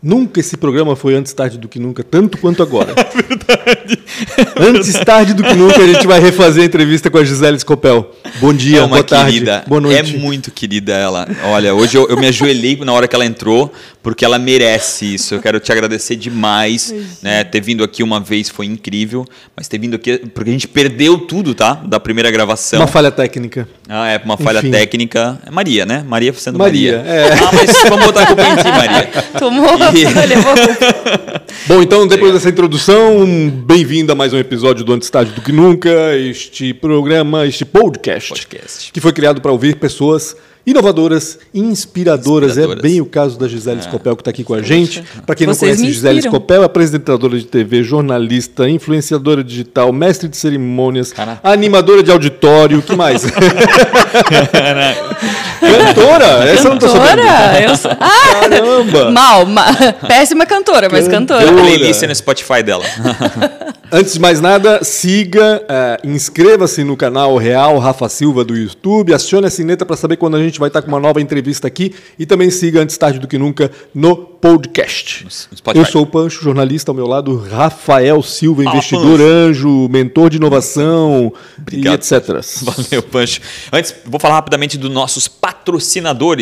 Nunca 0.00 0.38
esse 0.38 0.56
programa 0.56 0.94
foi 0.94 1.14
antes 1.16 1.32
tarde 1.32 1.58
do 1.58 1.66
que 1.68 1.80
nunca, 1.80 2.04
tanto 2.04 2.38
quanto 2.38 2.62
agora. 2.62 2.94
Verdade. 3.12 3.98
Antes 4.58 4.92
tarde 5.04 5.34
do 5.34 5.42
que 5.42 5.54
nunca, 5.54 5.80
a 5.82 5.86
gente 5.86 6.06
vai 6.06 6.20
refazer 6.20 6.62
a 6.62 6.66
entrevista 6.66 7.10
com 7.10 7.18
a 7.18 7.24
Gisele 7.24 7.58
Scopel. 7.58 8.10
Bom 8.40 8.52
dia, 8.52 8.78
é 8.78 8.82
uma 8.82 8.88
boa 8.88 9.04
tarde. 9.04 9.32
querida. 9.32 9.64
Boa 9.66 9.80
noite. 9.80 10.14
É 10.14 10.18
muito 10.18 10.50
querida 10.50 10.92
ela. 10.92 11.26
Olha, 11.44 11.74
hoje 11.74 11.96
eu, 11.96 12.08
eu 12.08 12.16
me 12.16 12.26
ajoelhei 12.26 12.76
na 12.76 12.92
hora 12.92 13.06
que 13.08 13.14
ela 13.14 13.24
entrou, 13.24 13.72
porque 14.02 14.24
ela 14.24 14.38
merece 14.38 15.14
isso. 15.14 15.34
Eu 15.34 15.40
quero 15.40 15.60
te 15.60 15.70
agradecer 15.72 16.16
demais. 16.16 16.94
Né? 17.22 17.44
Ter 17.44 17.60
vindo 17.60 17.82
aqui 17.84 18.02
uma 18.02 18.20
vez 18.20 18.48
foi 18.48 18.66
incrível, 18.66 19.24
mas 19.56 19.68
ter 19.68 19.78
vindo 19.78 19.94
aqui, 19.96 20.18
porque 20.18 20.50
a 20.50 20.52
gente 20.52 20.68
perdeu 20.68 21.18
tudo, 21.18 21.54
tá? 21.54 21.74
Da 21.74 21.98
primeira 22.00 22.30
gravação. 22.30 22.80
Uma 22.80 22.86
falha 22.86 23.10
técnica. 23.10 23.68
Ah, 23.88 24.08
é, 24.08 24.20
uma 24.24 24.36
falha 24.36 24.58
Enfim. 24.58 24.70
técnica. 24.70 25.40
É 25.46 25.50
Maria, 25.50 25.84
né? 25.86 26.04
Maria 26.06 26.32
sendo 26.34 26.58
Maria, 26.58 26.98
Maria. 26.98 27.12
é. 27.12 27.32
Ah, 27.32 27.50
mas 27.52 27.82
vamos 27.88 28.06
botar 28.06 28.22
a 28.22 28.26
culpa 28.26 28.42
em 28.42 28.56
ti, 28.56 28.64
Maria. 28.68 29.08
Tomou, 29.38 29.78
Bom, 31.66 31.82
então, 31.82 32.06
depois 32.06 32.32
dessa 32.32 32.48
introdução, 32.48 33.26
bem-vindo 33.64 34.12
a 34.12 34.14
mais 34.14 34.32
um 34.32 34.38
episódio 34.38 34.84
do 34.84 34.92
Antes 34.92 35.08
Tarde 35.08 35.32
do 35.32 35.40
que 35.40 35.52
Nunca, 35.52 36.14
este 36.16 36.74
programa, 36.74 37.46
este 37.46 37.64
podcast, 37.64 38.28
Podcast. 38.28 38.92
que 38.92 39.00
foi 39.00 39.12
criado 39.12 39.40
para 39.40 39.50
ouvir 39.50 39.76
pessoas 39.76 40.36
inovadoras, 40.66 41.38
inspiradoras. 41.54 42.50
Inspiradoras. 42.50 42.84
É 42.84 42.88
bem 42.88 43.00
o 43.00 43.06
caso 43.06 43.38
da 43.38 43.48
Gisele 43.48 43.80
Scopel 43.82 44.14
que 44.14 44.20
está 44.20 44.30
aqui 44.30 44.44
com 44.44 44.52
a 44.52 44.60
gente. 44.60 45.02
Para 45.24 45.34
quem 45.34 45.46
não 45.46 45.54
Vocês 45.54 45.76
conhece, 45.76 45.86
me 45.86 45.92
Gisele. 45.92 46.22
Scopel 46.22 46.62
é 46.62 46.66
apresentadora 46.66 47.38
de 47.38 47.46
TV, 47.46 47.82
jornalista, 47.82 48.68
influenciadora 48.68 49.42
digital, 49.42 49.90
mestre 49.92 50.28
de 50.28 50.36
cerimônias, 50.36 51.12
Caraca. 51.12 51.40
animadora 51.48 52.02
de 52.02 52.10
auditório, 52.10 52.80
o 52.80 52.82
que 52.82 52.94
mais? 52.94 53.24
cantora? 55.94 56.26
Essa 56.48 56.66
eu 56.68 56.70
não 56.70 56.78
tô 56.78 56.88
sabendo. 56.88 57.22
Cantora? 57.22 57.62
Eu 57.62 57.76
sou... 57.76 57.90
Ah, 57.92 58.40
Caramba! 58.40 59.10
mal, 59.10 59.46
ma- 59.46 59.74
péssima 60.06 60.46
cantora, 60.46 60.88
mas 60.90 61.08
Cantora. 61.08 61.44
cantora. 61.44 61.62
Playlist 61.62 62.02
no 62.02 62.14
Spotify 62.14 62.62
dela. 62.62 62.84
Antes 63.90 64.12
de 64.12 64.20
mais 64.20 64.38
nada, 64.38 64.84
siga, 64.84 65.64
eh, 65.66 65.98
inscreva-se 66.04 66.84
no 66.84 66.94
canal 66.94 67.38
Real 67.38 67.78
Rafa 67.78 68.06
Silva 68.10 68.44
do 68.44 68.54
YouTube, 68.54 69.14
acione 69.14 69.46
a 69.46 69.50
sineta 69.50 69.86
para 69.86 69.96
saber 69.96 70.18
quando 70.18 70.36
a 70.36 70.42
gente 70.42 70.58
vai 70.58 70.68
estar 70.68 70.82
com 70.82 70.88
uma 70.88 71.00
nova 71.00 71.22
entrevista 71.22 71.66
aqui 71.66 71.94
e 72.18 72.26
também 72.26 72.50
siga 72.50 72.82
antes 72.82 72.98
tarde 72.98 73.18
do 73.18 73.26
que 73.26 73.38
nunca 73.38 73.70
no 73.94 74.14
podcast. 74.14 75.24
No. 75.24 75.72
Eu 75.74 75.86
sou 75.86 76.02
o 76.02 76.06
Pancho, 76.06 76.42
jornalista 76.44 76.90
ao 76.90 76.94
meu 76.94 77.06
lado, 77.06 77.42
Rafael 77.50 78.22
Silva, 78.22 78.62
Fala, 78.62 78.76
investidor 78.76 79.18
Pancho. 79.18 79.22
anjo, 79.24 79.88
mentor 79.88 80.28
de 80.28 80.36
inovação 80.36 81.32
Obrigado. 81.58 81.94
e 81.94 81.96
etc. 81.96 82.28
Valeu, 82.62 83.02
Pancho. 83.04 83.40
Antes, 83.72 83.94
vou 84.04 84.20
falar 84.20 84.34
rapidamente 84.34 84.76
dos 84.76 84.90
nossos 84.90 85.26
patrocinadores. 85.26 85.77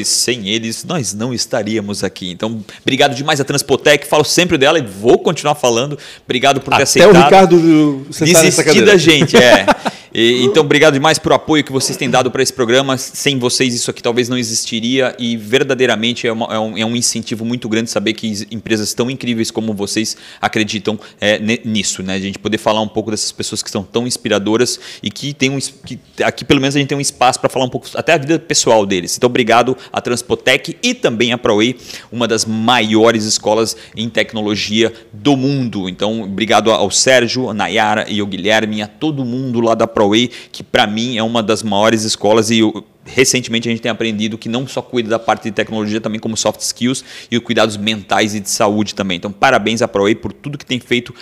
Sem 0.05 0.49
eles, 0.49 0.85
nós 0.85 1.15
não 1.15 1.33
estaríamos 1.33 2.03
aqui. 2.05 2.31
Então, 2.31 2.63
obrigado 2.83 3.15
demais 3.15 3.41
a 3.41 3.45
Transpotec. 3.45 4.07
Falo 4.07 4.25
sempre 4.25 4.57
dela 4.59 4.79
e 4.79 4.83
vou 4.83 5.19
continuar 5.19 5.55
falando. 5.55 5.99
Obrigado 6.25 6.61
por 6.61 6.71
ter 6.71 6.75
Até 6.77 6.83
aceitado. 6.85 7.15
o 7.15 7.25
Ricardo 7.25 8.07
sentar 8.11 8.27
nessa 8.45 8.63
Desistir 8.63 8.65
cadeira. 8.65 8.87
da 8.87 8.97
gente, 8.97 9.37
é. 9.37 9.67
E, 10.19 10.43
então, 10.45 10.63
obrigado 10.63 10.95
demais 10.95 11.19
por 11.19 11.31
apoio 11.35 11.63
que 11.63 11.71
vocês 11.71 11.95
têm 11.95 12.09
dado 12.09 12.31
para 12.31 12.43
esse 12.43 12.51
programa. 12.51 12.97
Sem 12.97 13.39
vocês, 13.39 13.75
isso 13.75 13.91
aqui 13.91 14.03
talvez 14.03 14.31
não 14.31 14.39
existiria. 14.39 15.15
E 15.19 15.37
verdadeiramente 15.37 16.27
é, 16.27 16.33
uma- 16.33 16.47
é 16.47 16.59
um, 16.59 16.79
é 16.79 16.87
um 16.87 16.97
incentivo 16.97 17.45
muito 17.45 17.69
grande 17.69 17.91
saber 17.91 18.15
que 18.15 18.47
empresas 18.51 18.95
tão 18.95 19.11
incríveis 19.11 19.51
como 19.51 19.75
vocês 19.75 20.17
acreditam 20.41 20.99
é, 21.21 21.39
nisso, 21.63 22.03
né? 22.03 22.15
A 22.15 22.19
gente 22.19 22.39
poder 22.39 22.57
falar 22.57 22.81
um 22.81 22.89
pouco 22.89 23.11
dessas 23.11 23.31
pessoas 23.31 23.63
que 23.63 23.71
são 23.71 23.83
tão 23.83 24.07
inspiradoras 24.07 24.81
e 25.03 25.11
que 25.11 25.35
tem 25.35 25.51
um. 25.51 25.59
Que, 25.59 25.99
aqui, 26.25 26.47
pelo 26.47 26.63
menos, 26.63 26.75
a 26.77 26.79
gente 26.79 26.89
tem 26.89 26.97
um 26.97 27.01
espaço 27.03 27.39
para 27.39 27.51
falar 27.51 27.67
um 27.67 27.69
pouco 27.69 27.87
até 27.95 28.15
a 28.15 28.17
vida 28.17 28.39
pessoal 28.39 28.87
deles. 28.87 29.19
Então, 29.19 29.27
obrigado 29.27 29.77
a 29.93 30.01
Transpotec 30.01 30.79
e 30.83 30.95
também 30.95 31.35
a 31.35 31.37
ProWay, 31.37 31.77
uma 32.11 32.27
das 32.27 32.47
maiores 32.47 33.25
escolas 33.25 33.77
em 33.95 34.09
tecnologia 34.09 34.91
do 35.13 35.37
mundo. 35.37 35.91
Então, 35.91 36.23
obrigado 36.23 36.73
ao 36.73 36.91
Sérgio, 36.91 37.51
a 37.51 37.53
Nayara 37.53 38.07
e 38.09 38.19
ao 38.19 38.27
Guilherme, 38.27 38.81
a 38.81 38.87
todo 38.87 39.23
mundo 39.23 39.61
lá 39.61 39.75
da 39.75 39.87
ProWay, 39.87 40.06
que 40.53 40.63
para 40.63 40.87
mim 40.87 41.17
é 41.17 41.23
uma 41.23 41.43
das 41.43 41.63
maiores 41.63 42.03
escolas 42.03 42.51
e 42.51 42.59
eu- 42.61 42.85
recentemente 43.05 43.69
a 43.69 43.71
gente 43.71 43.81
tem 43.81 43.91
aprendido 43.91 44.37
que 44.37 44.49
não 44.49 44.67
só 44.67 44.83
cuida 44.83 45.09
da 45.09 45.19
parte 45.19 45.45
de 45.45 45.51
tecnologia, 45.53 46.01
também 46.01 46.19
como 46.21 46.37
soft 46.37 46.61
skills 46.61 47.05
e 47.31 47.37
os 47.37 47.43
cuidados 47.43 47.77
mentais 47.77 48.35
e 48.35 48.41
de 48.41 48.51
saúde 48.51 48.95
também. 48.95 49.17
Então, 49.17 49.31
parabéns 49.31 49.81
à 49.83 49.87
ProWay 49.89 50.15
por 50.17 50.33
tudo 50.33 50.59
que 50.59 50.67
tem 50.67 50.81
feito 50.81 51.15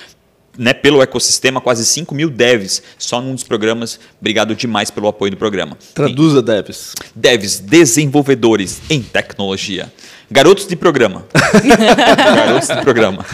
né, 0.56 0.72
pelo 0.72 1.02
ecossistema, 1.02 1.60
quase 1.60 1.84
5 1.84 2.14
mil 2.14 2.30
devs 2.30 2.80
só 2.96 3.20
num 3.20 3.34
dos 3.34 3.42
programas. 3.42 3.98
Obrigado 4.20 4.54
demais 4.54 4.88
pelo 4.88 5.08
apoio 5.08 5.32
do 5.32 5.36
programa. 5.36 5.76
Traduza, 5.92 6.40
Deves. 6.40 6.92
Devs, 7.12 7.58
desenvolvedores 7.58 8.80
em 8.88 9.02
tecnologia. 9.02 9.92
Garotos 10.30 10.66
de 10.68 10.76
programa. 10.76 11.26
garotos 12.36 12.68
de 12.68 12.80
programa. 12.82 13.26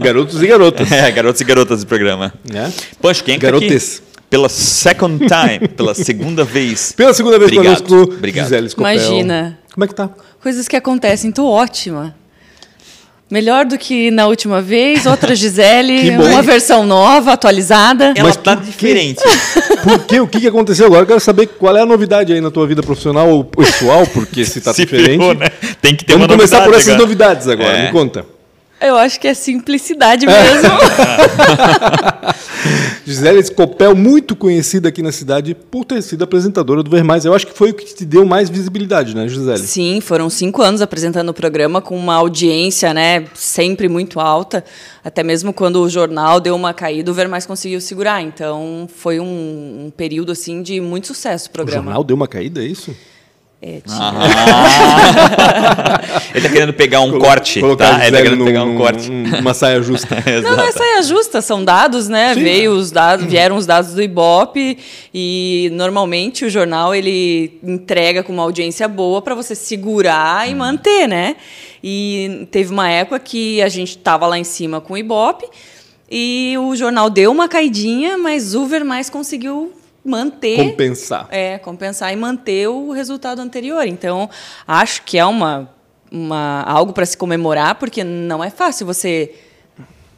Garotos 0.00 0.42
e 0.42 0.46
garotas. 0.46 0.90
É, 0.90 1.10
garotos 1.10 1.40
e 1.40 1.44
garotas 1.44 1.80
de 1.80 1.86
programa. 1.86 2.32
né? 2.50 2.72
Pancho, 3.00 3.22
quem 3.22 3.34
é 3.34 3.38
que 3.38 3.44
tá 3.44 3.50
Garotes. 3.52 3.96
aqui? 4.02 4.11
Pela 4.32 4.48
second 4.48 5.18
time, 5.26 5.68
pela 5.68 5.94
segunda 5.94 6.42
vez. 6.42 6.92
Pela 6.96 7.12
segunda 7.12 7.38
vez 7.38 7.52
Obrigado, 7.52 7.82
conosco, 7.82 8.14
obrigado. 8.14 8.44
Gisele 8.46 8.68
Scopel. 8.70 8.94
Imagina. 8.94 9.58
Como 9.74 9.84
é 9.84 9.88
que 9.88 9.94
tá? 9.94 10.08
Coisas 10.42 10.66
que 10.66 10.74
acontecem, 10.74 11.30
tô 11.30 11.46
ótima. 11.46 12.14
Melhor 13.30 13.66
do 13.66 13.76
que 13.76 14.10
na 14.10 14.26
última 14.26 14.62
vez, 14.62 15.04
outra 15.04 15.34
Gisele, 15.34 16.16
uma 16.16 16.40
versão 16.40 16.86
nova, 16.86 17.34
atualizada. 17.34 18.14
Ela 18.16 18.28
Mas 18.28 18.36
tá 18.36 18.54
diferente. 18.54 19.20
Por 19.84 19.98
quê? 20.06 20.18
O 20.18 20.26
que 20.26 20.40
que 20.40 20.48
aconteceu 20.48 20.86
agora? 20.86 21.02
Eu 21.02 21.06
quero 21.06 21.20
saber 21.20 21.48
qual 21.48 21.76
é 21.76 21.82
a 21.82 21.86
novidade 21.86 22.32
aí 22.32 22.40
na 22.40 22.50
tua 22.50 22.66
vida 22.66 22.82
profissional 22.82 23.28
ou 23.28 23.44
pessoal, 23.44 24.06
porque 24.14 24.46
se 24.46 24.62
tá 24.62 24.72
Se 24.72 24.86
diferente. 24.86 25.34
né? 25.34 25.50
Tem 25.82 25.94
que 25.94 26.06
ter 26.06 26.14
Vamos 26.14 26.26
uma 26.26 26.36
começar 26.36 26.64
por 26.64 26.72
essas 26.72 26.88
agora. 26.88 27.02
novidades 27.02 27.48
agora. 27.48 27.76
É. 27.76 27.86
Me 27.86 27.92
conta. 27.92 28.24
Eu 28.82 28.96
acho 28.96 29.20
que 29.20 29.28
é 29.28 29.34
simplicidade 29.34 30.26
mesmo. 30.26 30.70
Gisele 33.04 33.42
Scopel, 33.42 33.94
muito 33.94 34.36
conhecida 34.36 34.88
aqui 34.88 35.02
na 35.02 35.12
cidade 35.12 35.54
por 35.54 35.84
ter 35.84 36.02
sido 36.02 36.22
apresentadora 36.22 36.82
do 36.82 36.90
Ver 36.90 37.04
Mais. 37.04 37.24
Eu 37.24 37.34
acho 37.34 37.46
que 37.46 37.56
foi 37.56 37.70
o 37.70 37.74
que 37.74 37.84
te 37.94 38.04
deu 38.04 38.24
mais 38.24 38.48
visibilidade, 38.48 39.14
né, 39.14 39.26
Gisele? 39.28 39.58
Sim, 39.58 40.00
foram 40.00 40.30
cinco 40.30 40.62
anos 40.62 40.80
apresentando 40.80 41.28
o 41.30 41.34
programa 41.34 41.80
com 41.80 41.96
uma 41.96 42.14
audiência, 42.14 42.94
né, 42.94 43.24
sempre 43.34 43.88
muito 43.88 44.20
alta. 44.20 44.64
Até 45.04 45.22
mesmo 45.22 45.52
quando 45.52 45.80
o 45.80 45.88
jornal 45.88 46.40
deu 46.40 46.54
uma 46.54 46.72
caída, 46.72 47.10
o 47.10 47.14
Ver 47.14 47.28
Mais 47.28 47.44
conseguiu 47.44 47.80
segurar. 47.80 48.22
Então, 48.22 48.88
foi 48.96 49.18
um, 49.18 49.86
um 49.86 49.92
período 49.96 50.32
assim 50.32 50.62
de 50.62 50.80
muito 50.80 51.08
sucesso 51.08 51.46
o 51.46 51.50
O 51.50 51.52
programa. 51.52 51.82
jornal 51.84 52.04
deu 52.04 52.14
uma 52.16 52.28
caída, 52.28 52.62
é 52.62 52.66
isso? 52.66 52.94
É, 53.64 53.80
tinha- 53.86 53.96
Ah. 54.00 56.00
Ele 56.34 56.48
tá 56.48 56.52
querendo 56.52 56.72
pegar 56.72 57.00
um 57.00 57.16
corte, 57.18 57.60
tá? 57.76 58.06
Ele 58.06 58.16
tá 58.16 58.22
querendo 58.22 58.38
num- 58.40 58.44
pegar 58.44 58.64
um 58.64 58.76
corte. 58.76 59.08
uma 59.40 59.54
saia 59.54 59.80
justa. 59.82 60.16
Não, 60.42 60.56
não 60.56 60.64
é 60.64 60.72
saia 60.72 61.02
justa, 61.02 61.40
são 61.40 61.64
dados, 61.64 62.08
né? 62.08 62.34
Sim. 62.34 62.42
Veio 62.42 62.72
os 62.72 62.90
dados, 62.90 63.26
vieram 63.26 63.56
os 63.56 63.64
dados 63.66 63.94
do 63.94 64.02
Ibope 64.02 64.78
e 65.14 65.70
normalmente 65.74 66.44
o 66.44 66.50
jornal 66.50 66.92
ele 66.94 67.58
entrega 67.62 68.22
com 68.24 68.32
uma 68.32 68.42
audiência 68.42 68.88
boa 68.88 69.22
para 69.22 69.34
você 69.34 69.54
segurar 69.54 70.48
e 70.50 70.54
manter, 70.54 71.06
né? 71.06 71.36
E 71.84 72.48
teve 72.50 72.72
uma 72.72 72.88
época 72.90 73.18
que 73.20 73.62
a 73.62 73.68
gente 73.68 73.90
estava 73.90 74.26
lá 74.26 74.38
em 74.38 74.44
cima 74.44 74.80
com 74.80 74.94
o 74.94 74.98
Ibope 74.98 75.46
e 76.10 76.56
o 76.58 76.74
jornal 76.74 77.08
deu 77.08 77.30
uma 77.30 77.48
caidinha, 77.48 78.18
mas 78.18 78.54
o 78.54 78.66
Ver 78.66 78.84
Mais 78.84 79.08
conseguiu 79.08 79.72
manter 80.04 80.56
Compensar. 80.56 81.28
é, 81.30 81.58
compensar 81.58 82.12
e 82.12 82.16
manter 82.16 82.68
o 82.68 82.90
resultado 82.92 83.40
anterior. 83.40 83.86
Então, 83.86 84.28
acho 84.66 85.02
que 85.02 85.18
é 85.18 85.24
uma, 85.24 85.70
uma 86.10 86.62
algo 86.66 86.92
para 86.92 87.06
se 87.06 87.16
comemorar, 87.16 87.76
porque 87.76 88.02
não 88.02 88.42
é 88.42 88.50
fácil 88.50 88.84
você 88.86 89.32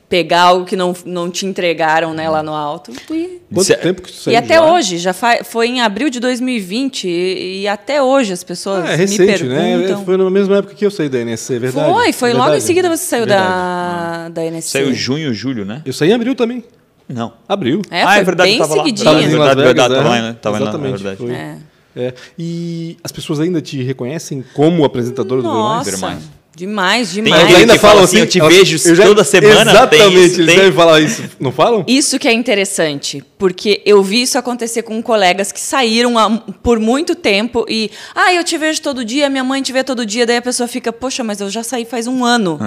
pegar 0.08 0.42
algo 0.42 0.64
que 0.64 0.76
não, 0.76 0.94
não 1.04 1.28
te 1.30 1.44
entregaram 1.44 2.14
né, 2.14 2.28
lá 2.28 2.42
no 2.42 2.52
alto. 2.54 2.92
E, 3.10 3.40
Quanto 3.52 3.66
Cê- 3.66 3.74
tempo 3.76 4.02
que 4.02 4.12
tu 4.12 4.30
e 4.30 4.36
até 4.36 4.60
lá? 4.60 4.72
hoje, 4.72 4.98
já 4.98 5.12
foi 5.12 5.66
em 5.68 5.80
abril 5.80 6.08
de 6.08 6.20
2020, 6.20 7.04
e, 7.08 7.62
e 7.62 7.68
até 7.68 8.00
hoje 8.02 8.32
as 8.32 8.44
pessoas 8.44 8.84
Ah, 8.84 8.88
é 8.92 8.96
me 8.96 8.96
recente, 8.98 9.44
né? 9.44 9.76
perguntam. 9.78 10.04
Foi 10.04 10.16
na 10.16 10.30
mesma 10.30 10.58
época 10.58 10.75
que 10.75 10.84
eu 10.87 10.90
saí 10.90 11.08
da 11.08 11.19
NSC, 11.19 11.54
é 11.54 11.58
verdade? 11.58 11.92
Foi, 11.92 12.12
foi 12.12 12.32
logo 12.32 12.42
em 12.44 12.46
Verdade. 12.50 12.64
seguida 12.64 12.88
você 12.88 13.04
saiu 13.04 13.26
Verdade. 13.26 13.48
da, 13.48 14.28
da 14.28 14.44
NSC. 14.44 14.70
Saiu 14.70 14.94
junho, 14.94 15.34
julho, 15.34 15.64
né? 15.64 15.82
Eu 15.84 15.92
saí 15.92 16.10
em 16.10 16.12
abril 16.12 16.34
também. 16.34 16.62
Não. 17.08 17.32
Abril. 17.48 17.82
É, 17.90 18.02
ah, 18.02 18.16
é 18.18 18.24
verdade, 18.24 18.50
bem 18.50 18.58
tava 18.58 18.74
lá. 18.74 18.82
seguidinho. 18.84 19.04
Tava, 19.04 19.18
Tava 19.18 19.26
é 19.26 19.28
verdade, 19.28 19.56
Vegas, 19.56 19.66
verdade, 19.66 19.94
tava 19.94 20.06
é. 20.06 20.20
lá, 20.20 20.22
né? 20.28 20.36
Tava 20.40 20.58
lá, 20.58 20.60
é 20.60 20.62
Exatamente, 20.68 21.02
verdade. 21.02 21.32
É. 21.32 21.56
É. 21.96 22.14
E 22.38 22.96
as 23.04 23.12
pessoas 23.12 23.38
ainda 23.40 23.60
te 23.60 23.80
reconhecem 23.82 24.44
como 24.54 24.84
apresentadora 24.84 25.40
do? 25.42 25.46
Nossa, 25.48 25.90
Ver 25.92 25.98
Mais. 25.98 26.18
demais, 26.56 27.12
Tem 27.12 27.22
demais. 27.22 27.42
alguém 27.52 27.66
que 27.68 27.78
fala 27.78 28.02
assim, 28.02 28.18
eu 28.18 28.26
te 28.26 28.40
vejo 28.40 28.78
toda 28.96 29.22
semana, 29.22 29.86
tem 29.86 30.00
Exatamente, 30.00 30.24
isso, 30.24 30.40
eles 30.40 30.46
tem? 30.46 30.56
devem 30.56 30.72
falar 30.72 31.00
isso. 31.00 31.22
Não 31.38 31.52
falam? 31.52 31.84
Isso 31.86 32.18
que 32.18 32.26
é 32.26 32.32
interessante, 32.32 33.22
porque 33.38 33.80
eu 33.84 34.02
vi 34.02 34.22
isso 34.22 34.36
acontecer 34.38 34.82
com 34.82 35.00
colegas 35.02 35.52
que 35.52 35.60
saíram 35.60 36.18
há- 36.18 36.30
por 36.64 36.80
muito 36.80 37.14
tempo 37.14 37.64
e, 37.68 37.90
ah, 38.14 38.32
eu 38.34 38.42
te 38.42 38.56
vejo 38.58 38.80
todo 38.82 39.04
dia, 39.04 39.28
minha 39.30 39.44
mãe 39.44 39.62
te 39.62 39.72
vê 39.72 39.84
todo 39.84 40.04
dia, 40.06 40.26
daí 40.26 40.38
a 40.38 40.42
pessoa 40.42 40.66
fica, 40.66 40.92
poxa, 40.92 41.22
mas 41.22 41.40
eu 41.40 41.48
já 41.50 41.62
saí 41.62 41.84
faz 41.84 42.06
um 42.08 42.24
ano. 42.24 42.58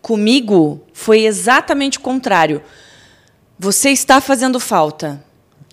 Comigo 0.00 0.80
foi 0.92 1.24
exatamente 1.24 1.98
o 1.98 2.00
contrário. 2.00 2.60
Você 3.62 3.90
está 3.90 4.20
fazendo 4.20 4.58
falta. 4.58 5.24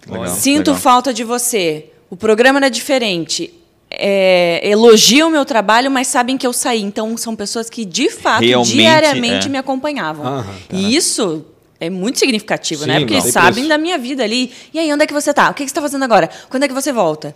Legal, 0.08 0.28
Sinto 0.28 0.68
legal. 0.70 0.82
falta 0.82 1.12
de 1.12 1.24
você. 1.24 1.92
O 2.08 2.16
programa 2.16 2.60
era 2.60 2.70
diferente. 2.70 3.52
é, 3.92 4.62
elogiam 4.64 5.30
o 5.30 5.32
meu 5.32 5.44
trabalho, 5.44 5.90
mas 5.90 6.08
sabem 6.08 6.38
que 6.38 6.46
eu 6.46 6.54
saí. 6.54 6.84
Então, 6.84 7.18
são 7.18 7.36
pessoas 7.36 7.68
que, 7.68 7.84
de 7.84 8.12
fato, 8.12 8.46
Realmente, 8.46 8.74
diariamente 8.76 9.48
é. 9.48 9.50
me 9.50 9.58
acompanhavam. 9.58 10.44
Tá. 10.44 10.46
E 10.72 10.96
isso 10.96 11.44
é 11.80 11.90
muito 11.90 12.20
significativo, 12.20 12.84
Sim, 12.84 12.88
né? 12.88 13.00
Porque 13.00 13.16
não, 13.16 13.22
eles 13.22 13.34
sabem 13.34 13.68
da 13.68 13.80
minha 13.80 13.98
vida 13.98 14.24
ali. 14.24 14.54
E 14.72 14.78
aí, 14.78 14.94
onde 14.94 15.04
é 15.04 15.08
que 15.08 15.14
você 15.14 15.34
tá? 15.34 15.50
O 15.50 15.56
que, 15.56 15.64
que 15.64 15.70
você 15.70 15.74
tá 15.76 15.82
fazendo 15.82 16.04
agora? 16.04 16.30
Quando 16.48 16.64
é 16.64 16.68
que 16.68 16.74
você 16.74 16.92
volta? 16.94 17.36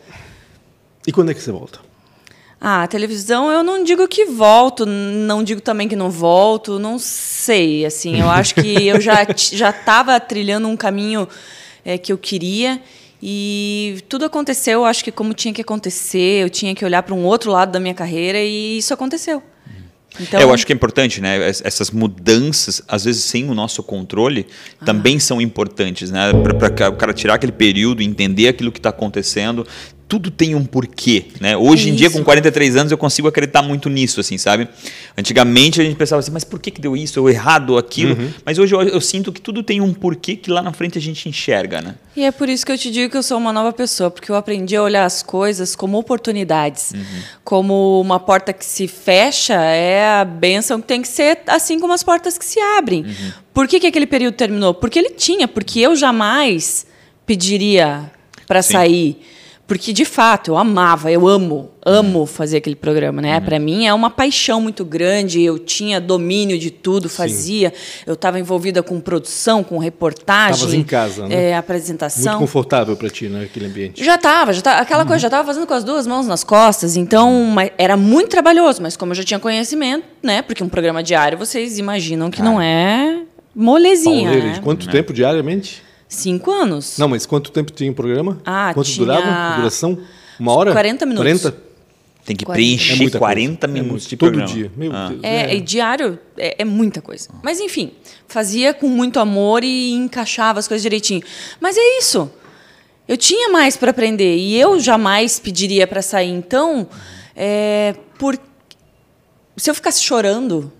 E 1.07 1.11
quando 1.11 1.31
é 1.31 1.33
que 1.33 1.41
você 1.41 1.51
volta? 1.51 1.79
Ah, 2.65 2.83
a 2.83 2.87
televisão 2.87 3.51
eu 3.51 3.61
não 3.61 3.83
digo 3.83 4.07
que 4.07 4.25
volto, 4.25 4.85
não 4.85 5.43
digo 5.43 5.59
também 5.59 5.85
que 5.89 5.97
não 5.97 6.09
volto, 6.09 6.79
não 6.79 6.97
sei. 6.97 7.85
Assim, 7.85 8.21
eu 8.21 8.29
acho 8.29 8.55
que 8.55 8.87
eu 8.87 9.01
já 9.01 9.27
já 9.35 9.69
estava 9.69 10.17
trilhando 10.17 10.69
um 10.69 10.77
caminho 10.77 11.27
é, 11.83 11.97
que 11.97 12.13
eu 12.13 12.17
queria 12.17 12.81
e 13.21 13.97
tudo 14.07 14.23
aconteceu, 14.25 14.79
eu 14.79 14.85
acho 14.85 15.03
que 15.03 15.11
como 15.11 15.33
tinha 15.33 15.53
que 15.53 15.61
acontecer, 15.61 16.43
eu 16.43 16.49
tinha 16.49 16.73
que 16.73 16.85
olhar 16.85 17.03
para 17.03 17.13
um 17.13 17.25
outro 17.25 17.51
lado 17.51 17.71
da 17.73 17.79
minha 17.81 17.93
carreira 17.93 18.39
e 18.39 18.77
isso 18.77 18.93
aconteceu. 18.93 19.43
Então, 20.19 20.39
É, 20.39 20.43
eu 20.43 20.53
acho 20.53 20.63
que 20.67 20.71
é 20.71 20.75
importante, 20.75 21.19
né? 21.19 21.49
Es- 21.49 21.61
Essas 21.65 21.89
mudanças, 21.89 22.83
às 22.87 23.03
vezes 23.03 23.23
sem 23.23 23.49
o 23.49 23.53
nosso 23.55 23.81
controle, 23.81 24.45
Ah. 24.79 24.85
também 24.85 25.17
são 25.19 25.41
importantes, 25.41 26.11
né? 26.11 26.31
Para 26.59 26.89
o 26.89 26.95
cara 26.95 27.13
tirar 27.13 27.33
aquele 27.33 27.51
período, 27.51 27.99
entender 28.03 28.47
aquilo 28.47 28.71
que 28.71 28.77
está 28.77 28.89
acontecendo. 28.89 29.65
Tudo 30.07 30.29
tem 30.29 30.53
um 30.53 30.63
porquê, 30.63 31.25
né? 31.39 31.57
Hoje 31.57 31.89
em 31.89 31.95
dia, 31.95 32.07
Isso. 32.07 32.17
com 32.17 32.23
43 32.23 32.75
anos, 32.75 32.91
eu 32.91 32.97
consigo 32.97 33.27
acreditar 33.27 33.61
muito 33.61 33.89
nisso, 33.89 34.19
assim, 34.19 34.37
sabe? 34.37 34.67
Antigamente 35.17 35.81
a 35.81 35.83
gente 35.83 35.95
pensava 35.95 36.19
assim, 36.19 36.31
mas 36.31 36.43
por 36.43 36.59
que, 36.59 36.69
que 36.69 36.79
deu 36.79 36.95
isso? 36.95 37.17
Eu 37.17 37.29
errado 37.29 37.77
aquilo? 37.77 38.15
Uhum. 38.15 38.31
Mas 38.45 38.57
hoje 38.57 38.75
eu, 38.75 38.81
eu 38.81 39.01
sinto 39.01 39.31
que 39.31 39.41
tudo 39.41 39.63
tem 39.63 39.81
um 39.81 39.93
porquê 39.93 40.35
que 40.35 40.51
lá 40.51 40.61
na 40.61 40.71
frente 40.71 40.97
a 40.97 41.01
gente 41.01 41.27
enxerga, 41.27 41.81
né? 41.81 41.95
E 42.15 42.23
é 42.23 42.31
por 42.31 42.47
isso 42.47 42.65
que 42.65 42.71
eu 42.71 42.77
te 42.77 42.91
digo 42.91 43.09
que 43.09 43.17
eu 43.17 43.23
sou 43.23 43.37
uma 43.37 43.51
nova 43.51 43.73
pessoa, 43.73 44.11
porque 44.11 44.31
eu 44.31 44.35
aprendi 44.35 44.75
a 44.75 44.83
olhar 44.83 45.05
as 45.05 45.23
coisas 45.23 45.75
como 45.75 45.97
oportunidades. 45.97 46.93
Como 47.43 47.99
uma 47.99 48.19
porta 48.19 48.53
que 48.53 48.65
se 48.65 48.87
fecha 48.87 49.55
é 49.55 50.19
a 50.19 50.25
benção 50.25 50.79
que 50.79 50.87
tem 50.87 51.01
que 51.01 51.07
ser 51.07 51.39
assim 51.47 51.79
como 51.79 51.91
as 51.91 52.03
portas 52.03 52.37
que 52.37 52.45
se 52.45 52.59
abrem. 52.59 53.05
Por 53.53 53.67
que, 53.67 53.79
que 53.79 53.87
aquele 53.87 54.05
período 54.05 54.35
terminou? 54.35 54.73
Porque 54.73 54.99
ele 54.99 55.11
tinha, 55.11 55.47
porque 55.47 55.79
eu 55.79 55.95
jamais 55.95 56.85
pediria 57.25 58.11
para 58.47 58.61
sair. 58.61 59.21
Porque, 59.65 59.93
de 59.93 60.03
fato, 60.03 60.51
eu 60.51 60.57
amava, 60.57 61.09
eu 61.09 61.25
amo, 61.25 61.71
amo 61.85 62.25
fazer 62.25 62.57
aquele 62.57 62.75
programa, 62.75 63.21
né? 63.21 63.39
Para 63.39 63.57
mim 63.59 63.85
é 63.85 63.93
uma 63.93 64.09
paixão 64.09 64.59
muito 64.59 64.83
grande, 64.83 65.41
eu 65.41 65.57
tinha 65.57 66.01
domínio 66.01 66.59
de 66.59 66.69
tudo, 66.69 67.07
fazia. 67.07 67.73
Eu 68.05 68.13
estava 68.13 68.37
envolvida 68.37 68.83
com 68.83 68.99
produção, 68.99 69.63
com 69.63 69.77
reportagem. 69.77 70.59
Tavas 70.59 70.73
em 70.73 70.83
casa, 70.83 71.27
né? 71.27 71.35
é, 71.35 71.39
Muito 71.45 71.59
apresentação. 71.59 72.39
confortável 72.39 72.97
pra 72.97 73.09
ti, 73.09 73.29
né? 73.29 73.45
Aquele 73.45 73.67
ambiente. 73.67 74.03
Já 74.03 74.15
estava, 74.15 74.51
já 74.51 74.61
tava, 74.61 74.81
aquela 74.81 75.05
coisa, 75.05 75.19
já 75.19 75.27
estava 75.27 75.47
fazendo 75.47 75.65
com 75.65 75.73
as 75.73 75.83
duas 75.85 76.05
mãos 76.05 76.27
nas 76.27 76.43
costas, 76.43 76.97
então 76.97 77.55
era 77.77 77.95
muito 77.95 78.29
trabalhoso, 78.29 78.81
mas 78.81 78.97
como 78.97 79.11
eu 79.13 79.15
já 79.15 79.23
tinha 79.23 79.39
conhecimento, 79.39 80.03
né? 80.21 80.41
Porque 80.41 80.61
um 80.61 80.69
programa 80.69 81.01
diário, 81.01 81.37
vocês 81.37 81.79
imaginam 81.79 82.29
que 82.29 82.41
não 82.41 82.61
é 82.61 83.21
molezinha, 83.55 84.23
Pauleira, 84.23 84.47
né? 84.47 84.53
de 84.53 84.61
quanto 84.61 84.89
tempo 84.89 85.13
diariamente? 85.13 85.81
Cinco 86.13 86.51
anos. 86.51 86.97
Não, 86.97 87.07
mas 87.09 87.25
quanto 87.25 87.51
tempo 87.51 87.71
tinha 87.71 87.91
o 87.91 87.95
programa? 87.95 88.39
Ah, 88.45 88.71
Quanto 88.73 88.85
tinha 88.87 89.05
durava? 89.05 89.55
Duração? 89.57 89.97
Uma 90.39 90.51
hora? 90.53 90.71
40 90.71 91.05
minutos. 91.05 91.41
40? 91.41 91.63
Tem 92.25 92.35
que 92.35 92.45
40. 92.45 92.53
preencher 92.55 92.93
É 92.93 92.95
muita 92.95 93.19
40 93.19 93.67
coisa. 93.67 93.77
É 93.77 93.81
minutos 93.81 94.03
muito. 94.03 94.09
de 94.09 94.17
Todo 94.17 94.29
programa. 94.31 94.53
dia. 94.53 94.71
Meu 94.77 94.91
Ah. 94.95 95.07
Deus. 95.09 95.19
É, 95.23 95.55
e 95.55 95.59
diário 95.61 96.19
é, 96.37 96.55
é 96.59 96.65
muita 96.65 97.01
coisa. 97.01 97.29
Mas 97.43 97.59
enfim, 97.59 97.91
fazia 98.27 98.73
com 98.73 98.87
muito 98.87 99.19
amor 99.19 99.63
e 99.63 99.91
encaixava 99.91 100.59
as 100.59 100.67
coisas 100.67 100.81
direitinho. 100.81 101.21
Mas 101.59 101.75
é 101.77 101.97
isso. 101.99 102.31
Eu 103.07 103.17
tinha 103.17 103.49
mais 103.49 103.75
para 103.75 103.91
aprender 103.91 104.37
e 104.37 104.57
eu 104.57 104.79
jamais 104.79 105.37
pediria 105.39 105.85
para 105.85 106.01
sair. 106.01 106.29
Então, 106.29 106.87
é, 107.35 107.93
por 108.17 108.37
se 109.55 109.69
eu 109.69 109.75
ficasse 109.75 110.01
chorando 110.01 110.71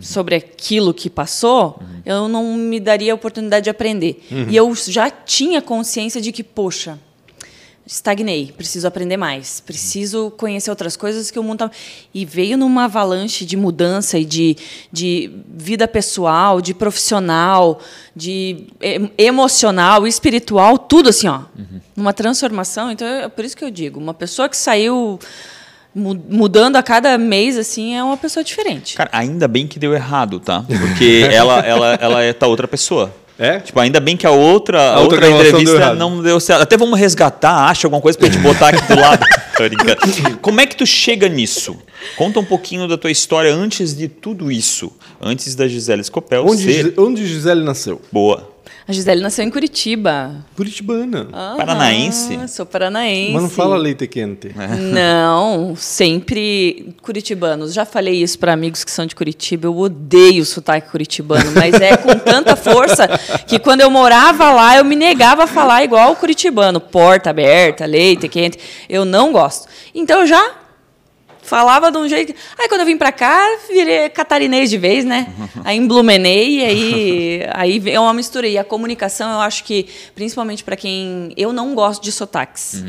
sobre 0.00 0.34
aquilo 0.34 0.94
que 0.94 1.10
passou, 1.10 1.80
eu 2.04 2.28
não 2.28 2.54
me 2.54 2.78
daria 2.78 3.12
a 3.12 3.14
oportunidade 3.14 3.64
de 3.64 3.70
aprender. 3.70 4.24
E 4.48 4.56
eu 4.56 4.72
já 4.74 5.10
tinha 5.10 5.60
consciência 5.60 6.20
de 6.20 6.30
que, 6.30 6.44
poxa, 6.44 6.98
estagnei, 7.90 8.52
preciso 8.56 8.86
aprender 8.86 9.16
mais, 9.16 9.58
preciso 9.58 10.30
conhecer 10.36 10.70
outras 10.70 10.96
coisas 10.96 11.28
que 11.28 11.38
o 11.40 11.42
mundo 11.42 11.58
tá... 11.58 11.70
e 12.14 12.24
veio 12.24 12.56
numa 12.56 12.84
avalanche 12.84 13.44
de 13.44 13.56
mudança 13.56 14.16
e 14.16 14.24
de, 14.24 14.56
de 14.92 15.32
vida 15.48 15.88
pessoal, 15.88 16.60
de 16.60 16.72
profissional, 16.72 17.80
de 18.14 18.68
emocional, 19.18 20.06
espiritual, 20.06 20.78
tudo 20.78 21.08
assim, 21.08 21.26
ó, 21.26 21.42
numa 21.96 22.12
transformação. 22.12 22.92
Então 22.92 23.06
é 23.08 23.28
por 23.28 23.44
isso 23.44 23.56
que 23.56 23.64
eu 23.64 23.70
digo, 23.70 23.98
uma 23.98 24.14
pessoa 24.14 24.48
que 24.48 24.56
saiu 24.56 25.18
mudando 25.94 26.76
a 26.76 26.82
cada 26.82 27.16
mês 27.18 27.56
assim 27.58 27.94
é 27.96 28.02
uma 28.02 28.16
pessoa 28.16 28.42
diferente. 28.44 28.94
Cara, 28.96 29.10
ainda 29.12 29.48
bem 29.48 29.66
que 29.66 29.78
deu 29.78 29.92
errado, 29.94 30.38
tá? 30.40 30.64
Porque 30.66 31.26
ela, 31.30 31.58
ela, 31.60 31.94
ela 32.00 32.22
é 32.22 32.32
tá 32.32 32.46
outra 32.46 32.68
pessoa. 32.68 33.12
É? 33.38 33.58
Tipo, 33.58 33.80
ainda 33.80 33.98
bem 34.00 34.18
que 34.18 34.26
a 34.26 34.30
outra, 34.30 34.78
a 34.78 34.94
A 34.96 35.00
outra 35.00 35.26
outra, 35.30 35.48
entrevista 35.48 35.94
não 35.94 36.22
deu 36.22 36.38
certo. 36.38 36.60
Até 36.60 36.76
vamos 36.76 36.98
resgatar, 37.00 37.70
acha 37.70 37.86
alguma 37.86 38.02
coisa 38.02 38.18
pra 38.18 38.28
gente 38.28 38.38
botar 38.42 38.68
aqui 38.68 38.86
do 38.94 39.00
lado. 39.00 39.24
Como 40.42 40.60
é 40.60 40.66
que 40.66 40.76
tu 40.76 40.84
chega 40.86 41.26
nisso? 41.26 41.74
Conta 42.16 42.38
um 42.38 42.44
pouquinho 42.44 42.86
da 42.86 42.98
tua 42.98 43.10
história 43.10 43.50
antes 43.54 43.96
de 43.96 44.08
tudo 44.08 44.52
isso. 44.52 44.92
Antes 45.20 45.54
da 45.54 45.66
Gisele 45.66 46.04
Scopel 46.04 46.44
Onde, 46.46 46.62
ser 46.64 46.72
Gis- 46.84 46.98
onde 46.98 47.26
Gisele 47.26 47.62
nasceu? 47.64 48.00
boa. 48.12 48.46
A 48.86 48.92
Gisele 48.92 49.20
nasceu 49.20 49.44
em 49.44 49.50
Curitiba. 49.50 50.44
Curitibana. 50.56 51.28
Aham, 51.32 51.56
Paranaense? 51.56 52.48
Sou 52.48 52.66
paranaense. 52.66 53.32
Mas 53.32 53.42
não 53.42 53.50
fala 53.50 53.76
leite 53.76 54.06
quente. 54.06 54.54
Não, 54.92 55.74
sempre 55.76 56.94
curitibanos. 57.02 57.72
Já 57.72 57.84
falei 57.84 58.22
isso 58.22 58.38
para 58.38 58.52
amigos 58.52 58.82
que 58.84 58.90
são 58.90 59.06
de 59.06 59.14
Curitiba. 59.14 59.66
Eu 59.66 59.76
odeio 59.76 60.42
o 60.42 60.46
sotaque 60.46 60.90
curitibano, 60.90 61.52
mas 61.52 61.74
é 61.74 61.96
com 61.96 62.18
tanta 62.18 62.56
força 62.56 63.08
que 63.46 63.58
quando 63.58 63.80
eu 63.80 63.90
morava 63.90 64.50
lá 64.52 64.76
eu 64.76 64.84
me 64.84 64.96
negava 64.96 65.44
a 65.44 65.46
falar 65.46 65.84
igual 65.84 66.12
o 66.12 66.16
curitibano, 66.16 66.80
porta 66.80 67.30
aberta, 67.30 67.86
leite 67.86 68.28
quente. 68.28 68.58
Eu 68.88 69.04
não 69.04 69.32
gosto. 69.32 69.68
Então 69.94 70.20
eu 70.20 70.26
já 70.26 70.59
falava 71.50 71.90
de 71.90 71.98
um 71.98 72.08
jeito. 72.08 72.32
Aí 72.56 72.68
quando 72.68 72.82
eu 72.82 72.86
vim 72.86 72.96
para 72.96 73.10
cá, 73.10 73.44
virei 73.68 74.08
catarinês 74.08 74.70
de 74.70 74.78
vez, 74.78 75.04
né? 75.04 75.26
Aí 75.64 75.76
emblumenei 75.76 76.60
e 76.60 76.64
aí 76.64 77.46
aí 77.52 77.90
é 77.90 77.98
uma 77.98 78.14
mistura 78.14 78.46
e 78.46 78.56
a 78.56 78.62
comunicação, 78.62 79.32
eu 79.32 79.40
acho 79.40 79.64
que 79.64 79.88
principalmente 80.14 80.62
para 80.62 80.76
quem 80.76 81.32
eu 81.36 81.52
não 81.52 81.74
gosto 81.74 82.04
de 82.04 82.12
sotaques 82.12 82.84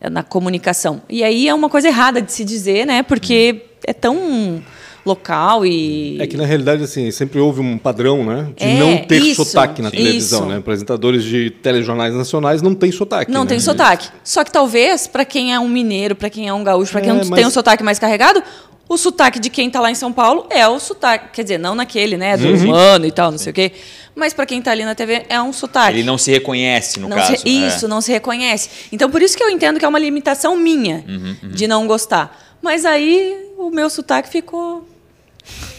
é, 0.00 0.10
na 0.10 0.24
comunicação. 0.24 1.00
E 1.08 1.22
aí 1.22 1.48
é 1.48 1.54
uma 1.54 1.68
coisa 1.68 1.86
errada 1.86 2.20
de 2.20 2.32
se 2.32 2.44
dizer, 2.44 2.84
né? 2.84 3.04
Porque 3.04 3.62
é 3.86 3.92
tão 3.92 4.60
local 5.06 5.64
e. 5.64 6.18
É 6.20 6.26
que 6.26 6.36
na 6.36 6.44
realidade, 6.44 6.82
assim, 6.82 7.10
sempre 7.10 7.38
houve 7.38 7.60
um 7.60 7.78
padrão, 7.78 8.24
né? 8.24 8.48
De 8.56 8.64
É, 8.64 8.74
não 8.78 8.98
ter 8.98 9.22
isso, 9.22 9.44
sotaque 9.44 9.80
na 9.80 9.90
televisão, 9.90 10.40
isso. 10.40 10.48
né? 10.48 10.56
Apresentadores 10.58 11.22
de 11.24 11.50
telejornais 11.50 12.14
nacionais 12.14 12.60
não 12.60 12.74
têm 12.74 12.90
sotaque. 12.92 13.30
não 13.30 13.42
né? 13.42 13.48
tem 13.50 13.60
sotaque. 13.60 14.08
Só 14.24 14.42
que 14.44 14.50
talvez, 14.50 15.06
para 15.06 15.24
quem 15.24 15.54
é 15.54 15.60
um 15.60 15.68
mineiro, 15.68 16.14
para 16.16 16.28
quem 16.28 16.48
é 16.48 16.52
um 16.52 16.64
gaúcho, 16.64 16.92
para 16.92 17.00
quem 17.00 17.10
É, 17.10 17.12
não 17.14 17.20
mas- 17.24 17.30
tem 17.38 17.46
um 17.46 17.50
sotaque 17.50 17.82
mais 17.84 17.98
carregado, 17.98 18.42
o 18.88 18.96
sotaque 18.96 19.38
de 19.40 19.48
quem 19.50 19.68
está 19.68 19.80
lá 19.80 19.90
em 19.90 19.94
São 19.94 20.12
Paulo 20.12 20.46
é 20.50 20.66
o 20.68 20.78
sotaque. 20.78 21.28
Quer 21.32 21.42
dizer, 21.42 21.58
não 21.58 21.74
naquele, 21.74 22.16
né? 22.16 22.36
Do 22.36 22.48
Uhum. 22.48 22.64
humano 22.66 23.06
e 23.06 23.10
tal, 23.12 23.30
não 23.30 23.38
sei 23.38 23.50
o 23.50 23.54
quê. 23.54 23.72
Mas 24.14 24.32
para 24.32 24.46
quem 24.46 24.60
está 24.60 24.70
ali 24.70 24.84
na 24.84 24.94
TV 24.94 25.24
é 25.28 25.40
um 25.42 25.52
sotaque. 25.52 25.98
Ele 25.98 26.02
não 26.04 26.16
se 26.16 26.30
reconhece, 26.30 26.98
no 26.98 27.08
Não 27.08 27.16
caso. 27.16 27.36
se- 27.36 27.48
isso, 27.48 27.84
é. 27.84 27.88
não 27.88 28.00
se 28.00 28.10
reconhece. 28.10 28.70
Então, 28.90 29.10
por 29.10 29.20
isso 29.20 29.36
que 29.36 29.42
eu 29.42 29.50
entendo 29.50 29.78
que 29.78 29.84
é 29.84 29.88
uma 29.88 29.98
limitação 29.98 30.56
minha 30.56 31.04
Uhum, 31.06 31.36
de 31.50 31.66
não 31.68 31.86
gostar. 31.86 32.56
Mas 32.62 32.84
aí 32.86 33.36
o 33.58 33.70
meu 33.70 33.90
sotaque 33.90 34.28
ficou. 34.30 34.88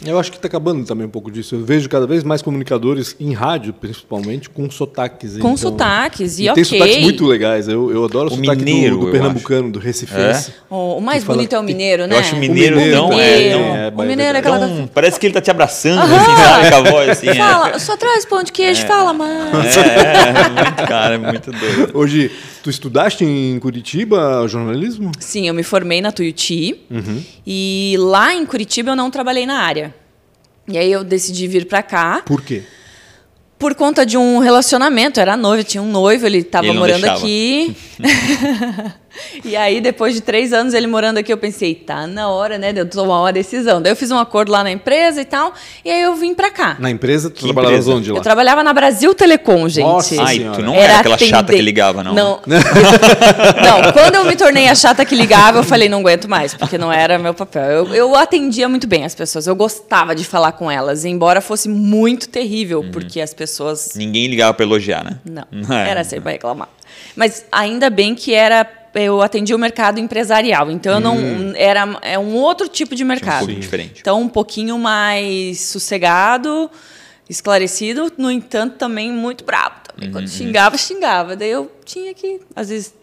Eu 0.05 0.17
acho 0.19 0.31
que 0.31 0.37
está 0.37 0.47
acabando 0.47 0.85
também 0.85 1.05
um 1.07 1.09
pouco 1.09 1.29
disso. 1.31 1.55
Eu 1.55 1.65
vejo 1.65 1.89
cada 1.89 2.05
vez 2.07 2.23
mais 2.23 2.41
comunicadores 2.41 3.15
em 3.19 3.33
rádio, 3.33 3.73
principalmente, 3.73 4.49
com 4.49 4.69
sotaques. 4.69 5.33
Com 5.33 5.37
então- 5.39 5.57
sotaques, 5.57 6.35
e, 6.39 6.43
tem 6.43 6.51
ok. 6.51 6.63
sotaques 6.65 6.97
muito 7.01 7.25
legais. 7.25 7.67
Eu, 7.67 7.91
eu 7.91 8.05
adoro 8.05 8.29
o, 8.29 8.33
O 8.33 8.35
sotaque 8.37 8.63
mineiro, 8.63 8.99
do, 8.99 9.05
do 9.07 9.11
pernambucano, 9.11 9.71
do 9.71 9.79
recifense. 9.79 10.53
O, 10.69 10.97
o 10.97 11.01
mais 11.01 11.23
fala- 11.23 11.37
bonito 11.37 11.53
é 11.55 11.59
o 11.59 11.63
mineiro, 11.63 12.05
né? 12.07 12.15
Eu 12.15 12.19
acho 12.19 12.35
o 12.35 12.39
mineiro, 12.39 12.75
mineiro 12.77 12.97
tão. 12.97 13.09
também, 13.09 13.49
É, 13.49 13.55
o 13.55 13.59
tão- 13.59 13.75
é, 13.75 13.89
o 13.89 13.97
mineiro 14.07 14.21
é 14.21 14.25
é 14.35 14.37
aquela. 14.39 14.59
tão- 14.59 14.87
parece 14.93 15.19
que 15.19 15.25
ele 15.25 15.33
tá 15.33 15.41
te 15.41 15.51
abraçando, 15.51 15.99
assim, 16.01 16.35
sabe? 16.35 16.69
Com 16.69 16.75
a 16.75 16.91
voz, 16.91 17.09
assim. 17.09 17.27
é. 17.29 17.35
Fala, 17.35 17.79
só 17.79 17.97
traz 17.97 18.25
pão 18.25 18.43
de 18.43 18.51
queijo, 18.51 18.85
fala, 18.85 19.13
mano. 19.13 19.57
É, 19.61 19.67
é, 19.67 20.45
é 20.45 20.49
muito, 20.49 20.87
cara, 20.87 21.15
é 21.15 21.17
muito 21.17 21.51
doido. 21.51 21.91
Hoje, 21.97 22.31
tu 22.63 22.69
estudaste 22.69 23.25
em 23.25 23.59
Curitiba 23.59 24.45
jornalismo? 24.47 25.11
Sim, 25.19 25.47
eu 25.47 25.53
me 25.53 25.63
formei 25.63 26.01
na 26.01 26.11
Tuiuti 26.11 26.75
Uhum. 26.89 27.21
E 27.49 27.95
lá 27.97 28.33
em 28.33 28.45
Curitiba 28.45 28.91
eu 28.91 28.95
não 28.95 29.09
trabalhei 29.09 29.45
na 29.45 29.59
área. 29.61 29.95
E 30.67 30.77
aí 30.77 30.91
eu 30.91 31.01
decidi 31.01 31.47
vir 31.47 31.65
pra 31.65 31.81
cá 31.81 32.21
Por 32.25 32.41
quê? 32.41 32.61
por 33.57 33.73
conta 33.73 34.05
de 34.05 34.17
um 34.17 34.39
relacionamento. 34.39 35.17
Eu 35.17 35.21
era 35.21 35.37
noiva, 35.37 35.63
tinha 35.63 35.81
um 35.81 35.89
noivo, 35.89 36.25
ele 36.25 36.39
estava 36.39 36.73
morando 36.73 37.01
deixava. 37.03 37.19
aqui. 37.19 37.75
E 39.43 39.55
aí, 39.55 39.79
depois 39.81 40.13
de 40.13 40.21
três 40.21 40.53
anos 40.53 40.73
ele 40.73 40.87
morando 40.87 41.17
aqui, 41.17 41.31
eu 41.31 41.37
pensei, 41.37 41.73
tá 41.75 42.05
na 42.07 42.29
hora, 42.29 42.57
né, 42.57 42.71
de 42.73 42.79
eu 42.79 42.89
tomar 42.89 43.21
uma 43.21 43.33
decisão. 43.33 43.81
Daí 43.81 43.91
eu 43.91 43.95
fiz 43.95 44.11
um 44.11 44.17
acordo 44.17 44.51
lá 44.51 44.63
na 44.63 44.71
empresa 44.71 45.21
e 45.21 45.25
tal, 45.25 45.53
e 45.83 45.89
aí 45.91 46.01
eu 46.01 46.15
vim 46.15 46.33
pra 46.33 46.49
cá. 46.51 46.75
Na 46.79 46.89
empresa, 46.89 47.29
tu 47.29 47.35
Que 47.35 47.43
trabalhava 47.45 47.73
empresa? 47.75 47.91
onde 47.95 48.11
lá? 48.11 48.17
Eu 48.19 48.21
trabalhava 48.23 48.63
na 48.63 48.73
Brasil 48.73 49.13
Telecom, 49.13 49.67
gente. 49.69 49.85
Nossa 49.85 50.21
Ai, 50.23 50.37
senhora. 50.37 50.57
tu 50.57 50.63
não 50.63 50.75
era, 50.75 50.99
aquela 50.99 51.17
chata 51.17 51.53
que 51.53 51.61
ligava, 51.61 52.03
não. 52.03 52.13
Não. 52.13 52.41
não, 52.47 53.91
quando 53.93 54.15
eu 54.15 54.25
me 54.25 54.35
tornei 54.35 54.67
a 54.67 54.75
chata 54.75 55.05
que 55.05 55.15
ligava, 55.15 55.59
eu 55.59 55.63
falei, 55.63 55.89
não 55.89 55.99
aguento 55.99 56.27
mais, 56.29 56.53
porque 56.53 56.77
não 56.77 56.91
era 56.91 57.17
meu 57.17 57.33
papel. 57.33 57.63
Eu, 57.63 57.93
eu 57.95 58.15
atendia 58.15 58.67
muito 58.69 58.87
bem 58.87 59.03
as 59.05 59.15
pessoas, 59.15 59.47
eu 59.47 59.55
gostava 59.55 60.15
de 60.15 60.23
falar 60.23 60.51
com 60.53 60.69
elas, 60.69 61.05
embora 61.05 61.41
fosse 61.41 61.69
muito 61.69 62.29
terrível, 62.29 62.85
porque 62.91 63.21
as 63.21 63.33
pessoas 63.33 63.91
Ninguém 63.95 64.27
ligava 64.27 64.53
pra 64.53 64.65
elogiar, 64.65 65.03
né? 65.03 65.19
não, 65.25 65.45
É. 65.75 65.89
era 65.89 66.03
sempre 66.03 66.21
para 66.23 66.31
reclamar. 66.33 66.69
Mas 67.15 67.45
ainda 67.51 67.89
bem 67.89 68.15
que 68.15 68.33
era 68.33 68.67
eu 69.05 69.21
atendi 69.21 69.53
o 69.53 69.59
mercado 69.59 69.99
empresarial, 69.99 70.71
então 70.71 70.93
eu 70.93 70.99
não 70.99 71.17
era 71.55 71.99
é 72.01 72.17
um 72.17 72.35
outro 72.35 72.67
tipo 72.67 72.95
de 72.95 73.03
mercado. 73.03 73.39
pouquinho 73.39 73.59
diferente. 73.59 74.01
Então 74.01 74.21
um 74.21 74.29
pouquinho 74.29 74.77
mais 74.77 75.61
sossegado, 75.61 76.69
esclarecido, 77.29 78.11
no 78.17 78.31
entanto 78.31 78.77
também 78.77 79.11
muito 79.11 79.43
bravo 79.43 79.75
também. 79.87 80.11
Quando 80.11 80.27
xingava, 80.27 80.77
xingava. 80.77 81.35
Daí 81.35 81.49
eu 81.49 81.71
tinha 81.85 82.13
que 82.13 82.39
às 82.55 82.69
vezes 82.69 82.93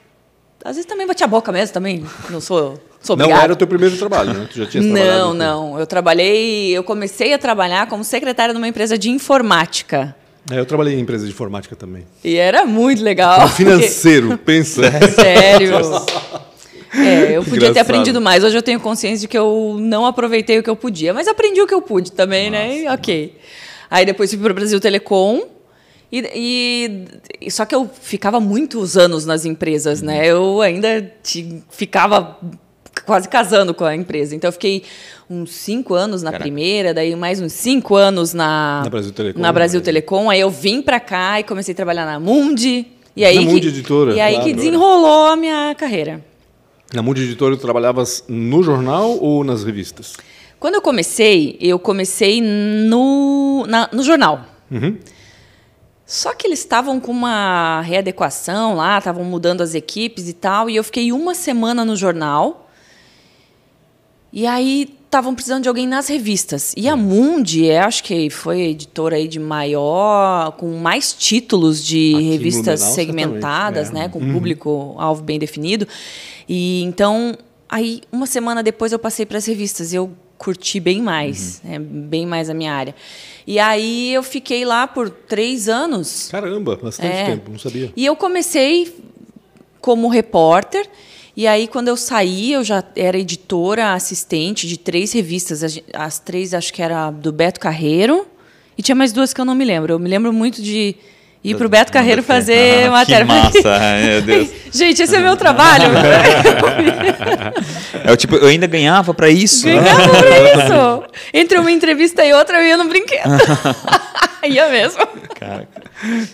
às 0.65 0.77
vezes 0.77 0.87
também 0.87 1.07
batia 1.07 1.27
a 1.27 1.29
boca 1.29 1.53
mesmo 1.53 1.75
também. 1.75 2.05
Não 2.31 2.41
sou 2.41 2.81
sou 3.01 3.17
Não 3.17 3.31
era 3.31 3.53
o 3.53 3.57
teu 3.57 3.67
primeiro 3.67 3.97
trabalho, 3.99 4.33
né? 4.33 4.49
Tu 4.51 4.59
já 4.59 4.67
tinha 4.67 4.83
Não, 4.83 5.35
não. 5.35 5.79
Eu 5.79 5.87
trabalhei, 5.87 6.71
eu 6.71 6.83
comecei 6.83 7.35
a 7.35 7.39
trabalhar 7.39 7.87
como 7.87 8.03
secretária 8.03 8.55
numa 8.55 8.67
empresa 8.67 8.97
de 8.97 9.11
informática. 9.11 10.17
É, 10.51 10.59
eu 10.59 10.67
trabalhei 10.67 10.95
em 10.95 11.01
empresa 11.01 11.25
de 11.25 11.31
informática 11.33 11.75
também. 11.75 12.05
E 12.23 12.37
era 12.37 12.65
muito 12.67 13.03
legal. 13.03 13.41
No 13.43 13.49
financeiro, 13.49 14.37
pensa. 14.45 14.83
Sério. 15.15 15.75
É, 16.97 17.37
eu 17.37 17.43
podia 17.43 17.59
ter 17.59 17.67
Engraçado. 17.71 17.79
aprendido 17.91 18.21
mais. 18.21 18.45
Hoje 18.45 18.57
eu 18.57 18.63
tenho 18.63 18.79
consciência 18.79 19.19
de 19.23 19.27
que 19.27 19.37
eu 19.37 19.77
não 19.81 20.07
aproveitei 20.07 20.61
o 20.61 20.63
que 20.63 20.71
eu 20.71 20.77
podia, 20.77 21.13
mas 21.13 21.27
aprendi 21.27 21.61
o 21.61 21.67
que 21.67 21.75
eu 21.75 21.83
pude 21.83 22.13
também, 22.13 22.53
né? 22.53 22.83
E 22.83 22.89
ok. 22.89 23.37
Aí 23.91 24.07
depois 24.07 24.31
fui 24.31 24.39
para 24.39 24.53
o 24.53 24.55
Brasil 24.55 24.79
Telecom. 24.79 25.43
E, 26.13 27.05
e- 27.41 27.51
só 27.51 27.65
que 27.65 27.75
eu 27.75 27.91
ficava 28.01 28.39
muitos 28.39 28.97
anos 28.97 29.27
nas 29.27 29.45
empresas, 29.45 30.01
né? 30.03 30.25
Eu 30.25 30.61
ainda 30.63 31.03
ti- 31.21 31.65
ficava 31.69 32.39
quase 33.07 33.29
casando 33.29 33.73
com 33.75 33.85
a 33.85 33.95
empresa. 33.95 34.35
Então 34.35 34.49
eu 34.49 34.53
fiquei 34.53 34.83
uns 35.29 35.51
cinco 35.53 35.95
anos 35.95 36.23
na 36.23 36.31
Caraca. 36.31 36.45
primeira, 36.45 36.93
daí 36.95 37.15
mais 37.17 37.41
uns 37.41 37.53
cinco 37.53 37.95
anos 37.97 38.33
na, 38.35 38.83
Na 38.85 38.91
Brasil 38.91 39.13
Telecom, 39.13 39.41
Na 39.41 39.53
Brasil 39.53 39.81
né? 39.81 39.85
Telecom. 39.85 40.31
Aí 40.31 40.41
eu 40.41 40.51
vim 40.51 40.83
para 40.83 41.01
cá 41.01 41.41
e 41.41 41.45
comecei 41.45 41.73
a 41.73 41.77
trabalhar 41.77 42.05
na 42.07 42.19
Mundi. 42.21 42.87
E 43.17 43.25
aí 43.25 43.37
Na 43.37 43.43
que- 43.43 43.49
Mundi 43.49 43.69
Editora, 43.69 44.13
E 44.15 44.21
aí 44.21 44.35
claro. 44.35 44.49
que 44.49 44.55
desenrolou 44.55 45.27
a 45.27 45.37
minha 45.37 45.75
carreira. 45.77 46.25
Na 46.93 47.03
Mundo 47.03 47.21
Editora, 47.21 47.57
tu 47.57 47.61
trabalhavas 47.63 48.25
no 48.29 48.63
jornal 48.63 49.19
ou 49.21 49.43
nas 49.45 49.65
revistas? 49.65 50.15
Quando 50.61 50.75
eu 50.77 50.83
comecei, 50.83 51.57
eu 51.61 51.79
comecei 51.79 52.41
no, 52.41 53.65
na- 53.69 53.89
no 53.93 54.03
jornal. 54.03 54.41
Uhum. 54.71 54.97
Só 56.07 56.35
que 56.35 56.47
eles 56.47 56.59
estavam 56.59 57.01
com 57.01 57.11
uma 57.13 57.81
readequação 57.81 58.77
lá, 58.77 58.99
estavam 58.99 59.25
mudando 59.25 59.63
as 59.63 59.75
equipes 59.75 60.29
e 60.29 60.33
tal, 60.35 60.69
e 60.69 60.77
eu 60.77 60.85
fiquei 60.85 61.13
uma 61.13 61.35
semana 61.35 61.85
no 61.85 61.97
jornal. 61.97 62.64
E 64.37 64.49
aí 64.49 64.93
estavam 65.05 65.33
precisando 65.33 65.63
de 65.63 65.69
alguém 65.69 65.87
nas 65.87 66.09
revistas. 66.09 66.75
E 66.77 66.89
a 66.89 66.97
Mundi, 66.97 67.69
é, 67.71 67.79
acho 67.79 68.03
que 68.03 68.29
foi 68.29 68.63
a 68.63 68.65
editora 68.65 69.15
aí 69.15 69.29
de 69.29 69.39
maior, 69.39 70.51
com 70.57 70.77
mais 70.77 71.13
títulos 71.13 71.85
de 71.85 72.15
Aqui 72.17 72.31
revistas 72.31 72.81
Blumenau, 72.81 72.95
segmentadas, 72.97 73.91
é. 73.91 73.93
né, 73.93 74.09
com 74.09 74.19
público-alvo 74.33 75.23
bem 75.23 75.39
definido. 75.39 75.87
E 76.49 76.83
então, 76.83 77.39
aí 77.69 78.01
uma 78.11 78.27
semana 78.27 78.61
depois 78.61 78.91
eu 78.91 78.99
passei 78.99 79.25
para 79.25 79.39
as 79.39 79.47
revistas 79.47 79.93
e 79.93 79.97
eu 79.97 80.11
curti 80.37 80.81
bem 80.81 81.01
mais, 81.01 81.61
Uhum. 81.65 81.71
né, 81.71 81.79
bem 81.79 82.27
mais 82.27 82.51
a 82.51 82.55
minha 82.55 82.75
área. 82.75 82.93
E 83.47 83.61
aí 83.61 84.13
eu 84.13 84.23
fiquei 84.25 84.65
lá 84.65 84.89
por 84.89 85.09
três 85.11 85.69
anos. 85.69 86.27
Caramba, 86.29 86.75
bastante 86.75 87.15
É. 87.15 87.27
tempo, 87.27 87.53
não 87.53 87.59
sabia. 87.59 87.93
E 87.97 88.05
eu 88.05 88.17
comecei 88.17 88.93
como 89.81 90.09
repórter. 90.09 90.91
E 91.37 91.47
aí, 91.49 91.67
quando 91.67 91.89
eu 91.89 91.97
saí, 91.97 92.53
eu 92.53 92.63
já 92.63 92.83
era 92.95 93.19
editora 93.19 93.93
assistente 93.93 94.69
de 94.69 94.79
três 94.79 95.13
revistas. 95.13 95.65
As, 95.65 95.81
as 95.93 96.19
três, 96.21 96.55
acho 96.55 96.73
que 96.73 96.81
era 96.81 97.11
do 97.11 97.33
Beto 97.33 97.59
Carreiro. 97.59 98.27
E 98.79 98.83
tinha 98.83 98.95
mais 98.95 99.13
duas 99.13 99.33
que 99.33 99.41
eu 99.41 99.45
não 99.45 99.55
me 99.55 99.65
lembro. 99.65 99.95
Eu 99.95 99.99
me 99.99 100.09
lembro 100.09 100.33
muito 100.33 100.63
de 100.63 100.95
ir 101.43 101.57
para 101.57 101.67
o 101.67 101.69
Beto 101.69 101.91
Carreiro 101.93 102.23
fazer 102.23 102.87
Ah, 102.87 102.91
matéria. 102.93 103.27
Que 103.27 103.33
massa, 103.33 103.79
meu 104.07 104.23
Deus. 104.23 104.49
Gente, 104.73 105.03
esse 105.03 105.15
é 105.17 105.19
meu 105.21 105.37
trabalho. 105.37 105.87
É 108.07 108.13
o 108.13 108.17
tipo, 108.17 108.37
eu 108.37 108.49
ainda 108.49 108.67
ganhava 108.67 109.15
pra 109.15 109.31
isso. 109.31 109.65
Ganhava 109.65 110.09
por 110.09 111.09
isso. 111.09 111.15
Entre 111.33 111.59
uma 111.59 111.71
entrevista 111.73 112.23
e 112.25 112.33
outra, 112.35 112.61
eu 112.61 112.67
ia 112.67 112.77
no 112.77 112.85
brinquedo. 112.85 113.23
ia 114.47 114.69
mesmo. 114.69 115.01
Cara, 115.41 115.67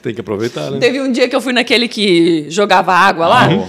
Tem 0.02 0.12
que 0.14 0.20
aproveitar, 0.20 0.68
né? 0.70 0.78
Teve 0.80 1.00
um 1.00 1.12
dia 1.12 1.28
que 1.28 1.36
eu 1.36 1.40
fui 1.40 1.52
naquele 1.52 1.86
que 1.86 2.46
jogava 2.48 2.92
água 2.92 3.28
lá. 3.28 3.48
Ah, 3.52 3.68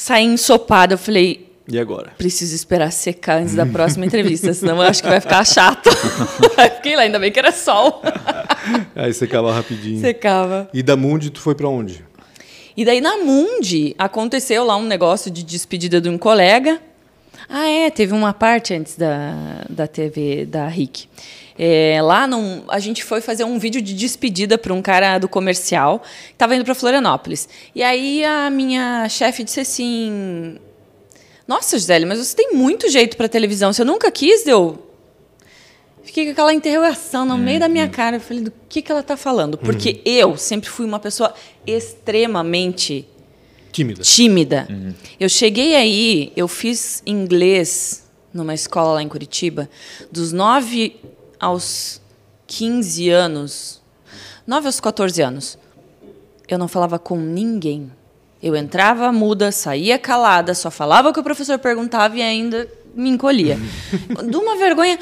Saí 0.00 0.24
ensopada. 0.24 0.94
Eu 0.94 0.98
falei, 0.98 1.50
E 1.66 1.76
agora? 1.76 2.12
preciso 2.16 2.54
esperar 2.54 2.92
secar 2.92 3.40
antes 3.40 3.56
da 3.56 3.66
próxima 3.66 4.06
entrevista, 4.06 4.54
senão 4.54 4.76
eu 4.76 4.82
acho 4.82 5.02
que 5.02 5.08
vai 5.08 5.20
ficar 5.20 5.44
chato. 5.44 5.90
Aí 6.56 6.70
fiquei 6.70 6.94
lá, 6.94 7.02
ainda 7.02 7.18
bem 7.18 7.32
que 7.32 7.38
era 7.40 7.50
sol. 7.50 8.00
Aí 8.94 9.12
secava 9.12 9.52
rapidinho. 9.52 10.00
Secava. 10.00 10.70
E 10.72 10.84
da 10.84 10.94
Mundi, 10.96 11.30
tu 11.30 11.40
foi 11.40 11.56
pra 11.56 11.68
onde? 11.68 12.04
E 12.76 12.84
daí 12.84 13.00
na 13.00 13.18
Mundi 13.18 13.96
aconteceu 13.98 14.64
lá 14.64 14.76
um 14.76 14.84
negócio 14.86 15.32
de 15.32 15.42
despedida 15.42 16.00
de 16.00 16.08
um 16.08 16.16
colega. 16.16 16.80
Ah, 17.48 17.66
é, 17.68 17.90
teve 17.90 18.12
uma 18.12 18.32
parte 18.32 18.74
antes 18.74 18.96
da, 18.96 19.64
da 19.68 19.88
TV 19.88 20.46
da 20.46 20.68
RIC. 20.68 21.08
É, 21.58 21.98
lá 22.00 22.24
num, 22.28 22.62
a 22.68 22.78
gente 22.78 23.02
foi 23.02 23.20
fazer 23.20 23.42
um 23.42 23.58
vídeo 23.58 23.82
de 23.82 23.92
despedida 23.92 24.56
para 24.56 24.72
um 24.72 24.80
cara 24.80 25.18
do 25.18 25.28
comercial 25.28 25.98
que 25.98 26.32
estava 26.34 26.54
indo 26.54 26.64
para 26.64 26.74
Florianópolis. 26.74 27.48
E 27.74 27.82
aí 27.82 28.24
a 28.24 28.48
minha 28.48 29.08
chefe 29.08 29.42
disse 29.42 29.58
assim: 29.58 30.56
Nossa, 31.48 31.76
Gisele, 31.76 32.06
mas 32.06 32.20
você 32.20 32.36
tem 32.36 32.54
muito 32.54 32.88
jeito 32.88 33.16
para 33.16 33.28
televisão. 33.28 33.72
Você 33.72 33.82
nunca 33.82 34.08
quis? 34.08 34.46
Eu 34.46 34.78
fiquei 36.04 36.26
com 36.26 36.30
aquela 36.30 36.54
interrogação 36.54 37.26
no 37.26 37.36
meio 37.36 37.58
da 37.58 37.68
minha 37.68 37.88
cara. 37.88 38.16
Eu 38.16 38.20
falei: 38.20 38.44
Do 38.44 38.52
que, 38.68 38.80
que 38.80 38.92
ela 38.92 39.00
está 39.00 39.16
falando? 39.16 39.58
Porque 39.58 40.00
eu 40.04 40.36
sempre 40.36 40.70
fui 40.70 40.86
uma 40.86 41.00
pessoa 41.00 41.34
extremamente 41.66 43.04
Tímida. 43.72 44.02
tímida. 44.02 44.68
Eu 45.18 45.28
cheguei 45.28 45.74
aí, 45.74 46.32
eu 46.36 46.46
fiz 46.46 47.02
inglês 47.04 48.08
numa 48.32 48.54
escola 48.54 48.92
lá 48.94 49.02
em 49.02 49.08
Curitiba, 49.08 49.68
dos 50.12 50.32
9 50.32 50.94
aos 51.38 52.00
15 52.46 53.10
anos, 53.10 53.80
9 54.46 54.66
aos 54.66 54.80
14 54.80 55.22
anos. 55.22 55.58
Eu 56.48 56.58
não 56.58 56.68
falava 56.68 56.98
com 56.98 57.16
ninguém. 57.16 57.92
Eu 58.42 58.56
entrava 58.56 59.12
muda, 59.12 59.52
saía 59.52 59.98
calada, 59.98 60.54
só 60.54 60.70
falava 60.70 61.10
o 61.10 61.12
que 61.12 61.20
o 61.20 61.22
professor 61.22 61.58
perguntava 61.58 62.16
e 62.16 62.22
ainda 62.22 62.68
me 62.94 63.10
encolhia. 63.10 63.58
De 64.28 64.36
uma 64.36 64.56
vergonha. 64.56 64.98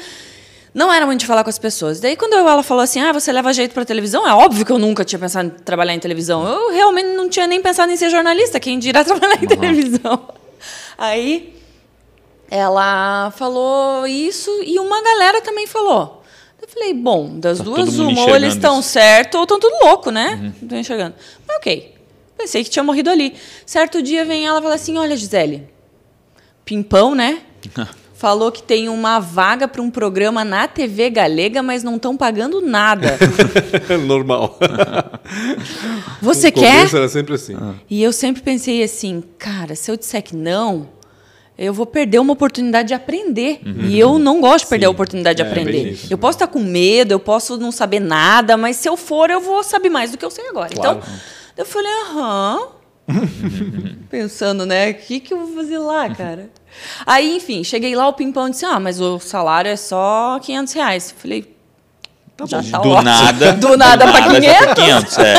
Não 0.73 0.93
era 0.93 1.05
muito 1.07 1.21
de 1.21 1.25
falar 1.25 1.43
com 1.43 1.49
as 1.49 1.57
pessoas. 1.57 1.99
Daí, 1.99 2.15
quando 2.15 2.33
ela 2.33 2.61
falou 2.61 2.83
assim, 2.83 2.99
ah, 2.99 3.11
você 3.11 3.31
leva 3.31 3.51
jeito 3.51 3.73
para 3.73 3.83
televisão, 3.83 4.27
é 4.27 4.33
óbvio 4.33 4.63
que 4.63 4.71
eu 4.71 4.77
nunca 4.77 5.03
tinha 5.03 5.17
pensado 5.17 5.47
em 5.47 5.63
trabalhar 5.63 5.95
em 5.95 5.99
televisão. 5.99 6.47
Eu 6.47 6.71
realmente 6.71 7.15
não 7.15 7.27
tinha 7.27 7.47
nem 7.47 7.59
pensado 7.59 7.91
em 7.91 7.97
ser 7.97 8.11
jornalista, 8.11 8.59
quem 8.59 8.77
dirá 8.77 9.03
trabalhar 9.03 9.43
em 9.43 9.47
televisão. 9.47 10.27
Aí, 10.95 11.55
ela 12.49 13.31
falou 13.31 14.05
isso 14.05 14.51
e 14.63 14.77
uma 14.77 15.01
galera 15.01 15.41
também 15.41 15.65
falou. 15.65 16.16
Falei, 16.77 16.93
bom, 16.93 17.39
das 17.39 17.57
Tá 17.57 17.63
duas, 17.63 17.97
uma, 17.97 18.21
ou 18.21 18.35
eles 18.35 18.53
estão 18.53 18.81
certo 18.83 19.35
ou 19.35 19.43
estão 19.43 19.59
tudo 19.59 19.75
louco, 19.83 20.11
né? 20.11 20.37
Não 20.41 20.49
estão 20.63 20.79
enxergando. 20.79 21.15
Mas 21.47 21.57
ok. 21.57 21.95
Pensei 22.37 22.63
que 22.63 22.69
tinha 22.69 22.83
morrido 22.83 23.09
ali. 23.09 23.33
Certo 23.65 24.01
dia 24.01 24.23
vem 24.23 24.45
ela 24.45 24.59
e 24.59 24.61
fala 24.61 24.75
assim: 24.75 24.95
olha, 24.97 25.17
Gisele, 25.17 25.67
Pimpão, 26.63 27.15
né? 27.15 27.41
Falou 28.13 28.51
que 28.51 28.63
tem 28.63 28.89
uma 28.89 29.19
vaga 29.19 29.67
para 29.67 29.79
um 29.81 29.91
programa 29.91 30.43
na 30.43 30.67
TV 30.67 31.09
Galega, 31.11 31.61
mas 31.61 31.83
não 31.83 31.97
estão 31.97 32.17
pagando 32.17 32.61
nada. 32.61 33.15
Normal. 34.07 34.57
Você 36.21 36.47
No 36.47 36.53
quer? 36.53 36.95
era 36.95 37.07
sempre 37.09 37.35
assim. 37.35 37.55
E 37.87 38.01
eu 38.01 38.11
sempre 38.11 38.41
pensei 38.41 38.81
assim, 38.83 39.23
cara, 39.37 39.75
se 39.75 39.91
eu 39.91 39.95
disser 39.97 40.23
que 40.23 40.35
não, 40.35 40.89
eu 41.57 41.73
vou 41.73 41.85
perder 41.85 42.19
uma 42.19 42.33
oportunidade 42.33 42.89
de 42.89 42.93
aprender. 42.93 43.59
E 43.89 43.97
eu 43.99 44.19
não 44.19 44.39
gosto 44.41 44.65
de 44.65 44.69
perder 44.69 44.85
a 44.85 44.89
oportunidade 44.89 45.37
de 45.37 45.43
É, 45.43 45.49
aprender. 45.49 45.91
isso. 45.91 46.07
Eu 46.11 46.17
posso 46.17 46.35
estar 46.35 46.47
com 46.47 46.59
medo, 46.59 47.11
eu 47.11 47.19
posso 47.19 47.57
não 47.57 47.71
saber 47.71 47.99
nada, 47.99 48.55
mas 48.57 48.75
se 48.77 48.87
eu 48.87 48.95
for, 48.95 49.29
eu 49.29 49.39
vou 49.41 49.63
saber 49.63 49.89
mais 49.89 50.11
do 50.11 50.17
que 50.17 50.25
eu 50.25 50.29
sei 50.31 50.47
agora. 50.49 50.69
Claro. 50.75 50.99
Então, 50.99 51.13
eu 51.57 51.65
falei, 51.65 51.91
aham. 52.09 52.67
Pensando, 54.09 54.65
né? 54.65 54.91
O 54.91 54.93
que, 54.95 55.19
que 55.19 55.33
eu 55.33 55.39
vou 55.45 55.55
fazer 55.55 55.77
lá, 55.77 56.13
cara? 56.13 56.49
Aí, 57.05 57.37
enfim, 57.37 57.63
cheguei 57.63 57.95
lá, 57.95 58.07
o 58.07 58.13
Pimpão 58.13 58.49
disse: 58.49 58.65
Ah, 58.65 58.79
mas 58.79 58.99
o 58.99 59.17
salário 59.19 59.69
é 59.69 59.75
só 59.75 60.39
500 60.41 60.73
reais. 60.73 61.15
Falei, 61.17 61.55
Já 62.45 62.61
tá 62.61 62.77
do 62.79 62.89
ótimo. 62.89 63.03
nada. 63.03 63.53
Do 63.57 63.77
nada 63.77 64.07
pra 64.11 64.21
já 64.21 64.39
500. 64.39 64.57
foi 64.57 64.75
500. 64.75 65.17
É, 65.17 65.33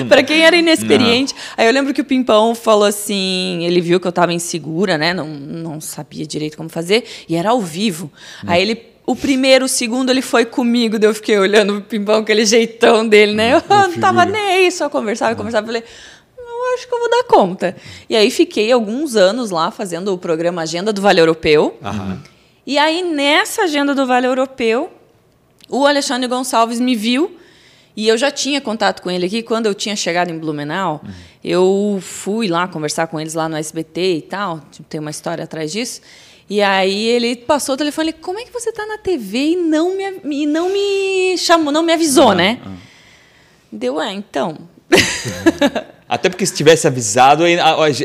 é. 0.00 0.04
pra 0.08 0.22
quem 0.22 0.42
era 0.42 0.56
inexperiente. 0.56 1.34
Aí 1.56 1.66
eu 1.66 1.72
lembro 1.72 1.92
que 1.92 2.00
o 2.00 2.04
Pimpão 2.04 2.54
falou 2.54 2.84
assim: 2.84 3.64
ele 3.64 3.80
viu 3.80 4.00
que 4.00 4.06
eu 4.06 4.12
tava 4.12 4.32
insegura, 4.32 4.96
né? 4.96 5.12
Não, 5.12 5.26
não 5.26 5.80
sabia 5.80 6.26
direito 6.26 6.56
como 6.56 6.68
fazer. 6.68 7.04
E 7.28 7.36
era 7.36 7.50
ao 7.50 7.60
vivo. 7.60 8.10
Aí 8.46 8.62
ele. 8.62 8.82
O 9.04 9.16
primeiro, 9.16 9.64
o 9.64 9.68
segundo, 9.68 10.10
ele 10.10 10.20
foi 10.20 10.44
comigo, 10.44 10.98
daí 10.98 11.08
eu 11.08 11.14
fiquei 11.14 11.38
olhando 11.38 11.78
o 11.78 11.80
Pimpão, 11.80 12.16
aquele 12.20 12.44
jeitão 12.44 13.08
dele, 13.08 13.32
né? 13.32 13.54
Eu 13.54 13.62
não 13.66 13.92
tava 13.98 14.26
nem 14.26 14.66
aí, 14.66 14.70
só 14.70 14.90
conversava, 14.90 15.34
conversava. 15.34 15.64
Falei, 15.66 15.82
eu 16.38 16.74
acho 16.74 16.86
que 16.86 16.94
eu 16.94 16.98
vou 16.98 17.08
dar 17.08 17.24
conta. 17.24 17.74
E 18.06 18.14
aí 18.14 18.30
fiquei 18.30 18.70
alguns 18.70 19.16
anos 19.16 19.50
lá 19.50 19.70
fazendo 19.70 20.12
o 20.12 20.18
programa 20.18 20.60
Agenda 20.60 20.92
do 20.92 21.00
Vale 21.00 21.20
Europeu. 21.22 21.78
Aham. 21.82 22.22
E 22.66 22.76
aí, 22.76 23.02
nessa 23.02 23.62
agenda 23.62 23.94
do 23.94 24.06
Vale 24.06 24.26
Europeu, 24.26 24.92
o 25.68 25.86
Alexandre 25.86 26.28
Gonçalves 26.28 26.80
me 26.80 26.94
viu 26.94 27.36
e 27.96 28.06
eu 28.06 28.16
já 28.16 28.30
tinha 28.30 28.60
contato 28.60 29.02
com 29.02 29.10
ele 29.10 29.26
aqui 29.26 29.42
quando 29.42 29.66
eu 29.66 29.74
tinha 29.74 29.96
chegado 29.96 30.30
em 30.30 30.38
Blumenau. 30.38 31.02
Eu 31.42 31.98
fui 32.00 32.46
lá 32.46 32.68
conversar 32.68 33.08
com 33.08 33.18
eles 33.18 33.34
lá 33.34 33.48
no 33.48 33.56
SBT 33.56 34.16
e 34.18 34.22
tal, 34.22 34.60
tem 34.88 35.00
uma 35.00 35.10
história 35.10 35.44
atrás 35.44 35.72
disso. 35.72 36.00
E 36.48 36.62
aí 36.62 37.06
ele 37.06 37.36
passou 37.36 37.74
o 37.74 37.78
telefone 37.78 38.10
e 38.10 38.12
falou, 38.12 38.22
como 38.22 38.38
é 38.38 38.44
que 38.44 38.52
você 38.52 38.70
está 38.70 38.86
na 38.86 38.98
TV 38.98 39.38
e 39.50 39.56
não 39.56 39.96
me, 39.96 40.04
e 40.24 40.46
não 40.46 40.70
me 40.70 41.36
chamou, 41.36 41.72
não 41.72 41.82
me 41.82 41.92
avisou, 41.92 42.34
né? 42.34 42.60
Deu, 43.70 44.00
é, 44.00 44.12
então. 44.12 44.56
Até 46.08 46.30
porque 46.30 46.46
se 46.46 46.54
tivesse 46.54 46.86
avisado, 46.86 47.44
aí, 47.44 47.58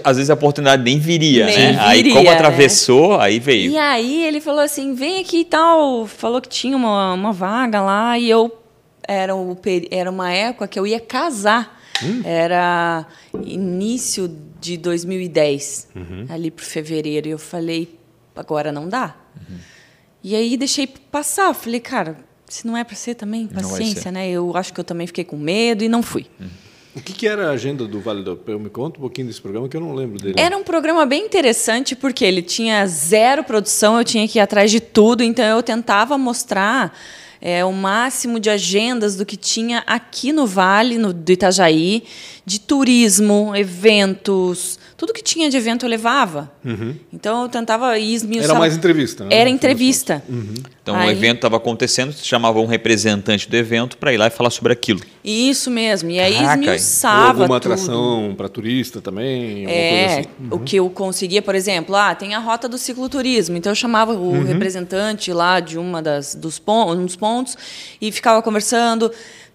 às 0.04 0.18
vezes 0.18 0.30
a 0.30 0.34
oportunidade 0.34 0.84
nem 0.84 1.00
viria, 1.00 1.46
Nem 1.46 1.58
né? 1.58 1.78
aí 1.80 1.98
viria, 1.98 2.14
como 2.14 2.30
né? 2.30 2.36
atravessou, 2.36 3.20
aí 3.20 3.40
veio. 3.40 3.72
E 3.72 3.78
aí 3.78 4.26
ele 4.26 4.42
falou 4.42 4.60
assim, 4.60 4.94
vem 4.94 5.22
aqui 5.22 5.40
e 5.40 5.46
tal. 5.46 6.06
Falou 6.06 6.42
que 6.42 6.50
tinha 6.50 6.76
uma, 6.76 7.14
uma 7.14 7.32
vaga 7.32 7.82
lá 7.82 8.20
e 8.20 8.30
eu 8.30 8.52
era, 9.08 9.34
o, 9.34 9.58
era 9.90 10.10
uma 10.12 10.32
época 10.32 10.68
que 10.68 10.78
eu 10.78 10.86
ia 10.86 11.00
casar. 11.00 11.82
Era 12.26 13.06
início 13.46 14.30
de 14.60 14.76
2010, 14.76 15.90
ali 16.28 16.52
pro 16.52 16.66
fevereiro. 16.66 17.30
E 17.30 17.32
eu 17.32 17.40
falei, 17.40 17.98
agora 18.36 18.72
não 18.72 18.90
dá. 18.90 19.16
E 20.22 20.36
aí 20.36 20.58
deixei 20.58 20.88
passar. 20.88 21.54
Falei, 21.54 21.80
cara, 21.80 22.18
se 22.50 22.68
não 22.68 22.76
é 22.76 22.84
para 22.84 22.96
ser 22.96 23.16
também, 23.16 23.48
paciência, 23.48 24.04
ser. 24.04 24.12
né? 24.12 24.30
Eu 24.30 24.52
acho 24.56 24.74
que 24.74 24.80
eu 24.80 24.84
também 24.84 25.08
fiquei 25.08 25.24
com 25.24 25.38
medo 25.38 25.84
e 25.84 25.88
não 25.88 26.04
fui. 26.04 26.26
O 26.96 27.02
que, 27.02 27.12
que 27.12 27.28
era 27.28 27.50
a 27.50 27.52
agenda 27.52 27.86
do 27.86 28.00
Vale 28.00 28.22
do 28.22 28.32
Europeu? 28.32 28.60
Me 28.60 28.70
conta 28.70 29.00
um 29.00 29.02
pouquinho 29.02 29.28
desse 29.28 29.42
programa 29.42 29.68
que 29.68 29.76
eu 29.76 29.82
não 29.82 29.96
lembro 29.96 30.20
dele. 30.20 30.36
Era 30.38 30.56
um 30.56 30.64
programa 30.64 31.06
bem 31.06 31.26
interessante 31.26 31.96
porque 31.96 32.24
ele 32.24 32.42
tinha 32.42 32.86
zero 32.86 33.44
produção, 33.44 33.98
eu 33.98 34.04
tinha 34.04 34.28
que 34.28 34.38
ir 34.38 34.42
atrás 34.42 34.70
de 34.70 34.80
tudo, 34.80 35.24
então 35.24 35.44
eu 35.44 35.64
tentava 35.64 36.18
mostrar 36.20 36.96
é, 37.42 37.66
o 37.66 37.74
máximo 37.74 38.40
de 38.40 38.50
agendas 38.50 39.16
do 39.16 39.26
que 39.26 39.36
tinha 39.36 39.84
aqui 39.88 40.32
no 40.32 40.46
Vale, 40.46 41.00
no, 41.00 41.12
do 41.12 41.32
Itajaí, 41.32 42.04
de 42.46 42.60
turismo, 42.60 43.56
eventos, 43.56 44.78
tudo 45.06 45.12
que 45.12 45.22
tinha 45.22 45.50
de 45.50 45.58
evento 45.58 45.86
eu 45.86 45.90
levava. 45.90 46.50
Então 47.12 47.44
eu 47.44 47.50
tentava 47.50 48.00
ir 48.00 48.14
esmiuçar. 48.14 48.52
Era 48.52 48.60
mais 48.60 48.74
entrevista, 48.78 49.26
né? 49.26 49.36
Era 49.36 49.50
entrevista. 49.50 50.24
Então 50.82 50.96
o 50.96 50.98
Aí- 50.98 51.12
evento 51.12 51.36
estava 51.38 51.58
acontecendo, 51.58 52.14
você 52.14 52.24
chamava 52.24 52.60
um 52.62 52.66
representante 52.66 53.50
do 53.50 53.56
evento 53.58 53.98
para 53.98 54.14
ir 54.14 54.18
lá 54.18 54.28
e 54.28 54.30
falar 54.30 54.50
sobre 54.50 54.72
aquilo. 54.72 55.02
Isso 55.24 55.70
mesmo. 55.70 56.10
E 56.10 56.20
aí 56.22 56.36
Caraca, 56.36 56.54
esmiuçava 56.76 57.28
alguma 57.44 57.60
tudo. 57.60 57.74
atração 57.74 58.34
para 58.38 58.48
turista 58.48 59.02
também, 59.02 59.66
alguma 59.66 59.72
É, 59.72 60.06
coisa 60.06 60.20
assim. 60.22 60.30
o 60.52 60.60
que 60.60 60.76
eu 60.78 60.90
conseguia, 60.90 61.42
por 61.42 61.54
exemplo, 61.56 61.96
ah, 61.96 62.16
tem 62.16 62.34
a 62.34 62.40
rota 62.40 62.70
do 62.70 62.78
cicloturismo. 62.78 63.58
Então 63.58 63.72
eu 63.72 63.76
chamava 63.76 64.14
o 64.14 64.32
Uhum. 64.32 64.44
representante 64.46 65.34
lá 65.34 65.60
de 65.60 65.78
uma 65.78 66.02
das 66.02 66.34
dos 66.34 66.60
pon 66.60 66.94
um 66.94 67.06
dos 67.06 67.18
pontos 67.18 67.58
e 68.00 68.10
ficava 68.10 68.42
conversando. 68.42 69.12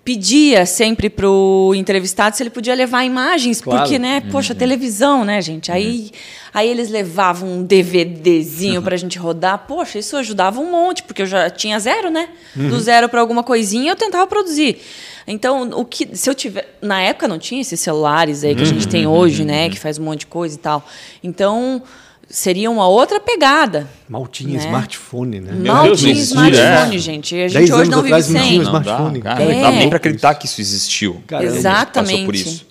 Pedia 0.09 0.65
sempre 0.65 1.11
pro 1.11 1.75
entrevistado 1.77 2.35
se 2.35 2.43
ele 2.43 2.49
podia 2.49 2.75
levar 2.75 3.05
imagens, 3.05 3.61
Claro. 3.61 3.83
porque, 3.83 3.99
né, 3.99 4.23
poxa, 4.33 4.55
televisão, 4.55 5.23
né, 5.23 5.43
gente? 5.43 5.71
Aí, 5.71 6.11
aí 6.55 6.67
eles 6.67 6.89
levavam 6.89 7.59
um 7.59 7.63
DVDzinho 7.63 8.81
pra 8.81 8.97
gente 8.97 9.19
rodar. 9.19 9.67
Poxa, 9.69 9.99
isso 9.99 10.17
ajudava 10.17 10.61
um 10.61 10.71
monte, 10.71 11.03
porque 11.03 11.21
eu 11.21 11.27
já 11.27 11.51
tinha 11.51 11.79
zero, 11.79 12.11
né? 12.11 12.31
Do 12.57 12.81
zero 12.81 13.07
para 13.11 13.21
alguma 13.21 13.43
coisinha 13.43 13.93
eu 13.93 13.97
tentava 13.97 14.27
produzir. 14.27 14.79
Então, 15.27 15.69
o 15.75 15.85
que 15.85 16.09
se 16.17 16.31
eu 16.31 16.35
tiver, 16.35 16.79
na 16.81 17.03
época 17.03 17.29
não 17.29 17.39
tinha 17.39 17.61
esses 17.61 17.79
celulares 17.79 18.43
aí 18.45 18.55
que 18.55 18.63
a 18.63 18.65
gente 18.65 18.89
tem 18.89 19.07
hoje, 19.07 19.45
né, 19.45 19.69
que 19.69 19.79
faz 19.79 19.99
um 19.99 20.05
monte 20.05 20.21
de 20.21 20.27
coisa 20.29 20.55
e 20.55 20.59
tal. 20.59 20.89
Então, 21.23 21.83
seria 22.29 22.71
uma 22.71 22.87
outra 22.89 23.19
pegada. 23.21 23.89
Mal 24.09 24.27
tinha 24.27 24.59
Né? 24.59 24.65
smartphone, 24.65 25.41
né? 25.41 25.53
Mal 25.53 25.85
Deus, 25.85 26.01
tinha 26.01 26.13
smartphone, 26.13 26.97
é. 26.97 26.99
gente. 26.99 27.35
A 27.35 27.39
Dez 27.39 27.53
gente 27.53 27.63
hoje 27.73 27.75
anos 27.75 27.89
não 27.89 28.03
vive 28.03 28.15
atrás 28.15 28.29
não 28.31 28.41
sem. 28.41 28.49
tinha 28.51 28.63
Não 28.65 28.73
dá, 28.73 28.81
smartphone. 28.81 29.21
cara, 29.23 29.43
É. 29.45 29.63
dá 29.63 29.71
nem 29.73 29.89
para 29.89 29.97
acreditar 29.97 30.35
que 30.35 30.47
isso 30.47 30.61
existiu. 30.61 31.23
Caramba. 31.27 31.55
Exatamente. 31.57 32.11
Passou 32.13 32.25
por 32.27 32.35
isso. 32.35 32.67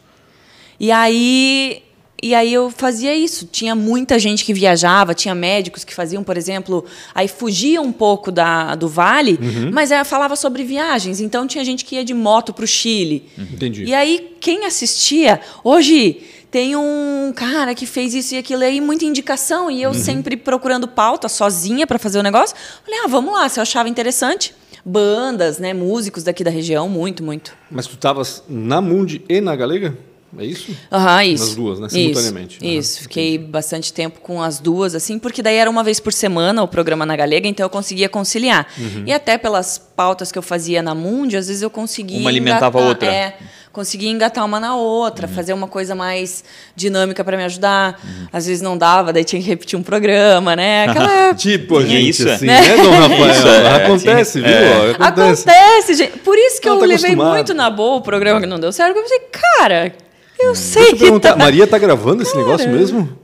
E 0.79 0.91
aí, 0.91 1.81
e 2.21 2.35
aí 2.35 2.53
eu 2.53 2.69
fazia 2.69 3.15
isso. 3.15 3.47
Tinha 3.51 3.73
muita 3.73 4.19
gente 4.19 4.45
que 4.45 4.53
viajava, 4.53 5.15
tinha 5.15 5.33
médicos 5.33 5.83
que 5.83 5.93
faziam, 5.93 6.23
por 6.23 6.37
exemplo, 6.37 6.85
aí 7.15 7.27
fugia 7.27 7.81
um 7.81 7.91
pouco 7.91 8.31
da, 8.31 8.75
do 8.75 8.87
vale, 8.87 9.39
Uhum. 9.41 9.71
mas 9.73 9.91
aí 9.91 10.03
falava 10.05 10.35
sobre 10.35 10.63
viagens. 10.63 11.19
Então 11.19 11.47
tinha 11.47 11.65
gente 11.65 11.83
que 11.83 11.95
ia 11.95 12.05
de 12.05 12.13
moto 12.13 12.53
para 12.53 12.63
o 12.63 12.67
Chile. 12.67 13.27
Entendi. 13.37 13.85
E 13.85 13.93
aí, 13.93 14.35
quem 14.39 14.65
assistia, 14.65 15.39
hoje 15.63 16.21
tem 16.49 16.75
um 16.75 17.33
cara 17.35 17.75
que 17.75 17.85
fez 17.85 18.13
isso 18.13 18.35
e 18.35 18.37
aquilo 18.37 18.63
aí, 18.63 18.79
muita 18.79 19.05
indicação, 19.05 19.69
e 19.69 19.81
eu 19.81 19.93
sempre 19.93 20.37
procurando 20.37 20.87
pauta 20.87 21.27
sozinha 21.27 21.85
para 21.85 21.99
fazer 21.99 22.19
o 22.19 22.23
negócio. 22.23 22.55
Falei, 22.83 23.01
ah, 23.03 23.07
vamos 23.07 23.33
lá, 23.33 23.47
se 23.49 23.59
eu 23.59 23.61
achava 23.61 23.89
interessante. 23.89 24.53
Bandas, 24.85 25.59
né, 25.59 25.73
músicos 25.73 26.23
daqui 26.23 26.45
da 26.45 26.49
região, 26.49 26.87
muito, 26.87 27.21
muito. 27.21 27.53
Mas 27.69 27.87
tu 27.87 27.95
estavas 27.95 28.41
na 28.47 28.79
Mundi 28.79 29.21
e 29.27 29.41
na 29.41 29.53
Galega? 29.53 29.97
É 30.37 30.45
isso? 30.45 30.75
Aham, 30.91 31.23
isso. 31.23 31.45
Nas 31.45 31.55
duas, 31.55 31.79
né? 31.79 31.87
Isso, 31.87 31.95
Simultaneamente. 31.95 32.77
Isso, 32.77 33.01
fiquei 33.01 33.37
bastante 33.37 33.93
tempo 33.93 34.19
com 34.19 34.41
as 34.41 34.59
duas, 34.59 34.93
assim, 34.95 35.17
porque 35.17 35.41
daí 35.41 35.55
era 35.55 35.69
uma 35.69 35.83
vez 35.83 35.99
por 35.99 36.11
semana 36.11 36.63
o 36.63 36.67
programa 36.67 37.05
na 37.05 37.15
Galega, 37.15 37.47
então 37.47 37.65
eu 37.65 37.69
conseguia 37.69 38.09
conciliar. 38.09 38.67
Uhum. 38.77 39.03
E 39.05 39.13
até 39.13 39.37
pelas 39.37 39.86
pautas 39.97 40.31
que 40.31 40.37
eu 40.37 40.43
fazia 40.43 40.81
na 40.81 40.93
Mundi, 40.95 41.35
às 41.35 41.47
vezes 41.47 41.61
eu 41.63 41.69
conseguia. 41.69 42.19
Uma 42.19 42.29
alimentava 42.29 42.77
a 42.77 42.81
engatar- 42.81 42.87
outra. 42.87 43.11
É, 43.11 43.37
conseguia 43.73 44.09
engatar 44.09 44.45
uma 44.45 44.59
na 44.59 44.75
outra, 44.75 45.27
fazer 45.27 45.53
uma 45.53 45.67
coisa 45.67 45.93
mais 45.95 46.43
dinâmica 46.75 47.23
para 47.23 47.35
me 47.35 47.43
ajudar. 47.45 47.99
Às 48.31 48.45
vezes 48.45 48.61
não 48.61 48.77
dava, 48.77 49.11
daí 49.11 49.23
tinha 49.23 49.41
que 49.41 49.47
repetir 49.47 49.77
um 49.77 49.83
programa, 49.83 50.55
né? 50.55 50.85
Aquela. 50.87 51.33
Tipo, 51.35 51.79
a 51.79 51.85
gente 51.85 52.09
isso, 52.09 52.27
é. 52.29 52.33
assim, 52.35 52.45
né, 52.45 52.61
Dom 52.77 52.91
Rafael? 52.91 53.31
Isso, 53.31 53.47
é, 53.47 53.75
acontece, 53.85 54.39
viu? 54.39 54.49
É. 54.49 54.91
Acontece. 54.99 55.49
Acontece, 55.49 55.93
gente. 55.95 56.19
Por 56.19 56.37
isso 56.37 56.61
que 56.61 56.67
Ela 56.67 56.77
eu 56.77 56.81
tá 56.81 56.85
levei 56.85 57.05
acostumada. 57.11 57.35
muito 57.35 57.53
na 57.53 57.69
boa 57.69 57.97
o 57.97 58.01
programa 58.01 58.39
que 58.39 58.45
não 58.47 58.59
deu 58.59 58.71
certo. 58.71 58.93
porque 58.93 59.13
Eu 59.13 59.19
pensei, 59.19 59.41
cara, 59.57 59.93
eu 60.39 60.53
sei 60.55 60.81
Deixa 60.83 60.93
eu 60.93 60.97
que 60.97 61.03
perguntar, 61.05 61.29
tá- 61.33 61.37
Maria 61.37 61.65
tá 61.67 61.77
gravando 61.79 62.21
esse 62.23 62.37
negócio 62.37 62.69
mesmo? 62.69 63.17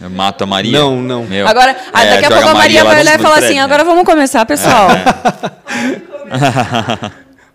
Eu 0.00 0.10
mato 0.10 0.44
a 0.44 0.46
Maria. 0.46 0.78
Não, 0.78 1.02
não. 1.02 1.26
Meu. 1.26 1.46
Agora, 1.48 1.76
ah, 1.92 2.04
É, 2.04 2.14
daqui 2.14 2.26
a 2.26 2.30
pouco 2.30 2.48
a 2.48 2.54
Maria 2.54 2.84
vai 2.84 3.00
olhar 3.00 3.18
e 3.18 3.22
falar 3.22 3.38
assim: 3.38 3.54
né? 3.54 3.60
agora 3.60 3.84
vamos 3.84 4.04
começar, 4.04 4.44
pessoal. 4.46 4.88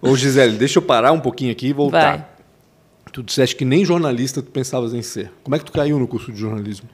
Ô, 0.01 0.15
Gisele, 0.15 0.57
deixa 0.57 0.79
eu 0.79 0.83
parar 0.83 1.11
um 1.13 1.19
pouquinho 1.19 1.51
aqui 1.51 1.67
e 1.67 1.73
voltar. 1.73 2.17
Vai. 2.17 2.25
Tu 3.13 3.21
disseste 3.23 3.55
que 3.55 3.63
nem 3.63 3.85
jornalista 3.85 4.41
tu 4.41 4.49
pensavas 4.49 4.93
em 4.93 5.01
ser. 5.01 5.31
Como 5.43 5.55
é 5.55 5.59
que 5.59 5.65
tu 5.65 5.71
caiu 5.71 5.97
no 5.99 6.07
curso 6.07 6.31
de 6.31 6.39
jornalismo? 6.39 6.89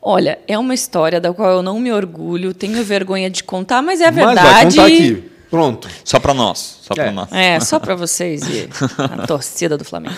Olha, 0.00 0.38
é 0.46 0.56
uma 0.56 0.74
história 0.74 1.20
da 1.20 1.32
qual 1.32 1.50
eu 1.50 1.62
não 1.62 1.80
me 1.80 1.90
orgulho, 1.92 2.54
tenho 2.54 2.82
vergonha 2.84 3.28
de 3.28 3.42
contar, 3.42 3.82
mas 3.82 4.00
é 4.00 4.06
a 4.06 4.12
Mas 4.12 4.24
vai 4.24 4.34
verdade. 4.34 4.76
contar 4.76 4.86
aqui. 4.86 5.30
Pronto. 5.50 5.88
Só 6.04 6.20
para 6.20 6.34
nós. 6.34 6.78
Só 6.82 6.92
É. 6.92 6.96
para 7.02 7.10
nós. 7.12 7.32
É, 7.32 7.58
só 7.58 7.80
para 7.80 7.94
vocês 7.96 8.42
e 8.42 8.68
a 9.22 9.26
torcida 9.26 9.76
do 9.78 9.84
Flamengo. 9.84 10.14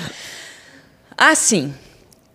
Assim, 1.16 1.72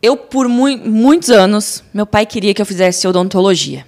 eu 0.05 0.15
por 0.17 0.47
mui- 0.47 0.77
muitos 0.77 1.29
anos, 1.29 1.83
meu 1.93 2.05
pai 2.05 2.25
queria 2.25 2.53
que 2.53 2.61
eu 2.61 2.65
fizesse 2.65 3.07
odontologia. 3.07 3.85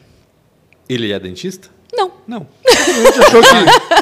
Ele 0.89 1.11
é 1.11 1.19
dentista? 1.19 1.69
Não. 1.93 2.11
Não. 2.27 2.47
A 2.67 2.71
gente 3.11 3.19
achou 3.19 3.41
que, 3.41 3.47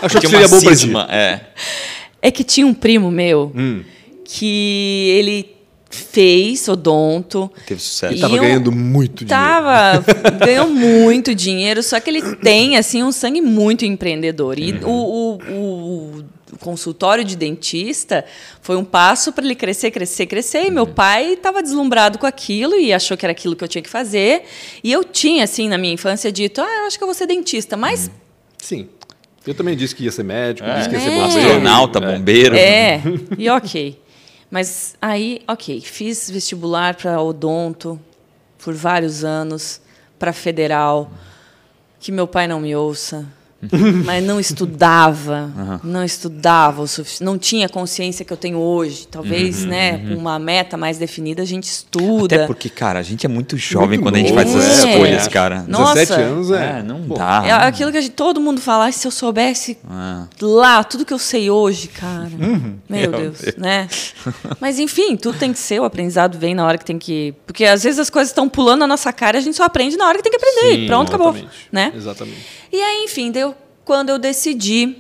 achou 0.06 0.21
que 0.21 0.28
seria 0.28 0.47
bom 0.47 0.60
pra 0.62 0.71
ti. 0.71 0.78
cisma, 0.78 1.08
é. 1.12 1.41
É 2.21 2.32
que 2.32 2.43
tinha 2.43 2.65
um 2.65 2.73
primo 2.73 3.10
meu 3.12 3.51
Hum. 3.56 3.84
que 4.23 5.10
ele 5.17 5.56
fez 5.89 6.67
odonto. 6.67 7.49
Teve 7.65 7.80
sucesso. 7.82 8.13
Ele 8.13 8.19
tava 8.21 8.34
E 8.34 8.38
eu 8.38 8.43
ganhando 8.43 8.71
muito 8.71 9.23
dinheiro. 9.23 9.30
Tava, 9.43 10.04
ganhou 10.45 10.67
muito 10.69 11.34
dinheiro, 11.34 11.82
só 11.82 11.99
que 11.99 12.10
ele 12.10 12.21
tem 12.38 12.75
assim 12.78 13.01
um 13.04 13.12
sangue 13.12 13.39
muito 13.41 13.86
empreendedor. 13.86 14.60
E 14.60 14.73
o, 14.84 14.89
o- 14.89 15.38
o- 15.38 16.17
o 16.19 16.25
consultório 16.60 17.24
de 17.24 17.36
dentista 17.36 18.26
foi 18.62 18.76
um 18.76 18.84
passo 18.86 19.32
para 19.34 19.44
ele 19.46 19.56
crescer, 19.56 19.91
crescer, 19.91 20.26
crescer. 20.26 20.65
E 20.68 20.72
meu 20.72 20.88
pai 20.88 21.34
estava 21.34 21.62
deslumbrado 21.62 22.18
com 22.18 22.26
aquilo 22.26 22.76
e 22.76 22.94
achou 22.94 23.15
que 23.18 23.26
era 23.26 23.32
aquilo 23.32 23.56
que 23.56 23.63
eu 23.63 23.68
tinha 23.68 23.82
que 23.82 23.89
fazer. 23.89 24.44
E 24.84 24.91
eu 24.91 25.04
tinha, 25.04 25.44
assim, 25.44 25.68
na 25.68 25.78
minha 25.78 25.94
infância, 25.94 26.32
dito: 26.32 26.62
ah, 26.62 26.78
eu 26.82 26.86
acho 26.86 26.98
que 26.98 27.04
eu 27.04 27.08
vou 27.08 27.13
ser 27.15 27.28
dentista. 27.28 27.76
Mas 27.78 28.10
Sim. 28.58 28.89
Eu 29.46 29.54
também 29.54 29.78
disse 29.78 29.94
que 29.96 30.04
ia 30.04 30.12
ser 30.12 30.24
médico, 30.24 30.68
É. 30.68 30.78
disse 30.78 30.89
que 30.89 30.96
ia 30.96 31.02
ser 31.02 31.10
É. 31.12 31.20
bombeiro. 31.22 31.48
Astronauta, 31.50 32.02
bombeiro. 32.02 32.56
É, 32.56 33.00
e 33.38 33.48
ok. 33.48 34.02
Mas 34.50 34.96
aí, 35.02 35.41
ok, 35.48 35.82
fiz 35.82 36.32
vestibular 36.32 36.96
para 36.96 37.22
odonto 37.22 38.00
por 38.58 38.74
vários 38.74 39.24
anos, 39.24 39.80
para 40.18 40.34
federal, 40.34 41.12
que 42.00 42.12
meu 42.12 42.26
pai 42.26 42.48
não 42.48 42.60
me 42.60 42.76
ouça. 42.76 43.28
Mas 44.06 44.23
não 44.23 44.39
estudava, 44.39 45.80
não 45.84 46.04
estudava 46.04 46.82
o 46.82 46.88
suficiente, 46.88 47.23
não 47.23 47.38
tinha 47.38 47.65
a 47.65 47.69
consciência 47.69 48.23
que 48.25 48.32
eu 48.32 48.38
tenho 48.38 48.58
hoje. 48.58 49.08
Talvez, 49.10 49.63
Uhum, 49.63 49.69
né, 49.69 49.97
com 49.97 50.15
uma 50.15 50.38
meta 50.39 50.78
mais 50.78 50.97
definida, 50.97 51.41
a 51.41 51.45
gente 51.45 51.63
estuda. 51.65 52.36
Até 52.36 52.47
porque, 52.47 52.69
cara, 52.69 52.99
a 52.99 53.04
gente 53.04 53.25
é 53.25 53.30
muito 53.30 53.58
jovem 53.58 53.99
Muito 53.99 54.04
quando 54.04 54.15
a 54.15 54.19
gente 54.19 54.34
faz 54.34 54.49
essas 54.56 54.84
é. 54.86 54.91
escolhas, 54.91 55.28
cara. 55.28 55.65
Nossa. 55.67 55.93
17 55.95 56.21
anos 56.21 56.51
é. 56.51 56.80
É, 56.80 56.84
não 56.84 57.01
Pô, 57.04 57.15
dá. 57.15 57.43
É 57.45 57.51
aquilo 57.51 57.91
que 57.91 57.97
a 57.97 58.01
gente- 58.01 58.13
todo 58.13 58.39
mundo 58.41 58.60
fala, 58.62 58.86
"Ai, 58.86 58.91
se 58.91 59.06
eu 59.08 59.12
soubesse 59.12 59.78
Ah. 59.89 60.28
lá 60.41 60.84
tudo 60.84 61.06
que 61.06 61.13
eu 61.13 61.19
sei 61.19 61.49
hoje, 61.49 61.88
cara. 61.89 62.30
Uhum. 62.39 62.75
Meu 62.89 63.01
Meu 63.10 63.12
Deus, 63.12 63.39
Deus. 63.39 63.56
né? 63.58 63.88
Mas 64.60 64.80
enfim, 64.80 65.15
tudo 65.15 65.38
tem 65.38 65.51
que 65.54 65.60
ser, 65.60 65.80
o 65.80 65.84
aprendizado 65.86 66.38
vem 66.38 66.54
na 66.56 66.65
hora 66.65 66.78
que 66.78 66.86
tem 66.86 66.97
que. 66.97 67.34
Porque 67.45 67.65
às 67.65 67.84
vezes 67.84 67.99
as 67.99 68.10
coisas 68.10 68.30
estão 68.32 68.47
pulando 68.49 68.80
na 68.80 68.88
nossa 68.88 69.12
cara 69.13 69.38
e 69.38 69.39
a 69.39 69.43
gente 69.43 69.56
só 69.56 69.63
aprende 69.63 69.95
na 69.97 70.08
hora 70.08 70.17
que 70.17 70.23
tem 70.23 70.32
que 70.32 70.38
aprender. 70.38 70.75
Sim, 70.75 70.84
e 70.84 70.88
pronto, 70.88 71.10
acabou. 71.10 71.30
exatamente. 71.30 71.56
Né? 71.71 71.93
Exatamente. 71.95 72.45
E 72.71 72.78
aí, 72.78 73.04
enfim, 73.06 73.32
deu, 73.32 73.55
quando 73.86 74.10
eu 74.10 74.17
decidi 74.17 74.98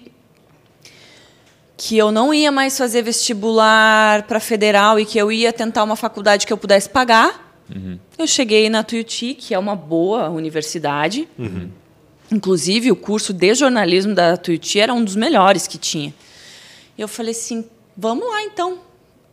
que 1.75 1.97
eu 1.97 2.11
não 2.11 2.33
ia 2.33 2.51
mais 2.51 2.77
fazer 2.77 3.01
vestibular 3.01 4.23
para 4.23 4.39
federal 4.39 4.97
e 4.99 5.05
que 5.05 5.17
eu 5.17 5.31
ia 5.31 5.51
tentar 5.51 5.83
uma 5.83 5.95
faculdade 5.95 6.47
que 6.47 6.53
eu 6.53 6.57
pudesse 6.57 6.89
pagar, 6.89 7.59
eu 8.17 8.27
cheguei 8.27 8.69
na 8.69 8.83
Tuiuti, 8.83 9.33
que 9.33 9.53
é 9.53 9.59
uma 9.59 9.75
boa 9.75 10.29
universidade. 10.29 11.27
Inclusive, 12.31 12.91
o 12.91 12.95
curso 12.95 13.33
de 13.33 13.53
jornalismo 13.55 14.15
da 14.15 14.37
Tuiuti 14.37 14.79
era 14.79 14.93
um 14.93 15.03
dos 15.03 15.15
melhores 15.15 15.67
que 15.67 15.77
tinha. 15.77 16.13
E 16.97 17.01
eu 17.01 17.07
falei 17.07 17.31
assim: 17.31 17.65
vamos 17.97 18.25
lá 18.25 18.41
então. 18.43 18.73
O 18.75 18.79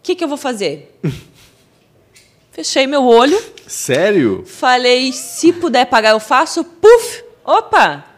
que, 0.03 0.17
que 0.17 0.25
eu 0.25 0.29
vou 0.29 0.39
fazer? 0.39 0.99
Fechei 2.51 2.87
meu 2.87 3.05
olho, 3.05 3.41
Sério? 3.67 4.45
Falei, 4.45 5.13
se 5.13 5.53
puder 5.53 5.87
pagar, 5.87 6.11
eu 6.11 6.21
faço. 6.21 6.63
Puf! 6.63 7.25
Opa! 7.43 8.12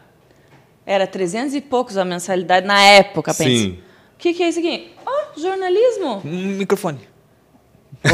Era 0.85 1.07
300 1.07 1.55
e 1.55 1.61
poucos 1.61 1.97
a 1.97 2.05
mensalidade 2.05 2.67
na 2.67 2.79
época, 2.79 3.33
pensa. 3.33 3.49
Sim. 3.49 3.79
O 4.15 4.17
que, 4.17 4.33
que 4.33 4.43
é 4.43 4.49
isso 4.49 4.59
aqui? 4.59 4.91
Oh, 5.05 5.39
jornalismo. 5.39 6.21
Um 6.23 6.57
microfone. 6.57 6.99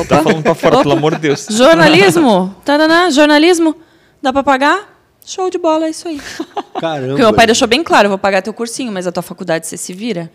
Tá 0.08 0.24
falando 0.24 0.42
pra 0.42 0.56
fora, 0.56 0.78
pelo 0.82 0.94
amor 0.94 1.16
de 1.16 1.22
Deus. 1.22 1.48
Jornalismo. 1.50 2.56
Taraná, 2.64 3.10
jornalismo. 3.10 3.76
Dá 4.22 4.32
pra 4.32 4.44
pagar? 4.44 4.92
Show 5.26 5.50
de 5.50 5.58
bola, 5.58 5.88
é 5.88 5.90
isso 5.90 6.08
aí. 6.08 6.20
Caramba. 6.80 7.08
Porque 7.10 7.22
meu 7.22 7.34
pai 7.34 7.46
deixou 7.46 7.68
bem 7.68 7.84
claro, 7.84 8.06
eu 8.06 8.10
vou 8.10 8.18
pagar 8.18 8.42
teu 8.42 8.54
cursinho, 8.54 8.92
mas 8.92 9.06
a 9.06 9.12
tua 9.12 9.22
faculdade 9.22 9.68
você 9.68 9.78
se 9.78 9.94
vira. 9.94 10.32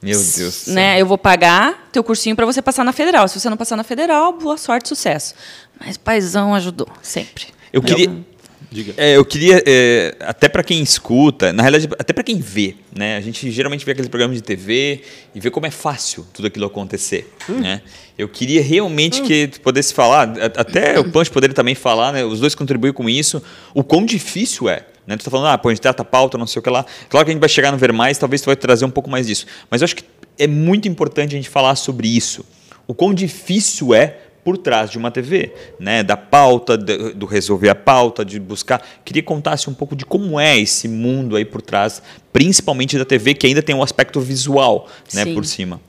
Meu 0.00 0.18
Deus. 0.18 0.68
Né? 0.68 1.00
Eu 1.00 1.06
vou 1.06 1.18
pagar 1.18 1.88
teu 1.90 2.04
cursinho 2.04 2.36
para 2.36 2.46
você 2.46 2.62
passar 2.62 2.84
na 2.84 2.92
federal. 2.92 3.26
Se 3.26 3.38
você 3.38 3.50
não 3.50 3.56
passar 3.56 3.76
na 3.76 3.82
federal, 3.82 4.32
boa 4.32 4.56
sorte, 4.56 4.88
sucesso. 4.88 5.34
Mas 5.78 5.96
paizão 5.96 6.54
ajudou, 6.54 6.88
sempre. 7.02 7.46
Eu 7.72 7.82
queria. 7.82 8.24
Diga. 8.70 8.92
É, 8.98 9.16
eu 9.16 9.24
queria, 9.24 9.62
é, 9.66 10.14
até 10.20 10.46
para 10.48 10.62
quem 10.62 10.82
escuta, 10.82 11.52
na 11.54 11.62
realidade, 11.62 11.92
até 11.98 12.12
para 12.12 12.22
quem 12.22 12.38
vê, 12.38 12.74
né? 12.94 13.16
A 13.16 13.20
gente 13.20 13.50
geralmente 13.50 13.84
vê 13.84 13.92
aqueles 13.92 14.10
programas 14.10 14.36
de 14.36 14.42
TV 14.42 15.00
e 15.34 15.40
vê 15.40 15.50
como 15.50 15.64
é 15.64 15.70
fácil 15.70 16.26
tudo 16.34 16.48
aquilo 16.48 16.66
acontecer, 16.66 17.32
né? 17.48 17.80
Eu 18.18 18.28
queria 18.28 18.60
realmente 18.60 19.22
que 19.22 19.48
tu 19.48 19.60
pudesse 19.62 19.94
falar, 19.94 20.34
até 20.56 20.98
o 20.98 21.10
Punch 21.10 21.30
poderia 21.30 21.54
também 21.54 21.74
falar, 21.74 22.12
né? 22.12 22.24
Os 22.24 22.40
dois 22.40 22.54
contribuem 22.54 22.92
com 22.92 23.08
isso, 23.08 23.42
o 23.72 23.82
quão 23.82 24.04
difícil 24.04 24.68
é. 24.68 24.84
Né? 25.06 25.16
Tu 25.16 25.24
tá 25.24 25.30
falando, 25.30 25.46
ah, 25.46 25.56
pô, 25.56 25.70
a 25.70 25.72
gente 25.72 25.80
trata 25.80 26.04
pauta, 26.04 26.36
não 26.36 26.46
sei 26.46 26.60
o 26.60 26.62
que 26.62 26.68
lá. 26.68 26.84
Claro 27.08 27.24
que 27.24 27.30
a 27.30 27.32
gente 27.32 27.40
vai 27.40 27.48
chegar 27.48 27.72
no 27.72 27.78
Ver 27.78 27.94
Mais, 27.94 28.18
talvez 28.18 28.42
tu 28.42 28.46
vai 28.46 28.56
trazer 28.56 28.84
um 28.84 28.90
pouco 28.90 29.08
mais 29.08 29.26
disso. 29.26 29.46
Mas 29.70 29.80
eu 29.80 29.86
acho 29.86 29.96
que 29.96 30.04
é 30.38 30.46
muito 30.46 30.86
importante 30.86 31.34
a 31.34 31.38
gente 31.38 31.48
falar 31.48 31.74
sobre 31.76 32.06
isso. 32.06 32.44
O 32.86 32.92
quão 32.92 33.14
difícil 33.14 33.94
é 33.94 34.18
por 34.48 34.56
trás 34.56 34.90
de 34.90 34.96
uma 34.96 35.10
TV, 35.10 35.52
né? 35.78 36.02
Da 36.02 36.16
pauta, 36.16 36.74
do, 36.74 37.14
do 37.14 37.26
resolver 37.26 37.68
a 37.68 37.74
pauta, 37.74 38.24
de 38.24 38.40
buscar. 38.40 38.82
Queria 39.04 39.20
que 39.20 39.28
contasse 39.28 39.68
um 39.68 39.74
pouco 39.74 39.94
de 39.94 40.06
como 40.06 40.40
é 40.40 40.58
esse 40.58 40.88
mundo 40.88 41.36
aí 41.36 41.44
por 41.44 41.60
trás, 41.60 42.00
principalmente 42.32 42.96
da 42.96 43.04
TV, 43.04 43.34
que 43.34 43.46
ainda 43.46 43.60
tem 43.60 43.74
um 43.74 43.82
aspecto 43.82 44.18
visual, 44.22 44.88
né, 45.12 45.24
Sim. 45.24 45.34
por 45.34 45.44
cima. 45.44 45.82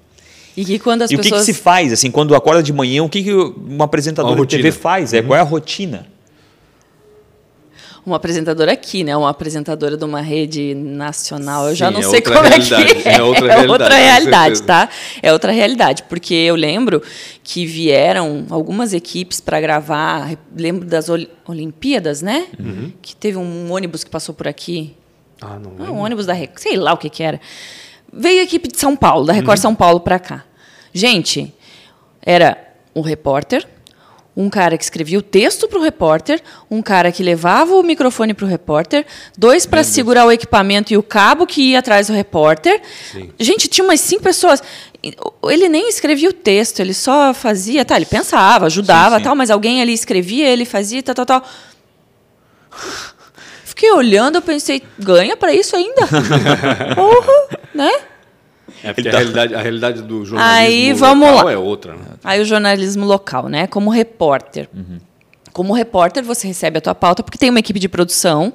E 0.58 0.66
que 0.66 0.78
quando 0.78 1.04
as 1.04 1.12
e 1.12 1.16
o 1.16 1.20
que, 1.20 1.24
que 1.24 1.30
pessoas. 1.30 1.46
se 1.46 1.54
faz, 1.54 1.94
assim, 1.94 2.12
quando 2.12 2.36
acorda 2.36 2.62
de 2.62 2.74
manhã, 2.74 3.02
o 3.02 3.08
que, 3.08 3.24
que 3.24 3.34
um 3.34 3.82
apresentador 3.82 4.36
de 4.36 4.58
TV 4.58 4.64
rotina? 4.64 4.76
Uhum. 4.76 4.82
faz? 4.82 5.14
É, 5.14 5.22
Qual 5.22 5.38
é 5.38 5.40
a 5.40 5.44
rotina? 5.44 6.06
Uma 8.10 8.16
apresentadora 8.16 8.72
aqui, 8.72 9.04
né? 9.04 9.16
Uma 9.16 9.30
apresentadora 9.30 9.96
de 9.96 10.04
uma 10.04 10.20
rede 10.20 10.74
nacional. 10.74 11.70
Eu 11.70 11.76
já 11.76 11.92
não 11.92 12.00
é 12.00 12.04
sei 12.04 12.22
como 12.22 12.40
é 12.40 12.50
realidade, 12.50 12.96
que 12.96 13.08
é 13.08 13.22
outra 13.22 13.48
realidade, 13.48 13.72
outra 13.72 13.96
realidade, 13.96 14.64
tá? 14.64 14.90
É 15.22 15.32
outra 15.32 15.52
realidade, 15.52 16.04
porque 16.10 16.34
eu 16.34 16.56
lembro 16.56 17.04
que 17.44 17.68
vieram 17.68 18.48
algumas 18.50 18.94
equipes 18.94 19.40
para 19.40 19.62
gravar. 19.62 20.32
Lembro 20.58 20.86
das 20.88 21.08
Ol- 21.08 21.28
Olimpíadas, 21.48 22.24
né? 22.24 22.48
Uhum. 22.60 22.92
Que 23.00 23.16
teve 23.16 23.38
um 23.38 23.72
ônibus 23.72 24.04
que 24.04 24.10
passou 24.10 24.34
por 24.34 24.48
aqui. 24.48 24.96
Ah, 25.40 25.60
não 25.60 25.72
Ah, 25.78 25.82
lembro. 25.82 25.94
um 25.94 25.98
ônibus 26.00 26.26
da 26.26 26.34
Record, 26.34 26.60
sei 26.60 26.78
lá 26.78 26.94
o 26.94 26.98
que 26.98 27.12
que 27.12 27.22
era. 27.22 27.40
Veio 28.12 28.40
a 28.42 28.44
equipe 28.44 28.68
de 28.68 28.80
São 28.80 28.96
Paulo, 28.96 29.26
da 29.28 29.34
Uhum. 29.34 29.40
Record 29.40 29.60
São 29.60 29.76
Paulo 29.76 30.00
para 30.00 30.18
cá. 30.18 30.44
Gente, 30.92 31.54
era 32.24 32.58
um 32.96 33.02
repórter, 33.02 33.68
um 34.40 34.50
cara 34.50 34.78
que 34.78 34.84
escrevia 34.86 35.20
o 35.20 35.22
texto 35.22 35.68
para 35.68 35.78
o 35.78 35.82
repórter, 35.82 36.42
um 36.72 36.82
cara 36.82 37.12
que 37.12 37.22
levava 37.22 37.76
o 37.76 37.84
microfone 37.84 38.34
para 38.34 38.46
o 38.46 38.48
repórter, 38.48 39.06
dois 39.38 39.66
para 39.66 39.84
segurar 39.84 40.26
o 40.26 40.32
equipamento 40.32 40.94
e 40.94 40.98
o 40.98 41.04
cabo 41.04 41.46
que 41.46 41.62
ia 41.62 41.80
atrás 41.80 42.08
do 42.08 42.14
repórter. 42.14 42.82
Sim. 43.12 43.32
Gente, 43.38 43.68
tinha 43.68 43.84
umas 43.84 44.00
cinco 44.00 44.24
pessoas. 44.24 44.64
Ele 45.44 45.68
nem 45.68 45.90
escrevia 45.90 46.30
o 46.30 46.34
texto, 46.34 46.80
ele 46.80 46.94
só 46.94 47.34
fazia, 47.34 47.84
tá, 47.84 47.98
ele 47.98 48.06
pensava, 48.06 48.68
ajudava, 48.68 49.16
Sim, 49.16 49.20
sim. 49.20 49.24
tal, 49.26 49.36
mas 49.36 49.52
alguém 49.52 49.82
ali 49.82 49.92
escrevia, 49.92 50.48
ele 50.48 50.64
fazia, 50.64 51.04
tal, 51.04 51.16
tal, 51.16 51.26
tal. 51.26 51.44
Fiquei 53.66 53.92
olhando, 53.92 54.36
eu 54.38 54.42
pensei, 54.42 54.82
ganha 54.98 55.36
para 55.36 55.54
isso 55.54 55.76
ainda? 55.76 56.08
Porra, 56.96 57.60
né? 57.76 57.92
É 58.84 58.94
porque 58.94 59.10
tá- 59.10 59.18
a, 59.18 59.20
realidade, 59.20 59.56
a 59.56 59.62
realidade 59.62 60.02
do 60.02 60.26
jornalismo 60.26 60.68
Aí, 60.68 60.94
vamos 60.94 61.28
local 61.30 61.46
lá. 61.46 61.52
é 61.52 61.58
outra, 61.58 61.94
né? 61.94 62.02
Aí 62.24 62.42
o 62.42 62.46
jornalismo 62.46 63.06
local, 63.06 63.48
né? 63.50 63.68
Como 63.68 63.90
repórter. 63.90 64.70
Como 65.52 65.74
repórter, 65.74 66.24
você 66.24 66.48
recebe 66.48 66.78
a 66.78 66.82
tua 66.82 66.96
pauta, 66.96 67.24
porque 67.24 67.38
tem 67.38 67.50
uma 67.50 67.60
equipe 67.60 67.80
de 67.80 67.90
produção 67.90 68.54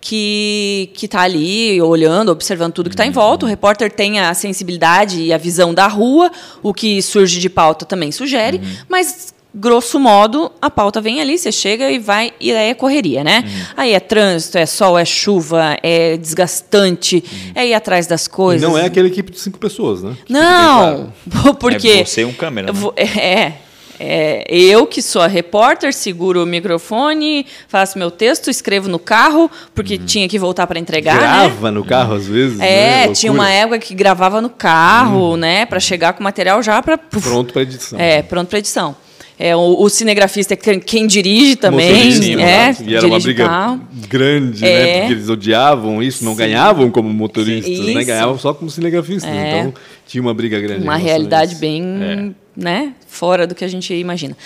que 0.00 0.90
que 0.94 1.06
está 1.06 1.20
ali 1.20 1.80
olhando, 1.80 2.30
observando 2.30 2.72
tudo 2.72 2.88
que 2.90 2.94
está 2.94 3.06
em 3.06 3.10
volta. 3.10 3.44
O 3.46 3.48
repórter 3.48 3.92
tem 3.92 4.18
a 4.20 4.32
sensibilidade 4.34 5.20
e 5.20 5.32
a 5.32 5.38
visão 5.38 5.72
da 5.74 5.86
rua, 5.86 6.30
o 6.62 6.72
que 6.72 7.00
surge 7.02 7.38
de 7.38 7.48
pauta 7.50 7.84
também 7.84 8.10
sugere, 8.10 8.60
mas 8.88 9.34
grosso 9.54 9.98
modo, 9.98 10.50
a 10.62 10.70
pauta 10.70 11.00
vem 11.00 11.20
ali, 11.20 11.36
você 11.38 11.50
chega 11.50 11.90
e 11.90 11.98
vai, 11.98 12.32
e 12.40 12.52
aí 12.52 12.70
é 12.70 12.74
correria, 12.74 13.24
né? 13.24 13.44
Aí 13.76 13.92
é 13.92 14.00
trânsito, 14.00 14.58
é 14.58 14.66
sol, 14.66 14.98
é 14.98 15.04
chuva, 15.04 15.76
é 15.82 16.16
desgastante, 16.16 17.22
é 17.54 17.66
ir 17.66 17.74
atrás 17.74 18.06
das 18.06 18.26
E 18.26 18.30
coisas. 18.30 18.68
não 18.68 18.78
é 18.78 18.84
aquela 18.86 19.08
equipe 19.08 19.30
de 19.32 19.40
cinco 19.40 19.58
pessoas, 19.58 20.02
né? 20.02 20.16
Que 20.24 20.32
Não, 20.32 21.12
porque 21.58 21.88
É 21.88 22.04
você 22.04 22.22
e 22.22 22.24
um 22.24 22.32
câmera, 22.32 22.68
né? 22.72 22.72
Vo- 22.72 22.94
é, 22.96 23.52
é, 24.02 24.44
eu 24.48 24.86
que 24.86 25.02
sou 25.02 25.20
a 25.20 25.26
repórter, 25.26 25.92
seguro 25.92 26.42
o 26.42 26.46
microfone, 26.46 27.44
faço 27.68 27.98
meu 27.98 28.10
texto, 28.10 28.48
escrevo 28.48 28.88
no 28.88 28.98
carro, 28.98 29.50
porque 29.74 29.98
tinha 29.98 30.26
que 30.28 30.38
voltar 30.38 30.66
para 30.66 30.78
entregar, 30.78 31.14
né? 31.16 31.20
Grava 31.20 31.70
no 31.70 31.84
carro 31.84 32.14
às 32.14 32.26
vezes. 32.26 32.58
É, 32.60 33.08
né? 33.08 33.12
tinha 33.12 33.30
uma 33.30 33.50
época 33.50 33.78
que 33.78 33.94
gravava 33.94 34.40
no 34.40 34.48
carro, 34.48 35.36
né, 35.36 35.66
para 35.66 35.78
chegar 35.80 36.14
com 36.14 36.20
o 36.20 36.24
material 36.24 36.62
já 36.62 36.80
para 36.82 36.96
Pronto 36.96 37.52
para 37.52 37.62
edição. 37.62 37.98
é, 38.00 38.22
pronto 38.22 38.48
para 38.48 38.58
edição. 38.58 38.96
É, 39.42 39.56
o, 39.56 39.80
o 39.80 39.88
cinegrafista 39.88 40.52
é 40.52 40.56
quem, 40.56 41.06
dirige 41.06 41.56
também, 41.56 41.88
Motorista, 41.90 42.42
é, 42.42 42.68
exato. 42.68 42.90
E 42.90 42.94
era 42.94 43.06
uma 43.06 43.18
briga 43.18 43.46
carro. 43.46 43.80
grande, 44.06 44.66
É. 44.66 44.68
né? 44.68 44.98
Porque 44.98 45.12
eles 45.14 45.28
odiavam 45.30 46.02
isso, 46.02 46.22
não 46.22 46.32
Sim. 46.32 46.38
ganhavam 46.38 46.90
como 46.90 47.08
motoristas, 47.08 47.74
Sim. 47.74 47.94
né? 47.94 48.04
Ganhavam 48.04 48.38
só 48.38 48.52
como 48.52 48.70
cinegrafistas. 48.70 49.30
É. 49.32 49.60
Então 49.60 49.74
tinha 50.06 50.20
uma 50.20 50.34
briga 50.34 50.60
grande. 50.60 50.82
uma 50.82 50.96
realidade 50.96 51.54
bem, 51.54 52.34
né, 52.54 52.92
fora 53.08 53.46
do 53.46 53.54
que 53.54 53.64
a 53.64 53.68
gente 53.68 53.94
imagina. 53.94 54.36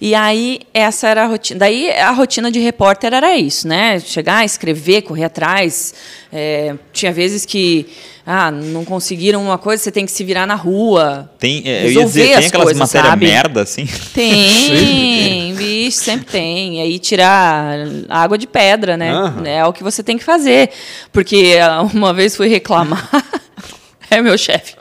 E 0.00 0.14
aí 0.14 0.60
essa 0.72 1.08
era 1.08 1.24
a 1.24 1.26
rotina. 1.26 1.60
Daí 1.60 1.90
a 1.90 2.12
rotina 2.12 2.50
de 2.50 2.58
repórter 2.58 3.12
era 3.12 3.36
isso, 3.36 3.68
né? 3.68 4.00
Chegar, 4.00 4.46
escrever, 4.46 5.02
correr 5.02 5.24
atrás. 5.24 5.92
É, 6.32 6.74
tinha 6.92 7.12
vezes 7.12 7.44
que 7.44 7.86
ah, 8.30 8.50
não 8.50 8.84
conseguiram 8.84 9.42
uma 9.42 9.56
coisa, 9.56 9.82
você 9.82 9.90
tem 9.90 10.04
que 10.04 10.12
se 10.12 10.22
virar 10.22 10.46
na 10.46 10.54
rua. 10.54 11.30
Tem, 11.38 11.62
é, 11.64 11.86
eu 11.86 11.90
ia 11.92 12.00
resolver 12.00 12.04
dizer, 12.04 12.24
tem 12.26 12.34
as 12.34 12.46
aquelas 12.46 12.64
coisas, 12.64 12.78
matérias 12.78 13.10
sabe? 13.10 13.26
merda, 13.26 13.62
assim. 13.62 13.88
Tem, 14.12 15.54
bicho, 15.56 15.96
sempre 15.96 16.26
tem. 16.26 16.76
E 16.76 16.80
aí 16.82 16.98
tirar 16.98 17.78
água 18.06 18.36
de 18.36 18.46
pedra, 18.46 18.98
né? 18.98 19.10
Aham. 19.12 19.46
É 19.46 19.64
o 19.64 19.72
que 19.72 19.82
você 19.82 20.02
tem 20.02 20.18
que 20.18 20.24
fazer. 20.24 20.68
Porque 21.10 21.56
ah, 21.58 21.80
uma 21.80 22.12
vez 22.12 22.36
fui 22.36 22.48
reclamar. 22.48 23.08
é 24.10 24.20
meu 24.20 24.36
chefe. 24.36 24.74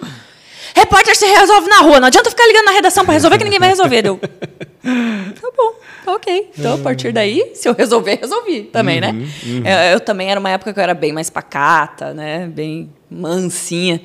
Repórter 0.75 1.15
se 1.15 1.25
resolve 1.25 1.69
na 1.69 1.79
rua, 1.83 2.01
não 2.01 2.07
adianta 2.07 2.29
ficar 2.29 2.45
ligando 2.47 2.65
na 2.65 2.71
redação 2.71 3.05
para 3.05 3.13
resolver 3.13 3.37
que 3.37 3.45
ninguém 3.45 3.59
vai 3.59 3.69
resolver. 3.69 4.01
Deu. 4.01 4.19
Tá 4.87 5.49
bom, 5.55 5.73
tá 6.05 6.13
ok. 6.13 6.51
Então, 6.57 6.75
a 6.75 6.77
partir 6.77 7.11
daí, 7.11 7.51
se 7.53 7.67
eu 7.67 7.73
resolver, 7.73 8.19
resolvi 8.21 8.63
também, 8.63 9.01
né? 9.01 9.13
Eu, 9.45 9.93
eu 9.93 9.99
também 9.99 10.29
era 10.29 10.39
uma 10.39 10.49
época 10.49 10.73
que 10.73 10.79
eu 10.79 10.83
era 10.83 10.93
bem 10.93 11.11
mais 11.11 11.29
pacata, 11.29 12.13
né? 12.13 12.47
Bem 12.47 12.89
mansinha. 13.09 14.01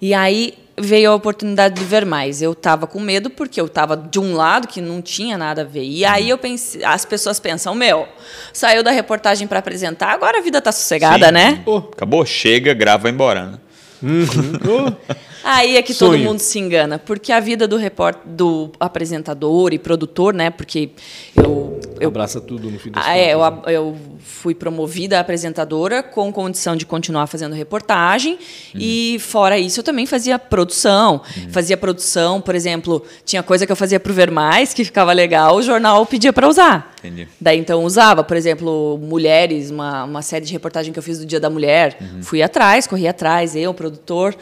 E 0.00 0.12
aí 0.14 0.54
veio 0.80 1.12
a 1.12 1.14
oportunidade 1.14 1.74
de 1.74 1.84
ver 1.84 2.06
mais. 2.06 2.40
Eu 2.40 2.52
estava 2.52 2.86
com 2.86 2.98
medo 3.00 3.28
porque 3.30 3.60
eu 3.60 3.66
estava 3.66 3.96
de 3.96 4.18
um 4.18 4.34
lado 4.34 4.66
que 4.66 4.80
não 4.80 5.02
tinha 5.02 5.36
nada 5.36 5.62
a 5.62 5.64
ver. 5.64 5.84
E 5.84 6.04
aí 6.04 6.28
eu 6.28 6.38
pensei, 6.38 6.82
as 6.82 7.04
pessoas 7.04 7.38
pensam, 7.38 7.74
meu, 7.74 8.08
saiu 8.52 8.82
da 8.82 8.90
reportagem 8.90 9.46
para 9.46 9.58
apresentar, 9.58 10.12
agora 10.12 10.38
a 10.38 10.42
vida 10.42 10.60
tá 10.60 10.72
sossegada, 10.72 11.26
Sim. 11.26 11.32
né? 11.32 11.62
Pô, 11.64 11.78
Acabou, 11.78 12.24
chega, 12.24 12.72
grava 12.72 13.04
vai 13.04 13.12
embora. 13.12 13.46
Né? 13.46 13.58
Uhum. 14.02 14.96
Aí 15.42 15.76
é 15.76 15.82
que 15.82 15.94
todo 15.94 16.12
Sonho. 16.12 16.24
mundo 16.24 16.38
se 16.38 16.58
engana, 16.58 16.98
porque 16.98 17.32
a 17.32 17.40
vida 17.40 17.66
do 17.66 17.76
repórter, 17.76 18.22
do 18.26 18.70
apresentador 18.78 19.72
e 19.72 19.78
produtor, 19.78 20.34
né? 20.34 20.50
Porque 20.50 20.90
eu, 21.34 21.80
eu 21.98 22.08
Abraça 22.08 22.40
tudo 22.40 22.70
no 22.70 22.78
fim 22.78 22.90
das 22.90 23.06
Ah, 23.06 23.16
é, 23.16 23.34
eu, 23.34 23.40
eu 23.66 23.96
fui 24.20 24.54
promovida 24.54 25.18
a 25.18 25.20
apresentadora 25.20 26.02
com 26.02 26.32
condição 26.32 26.76
de 26.76 26.84
continuar 26.84 27.26
fazendo 27.26 27.54
reportagem 27.54 28.38
e 28.74 29.18
fora 29.20 29.58
isso 29.58 29.80
eu 29.80 29.84
também 29.84 30.06
fazia 30.06 30.38
produção. 30.38 31.22
Fazia 31.50 31.76
produção, 31.76 32.40
por 32.40 32.54
exemplo, 32.54 33.04
tinha 33.24 33.42
coisa 33.42 33.66
que 33.66 33.72
eu 33.72 33.76
fazia 33.76 33.98
para 33.98 34.12
o 34.12 34.14
Ver 34.14 34.30
Mais 34.30 34.74
que 34.74 34.84
ficava 34.84 35.12
legal, 35.12 35.56
o 35.56 35.62
jornal 35.62 36.04
pedia 36.06 36.32
para 36.32 36.48
usar. 36.48 36.94
Entendi. 36.98 37.28
Daí 37.40 37.58
então 37.58 37.84
usava, 37.84 38.22
por 38.22 38.36
exemplo, 38.36 38.98
Mulheres, 38.98 39.70
uma, 39.70 40.04
uma 40.04 40.22
série 40.22 40.44
de 40.44 40.52
reportagem 40.52 40.92
que 40.92 40.98
eu 40.98 41.02
fiz 41.02 41.18
do 41.18 41.26
Dia 41.26 41.40
da 41.40 41.48
Mulher. 41.48 41.98
Fui 42.22 42.42
atrás, 42.42 42.86
corri 42.86 43.08
atrás, 43.08 43.56
eu, 43.56 43.72
produtor. 43.72 44.36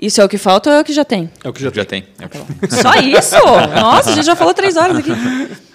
Isso 0.00 0.20
é 0.20 0.24
o 0.24 0.28
que 0.28 0.38
falta 0.38 0.70
ou 0.70 0.76
é 0.76 0.80
o 0.80 0.84
que 0.84 0.92
já 0.92 1.04
tem? 1.04 1.30
É 1.44 1.48
o 1.48 1.52
que 1.52 1.62
já, 1.62 1.70
Já 1.70 1.84
tem. 1.84 2.06
É 2.18 2.22
o 2.22 2.26
Ah, 2.26 2.28
que- 2.28 2.38
tá 2.38 2.44
bom. 2.44 2.82
Só 2.82 2.94
isso? 3.00 3.36
Nossa, 3.80 4.10
a 4.10 4.14
gente 4.14 4.24
já 4.24 4.34
falou 4.34 4.54
três 4.54 4.76
horas 4.76 4.96
aqui. 4.96 5.10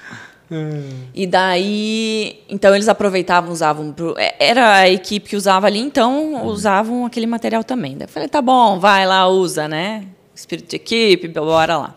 E 1.12 1.26
daí, 1.26 2.44
então 2.48 2.76
eles 2.76 2.88
aproveitavam, 2.88 3.52
usavam. 3.52 3.92
Pro, 3.92 4.14
é, 4.16 4.36
era 4.40 4.76
a 4.76 4.88
equipe 4.90 5.30
que 5.30 5.36
usava 5.36 5.66
ali, 5.66 5.80
então 5.80 6.46
usavam 6.46 7.04
aquele 7.04 7.26
material 7.26 7.64
também. 7.64 7.98
Daí 7.98 8.06
eu 8.06 8.10
falei, 8.12 8.30
tá 8.30 8.44
bom, 8.44 8.80
vai 8.80 9.08
lá, 9.08 9.28
usa, 9.28 9.68
né? 9.68 10.06
Espírito 10.36 10.70
de 10.70 10.76
equipe, 10.76 11.28
bora 11.30 11.78
lá. 11.78 11.96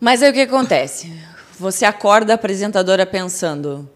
Mas 0.00 0.20
aí 0.20 0.30
o 0.30 0.32
que 0.34 0.40
acontece? 0.40 1.12
Você 1.60 1.84
acorda 1.84 2.32
a 2.32 2.34
apresentadora 2.34 3.06
pensando. 3.06 3.88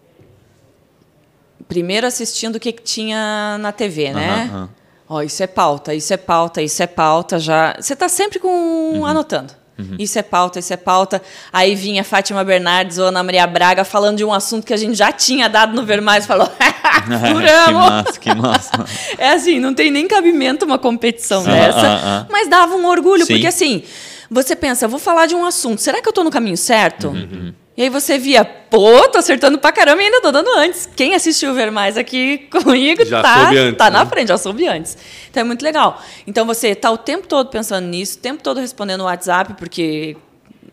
Primeiro 1.67 2.07
assistindo 2.07 2.55
o 2.55 2.59
que, 2.61 2.71
que 2.71 2.81
tinha 2.81 3.57
na 3.59 3.73
TV, 3.73 4.13
né? 4.13 4.43
Aham, 4.49 4.55
aham. 4.55 4.69
Ó, 5.13 5.21
isso 5.21 5.43
é 5.43 5.47
pauta, 5.47 5.93
isso 5.93 6.13
é 6.13 6.17
pauta, 6.17 6.61
isso 6.61 6.81
é 6.81 6.87
pauta, 6.87 7.37
já. 7.37 7.75
Você 7.77 7.91
está 7.93 8.07
sempre 8.07 8.39
com 8.39 8.47
Uhum. 8.95 9.05
anotando. 9.05 9.53
Isso 9.97 10.19
é 10.19 10.21
pauta, 10.21 10.59
isso 10.59 10.71
é 10.71 10.77
pauta. 10.77 11.19
Aí 11.51 11.73
vinha 11.73 12.03
Fátima 12.03 12.43
Bernardes 12.43 12.99
ou 12.99 13.07
Ana 13.07 13.23
Maria 13.23 13.47
Braga 13.47 13.83
falando 13.83 14.17
de 14.17 14.23
um 14.23 14.31
assunto 14.31 14.63
que 14.65 14.73
a 14.73 14.77
gente 14.77 14.93
já 14.95 15.11
tinha 15.11 15.49
dado 15.49 15.73
no 15.75 15.83
Ver 15.83 15.99
Mais, 16.01 16.25
falou, 16.27 16.47
que 16.53 17.33
furamos. 17.33 17.73
massa, 17.89 18.19
que 18.19 18.35
massa. 18.35 18.71
É 19.17 19.31
assim, 19.31 19.59
não 19.59 19.73
tem 19.73 19.89
nem 19.89 20.07
cabimento 20.07 20.65
uma 20.65 20.77
competição 20.77 21.43
Sim. 21.43 21.49
dessa, 21.51 21.79
Ah, 21.79 21.99
ah, 22.03 22.19
ah. 22.21 22.27
mas 22.29 22.47
dava 22.47 22.75
um 22.75 22.85
orgulho, 22.85 23.25
Sim. 23.25 23.33
porque 23.33 23.47
assim, 23.47 23.81
você 24.29 24.55
pensa, 24.55 24.87
vou 24.87 24.99
falar 24.99 25.25
de 25.25 25.33
um 25.33 25.43
assunto, 25.45 25.81
será 25.81 25.99
que 25.99 26.07
eu 26.07 26.11
estou 26.11 26.23
no 26.23 26.29
caminho 26.29 26.57
certo? 26.57 27.07
Uhum, 27.07 27.51
E 27.75 27.83
aí 27.83 27.89
você 27.89 28.17
via, 28.17 28.43
pô, 28.43 29.07
tô 29.09 29.17
acertando 29.17 29.57
pra 29.57 29.71
caramba 29.71 30.01
e 30.01 30.05
ainda 30.05 30.21
tô 30.21 30.31
dando 30.31 30.49
antes. 30.57 30.89
Quem 30.95 31.15
assistiu 31.15 31.53
Ver 31.53 31.71
Mais 31.71 31.97
aqui 31.97 32.39
comigo 32.51 33.03
Já 33.05 33.21
tá, 33.21 33.49
antes, 33.49 33.77
tá 33.77 33.89
na 33.89 34.03
né? 34.03 34.09
frente, 34.09 34.27
já 34.27 34.37
soube 34.37 34.67
antes. 34.67 34.97
Então 35.29 35.41
é 35.41 35.43
muito 35.45 35.63
legal. 35.63 36.01
Então 36.27 36.45
você 36.45 36.75
tá 36.75 36.91
o 36.91 36.97
tempo 36.97 37.27
todo 37.27 37.49
pensando 37.49 37.87
nisso, 37.87 38.17
o 38.17 38.21
tempo 38.21 38.43
todo 38.43 38.59
respondendo 38.59 39.01
o 39.01 39.05
WhatsApp, 39.05 39.53
porque 39.53 40.17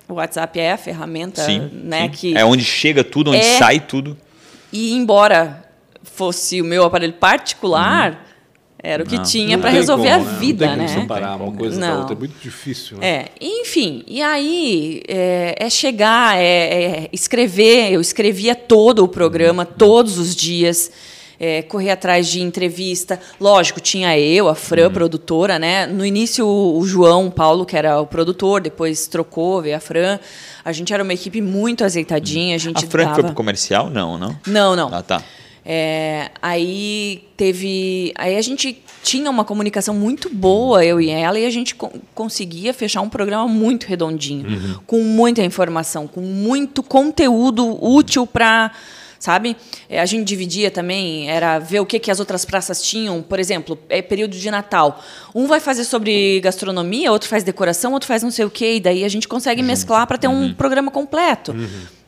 o 0.09 0.15
WhatsApp 0.15 0.59
é 0.59 0.73
a 0.73 0.77
ferramenta, 0.77 1.43
Sim, 1.45 1.71
né, 1.73 2.03
sim. 2.03 2.09
que 2.11 2.37
É 2.37 2.45
onde 2.45 2.65
chega 2.65 3.05
tudo, 3.05 3.31
onde 3.31 3.39
É- 3.47 3.59
sai 3.59 3.79
tudo. 3.79 4.19
e 4.73 4.93
embora 4.93 5.65
fosse 6.03 6.61
o 6.61 6.65
meu 6.65 6.83
aparelho 6.85 7.13
particular, 7.13 8.27
era 8.81 9.03
o 9.03 9.07
que 9.07 9.17
Não. 9.17 9.25
tinha 9.25 9.59
para 9.59 9.71
resolver 9.71 10.11
como, 10.11 10.29
a 10.29 10.33
né? 10.33 10.39
vida, 10.39 10.67
Não 10.67 10.75
tem 10.75 10.83
né? 10.83 10.89
como 10.89 11.01
separar 11.01 11.37
uma 11.37 11.53
coisa 11.53 11.81
da 11.81 11.91
Não. 11.91 11.99
outra, 12.01 12.15
é 12.15 12.19
muito 12.19 12.41
difícil, 12.41 12.99
né? 12.99 13.07
É, 13.09 13.29
enfim, 13.41 14.05
e 14.07 14.23
aí 14.23 15.03
é, 15.09 15.57
é 15.59 15.69
chegar, 15.69 16.39
é, 16.39 16.43
é 16.43 17.09
escrever. 17.13 17.93
Eu 17.93 18.01
escrevia 18.01 18.55
todo 18.55 19.03
o 19.03 19.09
programa, 19.09 19.65
todos 19.65 20.17
os 20.17 20.35
dias, 20.35 20.93
é, 21.41 21.63
correr 21.63 21.91
atrás 21.91 22.29
de 22.29 22.41
entrevista. 22.41 23.21
Lógico, 23.41 23.81
tinha 23.81 24.17
eu, 24.17 24.49
a 24.49 24.55
Fran, 24.55 24.93
produtora, 24.93 25.59
né? 25.59 25.85
No 25.87 26.07
início, 26.07 26.47
o, 26.47 26.79
o 26.79 26.87
João 26.87 27.31
Paulo, 27.31 27.67
que 27.67 27.77
era 27.77 28.01
o 28.01 28.07
produtor, 28.07 28.61
depois 28.61 29.09
trocou, 29.09 29.61
veio 29.61 29.77
a 29.77 29.81
Fran. 29.81 30.21
A 30.65 30.71
gente 30.71 30.95
era 30.95 31.03
uma 31.03 31.15
equipe 31.15 31.41
muito 31.41 31.85
azeitadinha, 31.85 32.55
a 32.55 32.59
gente 32.59 32.85
A 32.85 32.89
Frank 32.89 33.13
foi 33.15 33.23
dava... 33.23 33.23
pro 33.23 33.35
comercial? 33.35 33.91
Não, 33.91 34.17
não? 34.17 34.39
Não, 34.47 34.77
não. 34.77 34.95
Ah, 34.95 35.03
tá. 35.03 35.23
É, 35.65 36.31
aí 36.41 37.25
teve. 37.37 38.13
Aí 38.17 38.37
a 38.37 38.43
gente 38.43 38.83
tinha 39.03 39.31
uma 39.31 39.45
comunicação 39.45 39.95
muito 39.95 40.29
boa, 40.33 40.85
eu 40.85 41.01
e 41.01 41.09
ela, 41.11 41.39
e 41.39 41.47
a 41.47 41.51
gente 41.51 41.75
co- 41.75 41.93
conseguia 42.15 42.75
fechar 42.75 43.01
um 43.01 43.09
programa 43.09 43.47
muito 43.49 43.85
redondinho, 43.87 44.81
com 44.87 45.03
muita 45.03 45.43
informação, 45.43 46.07
com 46.07 46.21
muito 46.21 46.83
conteúdo 46.83 47.79
útil 47.85 48.27
para. 48.27 48.71
Sabe? 49.19 49.57
É, 49.89 50.01
a 50.01 50.07
gente 50.07 50.27
dividia 50.27 50.71
também, 50.71 51.29
era 51.29 51.59
ver 51.59 51.81
o 51.81 51.87
que, 51.87 51.99
que 51.99 52.11
as 52.11 52.21
outras 52.21 52.45
praças 52.45 52.81
tinham. 52.81 53.21
Por 53.21 53.41
exemplo, 53.41 53.79
é 53.89 54.01
período 54.01 54.37
de 54.37 54.51
Natal. 54.51 55.03
Um 55.35 55.47
vai 55.47 55.61
fazer 55.61 55.85
sobre 55.85 56.41
gastronomia, 56.41 57.11
outro 57.11 57.29
faz 57.29 57.43
decoração, 57.43 57.93
outro 57.93 58.07
faz 58.07 58.23
não 58.23 58.31
sei 58.31 58.45
o 58.45 58.51
quê, 58.51 58.77
e 58.77 58.81
daí 58.81 59.05
a 59.05 59.09
gente 59.09 59.27
consegue 59.27 59.63
mesclar 59.63 60.07
para 60.07 60.19
ter 60.19 60.29
um 60.29 60.55
programa 60.55 60.91
completo 60.91 61.55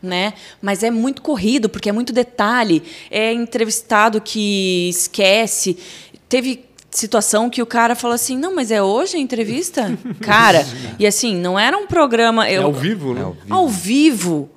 né? 0.03 0.33
Mas 0.62 0.83
é 0.83 0.90
muito 0.90 1.23
corrido, 1.23 1.68
porque 1.68 1.88
é 1.88 1.92
muito 1.92 2.12
detalhe. 2.12 2.83
É 3.11 3.33
entrevistado 3.33 4.20
que 4.20 4.88
esquece. 4.88 5.77
Teve 6.29 6.64
situação 6.90 7.49
que 7.49 7.62
o 7.62 7.66
cara 7.66 7.94
falou 7.94 8.14
assim: 8.14 8.37
não, 8.37 8.55
mas 8.55 8.70
é 8.70 8.83
hoje 8.83 9.16
a 9.16 9.20
entrevista? 9.20 9.99
cara, 10.20 10.66
e 10.99 11.07
assim, 11.07 11.37
não 11.37 11.59
era 11.59 11.77
um 11.77 11.87
programa. 11.87 12.49
É 12.49 12.57
Eu, 12.57 12.64
ao 12.64 12.73
vivo, 12.73 13.14
né? 13.14 13.33
Ao 13.49 13.68
vivo. 13.68 14.51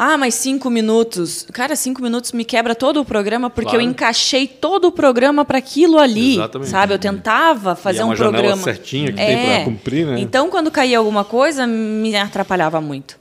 Ah, 0.00 0.16
mas 0.16 0.34
cinco 0.34 0.70
minutos. 0.70 1.44
Cara, 1.52 1.74
cinco 1.74 2.00
minutos 2.00 2.30
me 2.30 2.44
quebra 2.44 2.72
todo 2.72 3.00
o 3.00 3.04
programa, 3.04 3.50
porque 3.50 3.70
Claro. 3.70 3.84
eu 3.84 3.90
encaixei 3.90 4.46
todo 4.46 4.84
o 4.86 4.92
programa 4.92 5.44
para 5.44 5.58
aquilo 5.58 5.98
ali. 5.98 6.34
Exatamente. 6.34 6.70
Sabe? 6.70 6.94
Eu 6.94 7.00
tentava 7.00 7.74
fazer 7.74 7.98
E 7.98 8.00
é 8.02 8.04
um 8.04 8.08
uma 8.08 8.14
janela 8.16 8.32
programa. 8.38 8.62
certinha 8.62 9.10
que 9.10 9.16
tem 9.16 9.44
pra 9.56 9.64
cumprir, 9.64 10.06
né? 10.06 10.20
Então, 10.20 10.48
quando 10.50 10.70
caía 10.70 10.98
alguma 10.98 11.24
coisa, 11.24 11.66
me 11.66 12.14
atrapalhava 12.14 12.80
muito. 12.80 13.18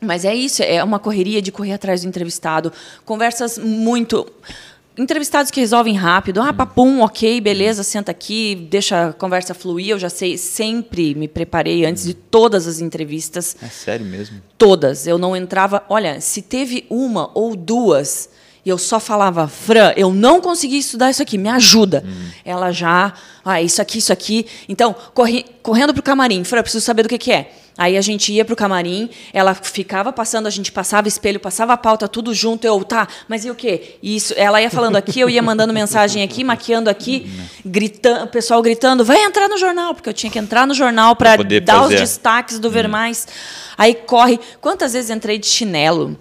Mas 0.00 0.24
é 0.24 0.34
isso, 0.34 0.62
é 0.62 0.82
uma 0.82 0.98
correria 0.98 1.42
de 1.42 1.52
correr 1.52 1.72
atrás 1.74 2.00
do 2.00 2.08
entrevistado. 2.08 2.72
Conversas 3.04 3.58
muito. 3.58 4.26
Entrevistados 4.98 5.52
que 5.52 5.60
resolvem 5.60 5.94
rápido. 5.94 6.42
Ah, 6.42 6.52
papum, 6.52 7.02
ok, 7.02 7.40
beleza, 7.40 7.84
senta 7.84 8.10
aqui, 8.10 8.66
deixa 8.68 9.10
a 9.10 9.12
conversa 9.12 9.54
fluir. 9.54 9.90
Eu 9.90 9.98
já 9.98 10.10
sei, 10.10 10.36
sempre 10.36 11.14
me 11.14 11.28
preparei 11.28 11.86
antes 11.86 12.02
de 12.02 12.14
todas 12.14 12.66
as 12.66 12.80
entrevistas. 12.80 13.56
É 13.62 13.68
sério 13.68 14.04
mesmo. 14.04 14.42
Todas. 14.58 15.06
Eu 15.06 15.16
não 15.16 15.36
entrava. 15.36 15.84
Olha, 15.88 16.20
se 16.20 16.42
teve 16.42 16.84
uma 16.90 17.30
ou 17.32 17.54
duas 17.54 18.28
e 18.64 18.68
eu 18.68 18.78
só 18.78 19.00
falava, 19.00 19.48
Fran, 19.48 19.92
eu 19.96 20.12
não 20.12 20.40
consegui 20.40 20.78
estudar 20.78 21.10
isso 21.10 21.22
aqui, 21.22 21.38
me 21.38 21.48
ajuda. 21.48 22.04
Ela 22.44 22.70
já, 22.72 23.14
ah, 23.44 23.62
isso 23.62 23.80
aqui, 23.80 23.98
isso 23.98 24.12
aqui. 24.12 24.46
Então, 24.68 24.94
corri, 25.14 25.44
correndo 25.62 25.92
para 25.92 26.00
o 26.00 26.02
camarim, 26.02 26.44
Fran, 26.44 26.62
preciso 26.62 26.84
saber 26.84 27.02
do 27.02 27.08
que, 27.08 27.18
que 27.18 27.32
é. 27.32 27.52
Aí 27.78 27.96
a 27.96 28.00
gente 28.00 28.32
ia 28.32 28.44
para 28.44 28.52
o 28.52 28.56
camarim, 28.56 29.08
ela 29.32 29.54
ficava 29.54 30.12
passando, 30.12 30.48
a 30.48 30.50
gente 30.50 30.72
passava 30.72 31.06
espelho, 31.06 31.38
passava 31.38 31.74
a 31.74 31.76
pauta, 31.76 32.08
tudo 32.08 32.34
junto. 32.34 32.66
Eu, 32.66 32.82
tá, 32.82 33.06
mas 33.28 33.44
e 33.44 33.50
o 33.52 33.54
quê? 33.54 33.94
Isso, 34.02 34.34
ela 34.36 34.60
ia 34.60 34.68
falando 34.68 34.96
aqui, 34.96 35.20
eu 35.20 35.30
ia 35.30 35.40
mandando 35.40 35.72
mensagem 35.72 36.24
aqui, 36.24 36.42
maquiando 36.42 36.90
aqui, 36.90 37.30
gritando, 37.64 38.24
o 38.24 38.26
pessoal 38.26 38.60
gritando, 38.62 39.04
vai 39.04 39.22
entrar 39.22 39.48
no 39.48 39.56
jornal, 39.56 39.94
porque 39.94 40.08
eu 40.08 40.12
tinha 40.12 40.28
que 40.28 40.40
entrar 40.40 40.66
no 40.66 40.74
jornal 40.74 41.14
para 41.14 41.36
dar 41.36 41.82
os 41.82 41.82
fazer. 41.84 42.00
destaques 42.00 42.58
do 42.58 42.68
Ver 42.68 42.88
Mais. 42.88 43.28
Aí 43.78 43.94
corre. 43.94 44.40
Quantas 44.60 44.94
vezes 44.94 45.08
entrei 45.08 45.38
de 45.38 45.46
chinelo? 45.46 46.18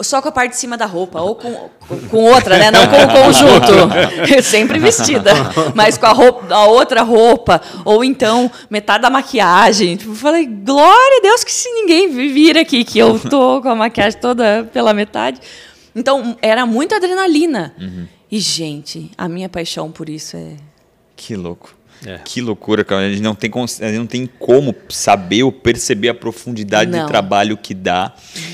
Só 0.00 0.20
com 0.20 0.28
a 0.28 0.32
parte 0.32 0.50
de 0.50 0.56
cima 0.58 0.76
da 0.76 0.84
roupa, 0.84 1.20
ou 1.22 1.34
com, 1.34 1.70
com 2.10 2.16
outra, 2.24 2.58
né? 2.58 2.70
Não 2.70 2.86
com 2.86 2.96
o 2.96 3.08
conjunto. 3.08 4.42
Sempre 4.42 4.78
vestida. 4.78 5.32
Mas 5.74 5.96
com 5.96 6.06
a, 6.06 6.12
roupa, 6.12 6.54
a 6.54 6.66
outra 6.66 7.02
roupa. 7.02 7.60
Ou 7.84 8.04
então, 8.04 8.50
metade 8.68 9.02
da 9.02 9.10
maquiagem. 9.10 9.96
Tipo, 9.96 10.10
eu 10.12 10.16
falei, 10.16 10.44
glória 10.46 11.18
a 11.18 11.22
Deus 11.22 11.42
que 11.42 11.52
se 11.52 11.68
ninguém 11.70 12.08
vir 12.10 12.58
aqui, 12.58 12.84
que 12.84 12.98
eu 12.98 13.18
tô 13.18 13.62
com 13.62 13.68
a 13.70 13.74
maquiagem 13.74 14.20
toda 14.20 14.68
pela 14.72 14.92
metade. 14.92 15.40
Então, 15.94 16.36
era 16.42 16.66
muita 16.66 16.96
adrenalina. 16.96 17.74
E, 18.30 18.38
gente, 18.38 19.10
a 19.16 19.28
minha 19.28 19.48
paixão 19.48 19.90
por 19.90 20.08
isso 20.10 20.36
é. 20.36 20.52
Que 21.16 21.34
louco. 21.34 21.74
É. 22.04 22.18
Que 22.22 22.42
loucura, 22.42 22.84
cara. 22.84 23.06
A 23.06 23.08
gente 23.08 23.22
não 23.22 23.34
tem, 23.34 23.48
cons- 23.48 23.80
a 23.80 23.86
gente 23.86 23.96
não 23.98 24.06
tem 24.06 24.26
como 24.38 24.74
saber 24.90 25.42
ou 25.44 25.50
perceber 25.50 26.10
a 26.10 26.14
profundidade 26.14 26.90
Não. 26.90 27.00
de 27.00 27.06
trabalho 27.06 27.56
que 27.56 27.72
dá. 27.72 28.12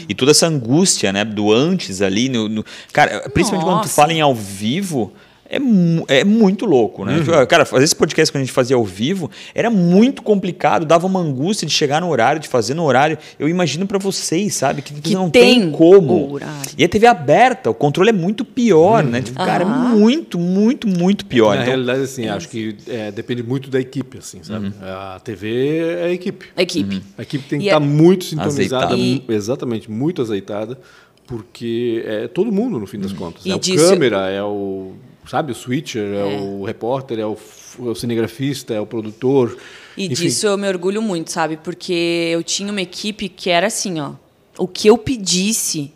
E 0.08 0.14
toda 0.14 0.30
essa 0.30 0.46
angústia, 0.46 1.12
né? 1.12 1.24
Do 1.24 1.52
antes 1.52 2.00
ali. 2.02 2.28
No, 2.28 2.48
no- 2.48 2.64
Cara, 2.92 3.28
principalmente 3.30 3.64
quando 3.66 3.78
tu 3.80 3.84
Nossa. 3.84 3.94
fala 3.94 4.12
em 4.12 4.20
ao 4.20 4.34
vivo, 4.34 5.12
é, 5.52 6.20
é 6.20 6.24
muito 6.24 6.64
louco, 6.64 7.04
né? 7.04 7.18
Uhum. 7.18 7.46
Cara, 7.46 7.66
fazer 7.66 7.84
esse 7.84 7.94
podcast 7.94 8.32
que 8.32 8.38
a 8.38 8.40
gente 8.40 8.52
fazia 8.52 8.74
ao 8.74 8.84
vivo 8.84 9.30
era 9.54 9.68
muito 9.68 10.22
complicado, 10.22 10.86
dava 10.86 11.06
uma 11.06 11.20
angústia 11.20 11.66
de 11.66 11.74
chegar 11.74 12.00
no 12.00 12.08
horário, 12.08 12.40
de 12.40 12.48
fazer 12.48 12.72
no 12.72 12.82
horário. 12.84 13.18
Eu 13.38 13.46
imagino 13.48 13.86
para 13.86 13.98
vocês, 13.98 14.54
sabe? 14.54 14.80
Que, 14.80 14.94
que 14.94 15.14
não 15.14 15.28
tem, 15.28 15.60
tem 15.60 15.70
como. 15.70 16.40
E 16.78 16.82
a 16.82 16.88
TV 16.88 17.06
aberta, 17.06 17.68
o 17.68 17.74
controle 17.74 18.08
é 18.08 18.12
muito 18.14 18.46
pior, 18.46 19.04
uhum. 19.04 19.10
né? 19.10 19.20
Tipo, 19.20 19.44
cara, 19.44 19.64
é 19.64 19.66
muito, 19.66 20.38
muito, 20.38 20.88
muito 20.88 21.26
pior. 21.26 21.54
Na 21.54 21.62
então, 21.62 21.74
realidade, 21.74 22.00
assim, 22.00 22.26
acho 22.28 22.48
que 22.48 22.74
é, 22.88 23.10
depende 23.12 23.42
muito 23.42 23.68
da 23.68 23.78
equipe, 23.78 24.18
assim, 24.18 24.42
sabe? 24.42 24.66
Uhum. 24.66 24.72
A 24.80 25.20
TV 25.20 25.78
é 26.00 26.04
a 26.04 26.12
equipe. 26.12 26.46
A 26.56 26.62
equipe. 26.62 26.96
Uhum. 26.96 27.02
A 27.18 27.22
equipe 27.22 27.44
tem 27.46 27.58
que 27.58 27.66
estar 27.66 27.78
tá 27.78 27.84
muito 27.84 28.24
sintonizada, 28.24 28.96
e... 28.96 29.22
exatamente, 29.28 29.90
muito 29.90 30.22
azeitada 30.22 30.78
porque 31.26 32.02
é 32.04 32.28
todo 32.28 32.50
mundo 32.50 32.78
no 32.78 32.86
fim 32.86 32.98
das 32.98 33.12
contas. 33.12 33.46
E 33.46 33.52
é 33.52 33.58
disso... 33.58 33.86
o 33.86 33.88
câmera, 33.88 34.28
é 34.28 34.42
o 34.42 34.92
sabe? 35.26 35.52
O 35.52 35.54
switcher, 35.54 36.14
é, 36.14 36.36
é 36.36 36.40
o 36.40 36.64
repórter, 36.64 37.18
é 37.18 37.26
o, 37.26 37.36
é 37.78 37.82
o, 37.82 37.94
cinegrafista, 37.94 38.74
é 38.74 38.80
o 38.80 38.86
produtor. 38.86 39.56
E 39.96 40.06
enfim. 40.06 40.14
disso 40.14 40.46
eu 40.46 40.56
me 40.58 40.68
orgulho 40.68 41.00
muito, 41.00 41.30
sabe? 41.30 41.56
Porque 41.56 42.30
eu 42.32 42.42
tinha 42.42 42.70
uma 42.70 42.82
equipe 42.82 43.28
que 43.28 43.50
era 43.50 43.66
assim, 43.66 44.00
ó. 44.00 44.12
O 44.58 44.68
que 44.68 44.88
eu 44.88 44.98
pedisse, 44.98 45.92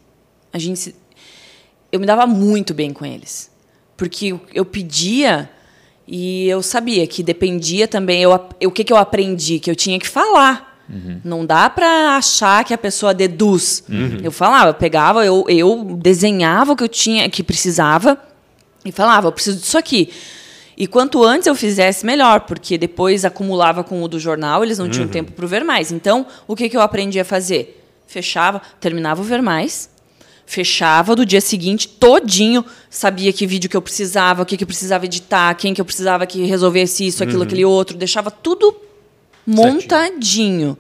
a 0.53 0.59
gente. 0.59 0.95
Eu 1.93 2.01
me 2.01 2.07
dava 2.07 2.27
muito 2.27 2.73
bem 2.73 2.93
com 2.93 3.05
eles. 3.05 3.51
Porque 3.97 4.35
eu 4.53 4.65
pedia 4.65 5.49
e 6.07 6.49
eu 6.49 6.63
sabia 6.63 7.07
que 7.07 7.23
dependia 7.23 7.89
também. 7.89 8.23
Eu, 8.23 8.33
o 8.65 8.71
que, 8.71 8.85
que 8.85 8.93
eu 8.93 8.97
aprendi? 8.97 9.59
Que 9.59 9.71
eu 9.71 9.77
tinha 9.77 9.99
que 9.99 10.09
falar. 10.09 10.77
Uhum. 10.89 11.21
Não 11.25 11.47
dá 11.47 11.69
para 11.69 12.17
achar 12.17 12.65
que 12.65 12.73
a 12.73 12.79
pessoa 12.79 13.13
deduz. 13.13 13.83
Uhum. 13.89 14.21
Eu 14.23 14.31
falava, 14.31 14.71
eu 14.71 14.75
pegava, 14.75 15.25
eu, 15.25 15.45
eu 15.49 15.99
desenhava 16.01 16.73
o 16.73 16.77
que 16.77 16.85
eu 16.85 16.89
tinha, 16.89 17.29
que 17.29 17.43
precisava 17.43 18.19
e 18.89 18.93
falava, 18.93 19.29
eu 19.29 19.33
preciso 19.33 19.59
disso 19.59 19.79
aqui. 19.79 20.11
E 20.77 20.87
quanto 20.87 21.25
antes 21.25 21.47
eu 21.47 21.55
fizesse, 21.55 22.05
melhor, 22.05 22.41
porque 22.41 22.77
depois 22.77 23.25
acumulava 23.25 23.83
com 23.83 24.03
o 24.03 24.09
do 24.09 24.19
jornal, 24.21 24.63
eles 24.63 24.79
não 24.79 24.91
tinham 24.91 25.07
uhum. 25.07 25.13
tempo 25.13 25.33
para 25.33 25.47
ver 25.47 25.65
mais. 25.65 25.91
Então, 25.91 26.27
o 26.47 26.55
que, 26.55 26.69
que 26.69 26.77
eu 26.77 26.83
aprendi 26.83 27.19
a 27.19 27.25
fazer? 27.25 27.83
Fechava, 28.07 28.61
terminava 28.79 29.23
o 29.23 29.25
ver 29.25 29.41
mais, 29.41 29.89
fechava 30.45 31.17
do 31.17 31.25
dia 31.25 31.41
seguinte 31.41 31.89
todinho, 31.89 32.65
sabia 32.91 33.33
que 33.33 33.47
vídeo 33.47 33.71
que 33.71 33.77
eu 33.77 33.83
precisava, 33.83 34.43
o 34.43 34.47
que, 34.47 34.57
que 34.57 34.65
eu 34.65 34.67
precisava 34.69 35.07
editar, 35.07 35.55
quem 35.55 35.73
que 35.73 35.81
eu 35.81 35.85
precisava 35.85 36.27
que 36.27 36.45
resolvesse 36.45 37.07
isso, 37.07 37.23
aquilo, 37.23 37.41
uhum. 37.41 37.47
aquele 37.47 37.65
outro, 37.65 37.97
deixava 37.97 38.31
tudo 38.31 38.77
montadinho. 39.47 40.77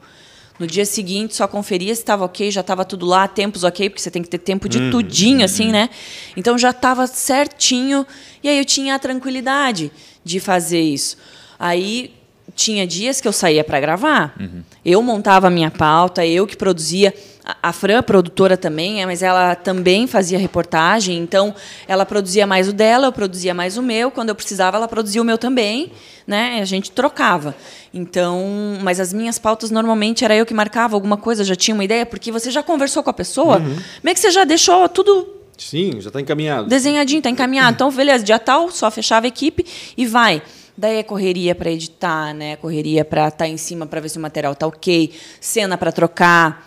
No 0.59 0.67
dia 0.67 0.87
seguinte, 0.87 1.37
só 1.37 1.47
conferia 1.47 1.95
se 1.95 2.01
estava 2.01 2.25
ok, 2.25 2.51
já 2.51 2.63
estava 2.63 2.85
tudo 2.85 3.05
lá, 3.05 3.29
tempos 3.29 3.63
ok, 3.63 3.91
porque 3.91 4.03
você 4.03 4.11
tem 4.11 4.23
que 4.23 4.29
ter 4.29 4.39
tempo 4.39 4.69
de 4.69 4.79
uhum, 4.79 4.91
tudinho, 4.91 5.45
assim, 5.45 5.71
né? 5.71 5.91
Então 6.37 6.57
já 6.57 6.71
estava 6.71 7.07
certinho. 7.07 8.07
E 8.43 8.49
aí 8.49 8.59
eu 8.59 8.65
tinha 8.65 8.95
a 8.95 8.99
tranquilidade 8.99 9.93
de 10.25 10.41
fazer 10.41 10.81
isso. 10.81 11.17
Aí 11.59 12.15
tinha 12.55 12.87
dias 12.87 13.21
que 13.21 13.29
eu 13.29 13.33
saía 13.33 13.63
para 13.63 13.79
gravar. 13.81 14.35
Uhum. 14.41 14.63
Eu 14.85 15.03
montava 15.03 15.49
a 15.49 15.51
minha 15.51 15.71
pauta, 15.71 16.25
eu 16.25 16.47
que 16.47 16.57
produzia. 16.57 17.15
A 17.63 17.73
Fran, 17.73 18.03
produtora 18.03 18.57
também, 18.57 19.03
é, 19.03 19.07
mas 19.07 19.23
ela 19.23 19.55
também 19.55 20.09
fazia 20.09 20.37
reportagem, 20.37 21.17
então 21.17 21.55
ela 21.87 22.05
produzia 22.05 22.45
mais 22.45 22.69
o 22.69 22.73
dela, 22.73 23.07
eu 23.07 23.13
produzia 23.13 23.55
mais 23.55 23.77
o 23.77 23.83
meu. 23.83 24.11
Quando 24.11 24.31
eu 24.31 24.35
precisava, 24.35 24.77
ela 24.77 24.89
produzia 24.89 25.23
o 25.23 25.25
meu 25.25 25.39
também, 25.39 25.93
né? 26.27 26.59
A 26.61 26.65
gente 26.65 26.91
trocava. 26.91 27.55
Então, 27.95 28.45
mas 28.83 28.99
as 28.99 29.13
minhas 29.13 29.39
pautas 29.39 29.71
normalmente 29.71 30.25
era 30.25 30.35
eu 30.35 30.45
que 30.45 30.53
marcava 30.53 30.97
alguma 30.97 31.17
coisa, 31.17 31.45
já 31.45 31.55
tinha 31.55 31.75
uma 31.75 31.85
ideia, 31.85 32.05
porque 32.05 32.33
você 32.33 32.51
já 32.51 32.65
conversou 32.65 33.03
com 33.03 33.11
a 33.11 33.15
pessoa, 33.15 33.59
uhum. 33.59 33.77
meio 34.03 34.15
que 34.15 34.21
você 34.21 34.31
já 34.33 34.43
deixou 34.43 34.89
tudo 34.89 35.37
Sim, 35.57 36.01
já 36.01 36.09
está 36.09 36.21
encaminhado. 36.21 36.69
Desenhadinho, 36.69 37.19
está 37.19 37.31
encaminhado. 37.31 37.75
Então, 37.75 37.91
beleza, 37.91 38.25
dia 38.25 38.39
tal, 38.39 38.71
só 38.71 38.91
fechava 38.91 39.27
a 39.27 39.29
equipe 39.29 39.65
e 39.97 40.05
vai. 40.05 40.43
Daí 40.77 40.97
é 40.97 41.03
correria 41.03 41.55
para 41.55 41.71
editar, 41.71 42.35
né? 42.35 42.57
Correria 42.57 43.05
para 43.05 43.29
estar 43.29 43.39
tá 43.39 43.49
em 43.49 43.57
cima 43.57 43.87
para 43.87 44.01
ver 44.01 44.11
se 44.11 44.19
o 44.19 44.21
material 44.21 44.53
está 44.53 44.67
ok, 44.67 45.11
cena 45.41 45.79
para 45.79 45.91
trocar, 45.91 46.66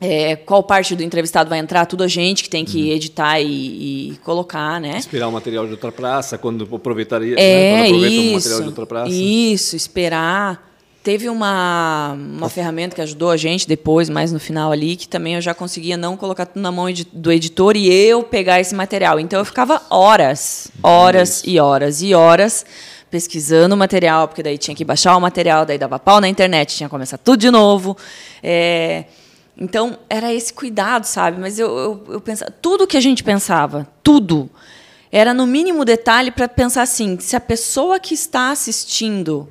é, 0.00 0.36
qual 0.36 0.62
parte 0.62 0.94
do 0.94 1.02
entrevistado 1.02 1.48
vai 1.48 1.58
entrar, 1.58 1.86
tudo 1.86 2.04
a 2.04 2.08
gente 2.08 2.42
que 2.42 2.50
tem 2.50 2.64
que 2.64 2.82
uhum. 2.82 2.96
editar 2.96 3.40
e, 3.40 4.10
e, 4.10 4.16
colocar, 4.18 4.80
né? 4.80 4.98
Esperar 4.98 5.28
o 5.28 5.32
material 5.32 5.64
de 5.64 5.72
outra 5.72 5.90
praça, 5.90 6.36
quando 6.36 6.68
aproveitaria, 6.74 7.34
é, 7.38 7.72
né? 7.72 7.88
quando 7.88 8.06
isso, 8.06 8.30
o 8.30 8.34
material 8.34 8.60
de 8.60 8.68
outra 8.68 8.86
praça. 8.86 9.12
Isso, 9.12 9.76
esperar. 9.76 10.66
Teve 11.02 11.28
uma, 11.28 12.14
uma 12.14 12.48
ferramenta 12.48 12.96
que 12.96 13.00
ajudou 13.00 13.30
a 13.30 13.36
gente 13.36 13.66
depois, 13.68 14.10
mais 14.10 14.32
no 14.32 14.40
final 14.40 14.72
ali, 14.72 14.96
que 14.96 15.06
também 15.06 15.36
eu 15.36 15.40
já 15.40 15.54
conseguia 15.54 15.96
não 15.96 16.16
colocar 16.16 16.46
tudo 16.46 16.60
na 16.60 16.72
mão 16.72 16.86
do 17.12 17.30
editor 17.30 17.76
e 17.76 17.88
eu 17.88 18.24
pegar 18.24 18.60
esse 18.60 18.74
material. 18.74 19.20
Então 19.20 19.38
eu 19.38 19.44
ficava 19.44 19.80
horas, 19.88 20.68
horas 20.82 21.42
e 21.46 21.60
horas 21.60 22.02
e 22.02 22.12
horas 22.12 22.66
pesquisando 23.08 23.76
o 23.76 23.78
material, 23.78 24.26
porque 24.26 24.42
daí 24.42 24.58
tinha 24.58 24.74
que 24.74 24.84
baixar 24.84 25.16
o 25.16 25.20
material, 25.20 25.64
daí 25.64 25.78
dava 25.78 25.96
pau 25.96 26.20
na 26.20 26.28
internet, 26.28 26.76
tinha 26.76 26.88
que 26.88 26.90
começar 26.90 27.16
tudo 27.18 27.36
de 27.36 27.52
novo. 27.52 27.96
É, 28.42 29.04
então, 29.58 29.98
era 30.10 30.32
esse 30.34 30.52
cuidado, 30.52 31.04
sabe? 31.04 31.40
Mas 31.40 31.58
eu, 31.58 31.78
eu, 31.78 32.04
eu 32.14 32.20
pensava, 32.20 32.50
tudo 32.50 32.86
que 32.86 32.96
a 32.96 33.00
gente 33.00 33.24
pensava, 33.24 33.88
tudo, 34.02 34.50
era 35.10 35.32
no 35.32 35.46
mínimo 35.46 35.84
detalhe 35.84 36.30
para 36.30 36.46
pensar 36.46 36.82
assim: 36.82 37.18
se 37.18 37.34
a 37.34 37.40
pessoa 37.40 37.98
que 37.98 38.12
está 38.12 38.50
assistindo, 38.50 39.48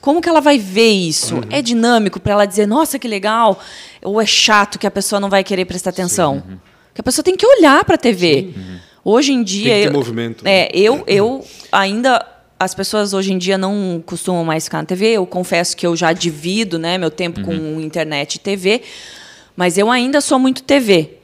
como 0.00 0.20
que 0.20 0.28
ela 0.28 0.40
vai 0.40 0.58
ver 0.58 0.90
isso? 0.90 1.34
Uhum. 1.34 1.42
É 1.50 1.60
dinâmico 1.60 2.20
para 2.20 2.34
ela 2.34 2.46
dizer, 2.46 2.66
nossa, 2.66 2.98
que 2.98 3.08
legal? 3.08 3.58
Ou 4.02 4.20
é 4.20 4.26
chato 4.26 4.78
que 4.78 4.86
a 4.86 4.90
pessoa 4.90 5.18
não 5.18 5.28
vai 5.28 5.42
querer 5.42 5.64
prestar 5.64 5.90
atenção? 5.90 6.44
Sim, 6.46 6.52
uhum. 6.52 6.58
Que 6.94 7.00
a 7.00 7.04
pessoa 7.04 7.24
tem 7.24 7.36
que 7.36 7.46
olhar 7.46 7.84
para 7.84 7.96
a 7.96 7.98
TV. 7.98 8.54
Uhum. 8.56 8.78
Hoje 9.04 9.32
em 9.32 9.42
dia. 9.42 9.64
Tem 9.64 9.74
que 9.74 9.82
ter 9.82 9.88
eu, 9.88 9.92
movimento. 9.92 10.46
É, 10.46 10.70
eu, 10.72 11.02
eu 11.06 11.44
ainda 11.72 12.24
as 12.58 12.74
pessoas 12.74 13.12
hoje 13.12 13.32
em 13.32 13.38
dia 13.38 13.58
não 13.58 14.02
costumam 14.04 14.44
mais 14.44 14.64
ficar 14.64 14.78
na 14.78 14.84
TV. 14.84 15.12
Eu 15.12 15.26
confesso 15.26 15.76
que 15.76 15.86
eu 15.86 15.94
já 15.94 16.12
divido 16.12 16.78
né, 16.78 16.96
meu 16.98 17.10
tempo 17.10 17.40
uhum. 17.40 17.74
com 17.74 17.80
internet 17.80 18.36
e 18.36 18.38
TV, 18.38 18.82
mas 19.54 19.76
eu 19.76 19.90
ainda 19.90 20.20
sou 20.20 20.38
muito 20.38 20.62
TV. 20.62 21.18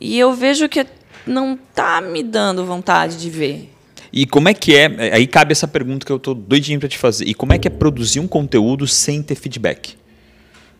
E 0.00 0.18
eu 0.18 0.32
vejo 0.34 0.68
que 0.68 0.86
não 1.26 1.54
está 1.54 2.00
me 2.00 2.22
dando 2.22 2.64
vontade 2.64 3.16
de 3.16 3.30
ver. 3.30 3.70
E 4.12 4.26
como 4.26 4.48
é 4.48 4.54
que 4.54 4.74
é? 4.76 5.12
Aí 5.12 5.26
cabe 5.26 5.52
essa 5.52 5.66
pergunta 5.66 6.06
que 6.06 6.12
eu 6.12 6.16
estou 6.16 6.34
doidinho 6.34 6.78
para 6.78 6.88
te 6.88 6.96
fazer. 6.96 7.26
E 7.26 7.34
como 7.34 7.52
é 7.52 7.58
que 7.58 7.66
é 7.66 7.70
produzir 7.70 8.20
um 8.20 8.28
conteúdo 8.28 8.86
sem 8.86 9.22
ter 9.22 9.34
feedback? 9.34 9.96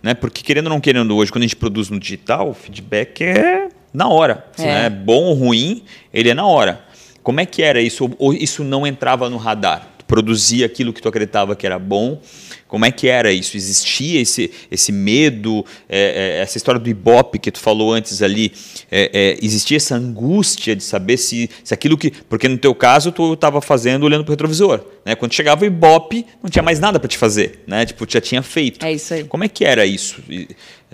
Né? 0.02 0.14
Porque 0.14 0.42
querendo 0.42 0.66
ou 0.66 0.70
não 0.70 0.80
querendo 0.80 1.16
hoje, 1.16 1.32
quando 1.32 1.42
a 1.42 1.46
gente 1.46 1.56
produz 1.56 1.90
no 1.90 1.98
digital, 1.98 2.50
o 2.50 2.54
feedback 2.54 3.22
é 3.24 3.68
na 3.92 4.08
hora. 4.08 4.46
É. 4.58 4.62
Né? 4.62 4.90
Bom 4.90 5.24
ou 5.24 5.34
ruim, 5.34 5.82
ele 6.12 6.28
é 6.28 6.34
na 6.34 6.46
hora. 6.46 6.84
Como 7.24 7.40
é 7.40 7.46
que 7.46 7.62
era 7.62 7.80
isso? 7.80 8.10
Ou 8.18 8.34
isso 8.34 8.62
não 8.62 8.86
entrava 8.86 9.30
no 9.30 9.38
radar? 9.38 9.93
Produzia 10.14 10.66
aquilo 10.66 10.92
que 10.92 11.02
tu 11.02 11.08
acreditava 11.08 11.56
que 11.56 11.66
era 11.66 11.76
bom. 11.76 12.20
Como 12.68 12.84
é 12.84 12.92
que 12.92 13.08
era 13.08 13.32
isso? 13.32 13.56
Existia 13.56 14.20
esse, 14.20 14.48
esse 14.70 14.92
medo, 14.92 15.64
é, 15.88 16.36
é, 16.38 16.40
essa 16.40 16.56
história 16.56 16.80
do 16.80 16.88
Ibope 16.88 17.38
que 17.38 17.50
tu 17.50 17.58
falou 17.58 17.92
antes 17.92 18.22
ali, 18.22 18.52
é, 18.90 19.10
é, 19.12 19.38
existia 19.44 19.76
essa 19.76 19.96
angústia 19.96 20.76
de 20.76 20.84
saber 20.84 21.16
se, 21.16 21.50
se 21.64 21.74
aquilo 21.74 21.98
que. 21.98 22.10
Porque 22.10 22.48
no 22.48 22.56
teu 22.56 22.74
caso 22.74 23.10
tu 23.10 23.34
estava 23.34 23.60
fazendo 23.60 24.04
olhando 24.04 24.24
para 24.24 24.30
o 24.30 24.34
retrovisor. 24.34 24.84
Né? 25.04 25.16
Quando 25.16 25.32
chegava 25.32 25.62
o 25.62 25.66
Ibope, 25.66 26.24
não 26.40 26.48
tinha 26.48 26.62
mais 26.62 26.78
nada 26.78 27.00
para 27.00 27.08
te 27.08 27.18
fazer. 27.18 27.64
Né? 27.66 27.84
Tipo, 27.86 28.06
já 28.08 28.20
tinha 28.20 28.42
feito. 28.42 28.84
É 28.86 28.92
isso 28.92 29.14
aí. 29.14 29.24
Como 29.24 29.42
é 29.42 29.48
que 29.48 29.64
era 29.64 29.84
isso? 29.84 30.22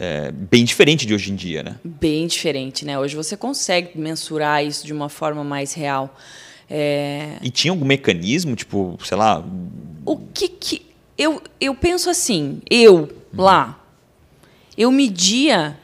é, 0.00 0.32
bem 0.32 0.64
diferente 0.64 1.04
de 1.04 1.12
hoje 1.12 1.30
em 1.30 1.34
dia, 1.34 1.62
né? 1.62 1.76
Bem 1.84 2.26
diferente, 2.26 2.86
né? 2.86 2.98
Hoje 2.98 3.14
você 3.14 3.36
consegue 3.36 3.98
mensurar 3.98 4.64
isso 4.64 4.86
de 4.86 4.94
uma 4.94 5.10
forma 5.10 5.44
mais 5.44 5.74
real. 5.74 6.16
É... 6.70 7.36
E 7.42 7.50
tinha 7.50 7.72
algum 7.72 7.84
mecanismo, 7.84 8.54
tipo, 8.54 8.96
sei 9.04 9.16
lá. 9.16 9.44
O 10.06 10.16
que 10.16 10.48
que. 10.48 10.86
Eu, 11.18 11.42
eu 11.60 11.74
penso 11.74 12.08
assim, 12.08 12.62
eu 12.70 12.94
uhum. 12.96 13.08
lá, 13.42 13.84
eu 14.78 14.90
media 14.90 15.76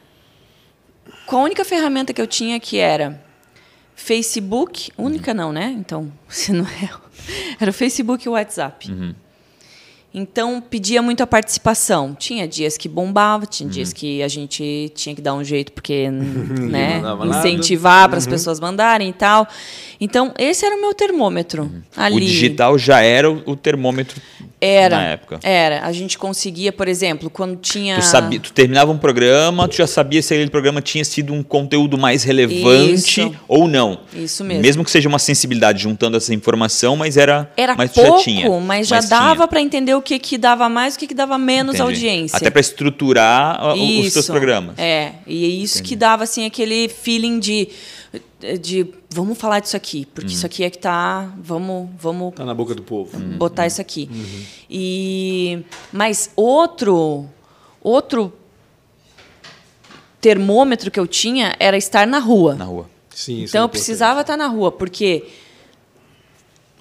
com 1.27 1.39
a 1.39 1.43
única 1.43 1.65
ferramenta 1.65 2.15
que 2.15 2.23
eu 2.23 2.27
tinha 2.27 2.59
que 2.61 2.79
era 2.79 3.23
Facebook, 3.97 4.91
única 4.97 5.33
uhum. 5.33 5.37
não, 5.37 5.53
né? 5.53 5.75
Então, 5.77 6.11
se 6.29 6.53
não 6.53 6.65
é. 6.65 6.91
Era 7.59 7.71
o 7.71 7.75
Facebook 7.75 8.25
e 8.25 8.29
o 8.29 8.33
WhatsApp. 8.33 8.91
Uhum. 8.91 9.15
Então, 10.19 10.63
pedia 10.63 11.03
muito 11.03 11.23
a 11.23 11.27
participação. 11.27 12.17
Tinha 12.19 12.49
dias 12.49 12.79
que 12.79 12.89
bombava, 12.89 13.45
tinha 13.45 13.67
uhum. 13.67 13.73
dias 13.73 13.93
que 13.93 14.23
a 14.23 14.29
gente 14.29 14.91
tinha 14.95 15.15
que 15.15 15.21
dar 15.21 15.35
um 15.35 15.45
jeito, 15.45 15.73
porque 15.73 16.09
né, 16.11 17.03
incentivar 17.27 18.09
para 18.09 18.17
as 18.17 18.25
uhum. 18.25 18.31
pessoas 18.31 18.59
mandarem 18.59 19.11
e 19.11 19.13
tal. 19.13 19.47
Então, 20.01 20.33
esse 20.39 20.65
era 20.65 20.75
o 20.75 20.81
meu 20.81 20.95
termômetro. 20.95 21.65
Uhum. 21.65 21.83
Ali. 21.95 22.17
O 22.17 22.21
digital 22.21 22.79
já 22.79 23.03
era 23.03 23.31
o 23.31 23.55
termômetro 23.55 24.19
era, 24.61 24.97
na 24.97 25.03
época. 25.05 25.41
Era. 25.43 25.85
A 25.85 25.93
gente 25.93 26.17
conseguia, 26.17 26.73
por 26.73 26.89
exemplo, 26.89 27.29
quando 27.29 27.57
tinha. 27.57 27.97
Tu, 27.97 28.05
sabia, 28.05 28.41
tu 28.41 28.53
terminava 28.53 28.91
um 28.91 28.97
programa, 28.97 29.69
tu 29.69 29.77
já 29.77 29.87
sabia 29.87 30.23
se 30.23 30.33
aquele 30.33 30.51
programa 30.51 30.81
tinha 30.81 31.05
sido 31.05 31.35
um 31.35 31.43
conteúdo 31.43 31.99
mais 31.99 32.23
relevante 32.23 33.21
Isso. 33.21 33.35
ou 33.47 33.69
não. 33.69 34.01
Isso 34.15 34.43
mesmo. 34.43 34.63
Mesmo 34.63 34.85
que 34.85 34.91
seja 34.91 35.09
uma 35.09 35.19
sensibilidade 35.19 35.83
juntando 35.83 36.17
essa 36.17 36.33
informação, 36.33 36.97
mas 36.97 37.17
era. 37.17 37.51
Era 37.57 37.75
mas 37.77 37.93
pouco, 37.93 38.19
já 38.19 38.25
tinha, 38.25 38.61
mas 38.61 38.89
já 38.89 39.01
dava 39.01 39.47
para 39.47 39.61
entender 39.61 39.95
o 39.95 40.01
que, 40.01 40.19
que 40.19 40.39
dava 40.39 40.69
mais 40.69 40.95
e 40.95 40.97
o 40.97 41.01
que, 41.01 41.07
que 41.09 41.15
dava 41.15 41.37
menos 41.37 41.75
Entendi. 41.75 41.83
audiência. 41.83 42.37
Até 42.37 42.49
para 42.49 42.61
estruturar 42.61 43.77
isso, 43.77 44.07
os 44.07 44.13
seus 44.15 44.27
programas. 44.27 44.79
É. 44.79 45.13
E 45.27 45.45
é 45.45 45.49
isso 45.49 45.79
Entendi. 45.79 45.89
que 45.91 45.97
dava 45.97 46.25
assim 46.25 46.47
aquele 46.47 46.89
feeling 46.89 47.39
de 47.39 47.69
de 48.61 48.87
vamos 49.11 49.39
falar 49.39 49.61
disso 49.61 49.77
aqui, 49.77 50.07
porque 50.15 50.33
isso 50.33 50.45
aqui 50.45 50.63
é 50.63 50.69
que 50.71 50.79
tá, 50.79 51.33
vamos, 51.39 51.89
vamos 51.99 52.35
Tá 52.35 52.45
na 52.45 52.53
boca 52.55 52.75
do 52.75 52.83
povo. 52.83 53.19
botar 53.19 53.67
isso 53.67 53.81
aqui. 53.81 54.11
E 54.69 55.63
mas 55.93 56.31
outro 56.37 57.27
outro 57.83 58.33
termômetro 60.21 60.91
que 60.91 60.99
eu 60.99 61.07
tinha 61.07 61.55
era 61.59 61.77
estar 61.77 62.07
na 62.07 62.19
rua. 62.19 62.55
Na 62.55 62.65
rua. 62.65 62.91
Sim, 63.11 63.43
isso 63.45 63.53
então 63.53 63.63
é 63.63 63.65
eu 63.65 63.69
precisava 63.69 64.21
estar 64.21 64.37
na 64.37 64.47
rua, 64.47 64.71
porque 64.71 65.25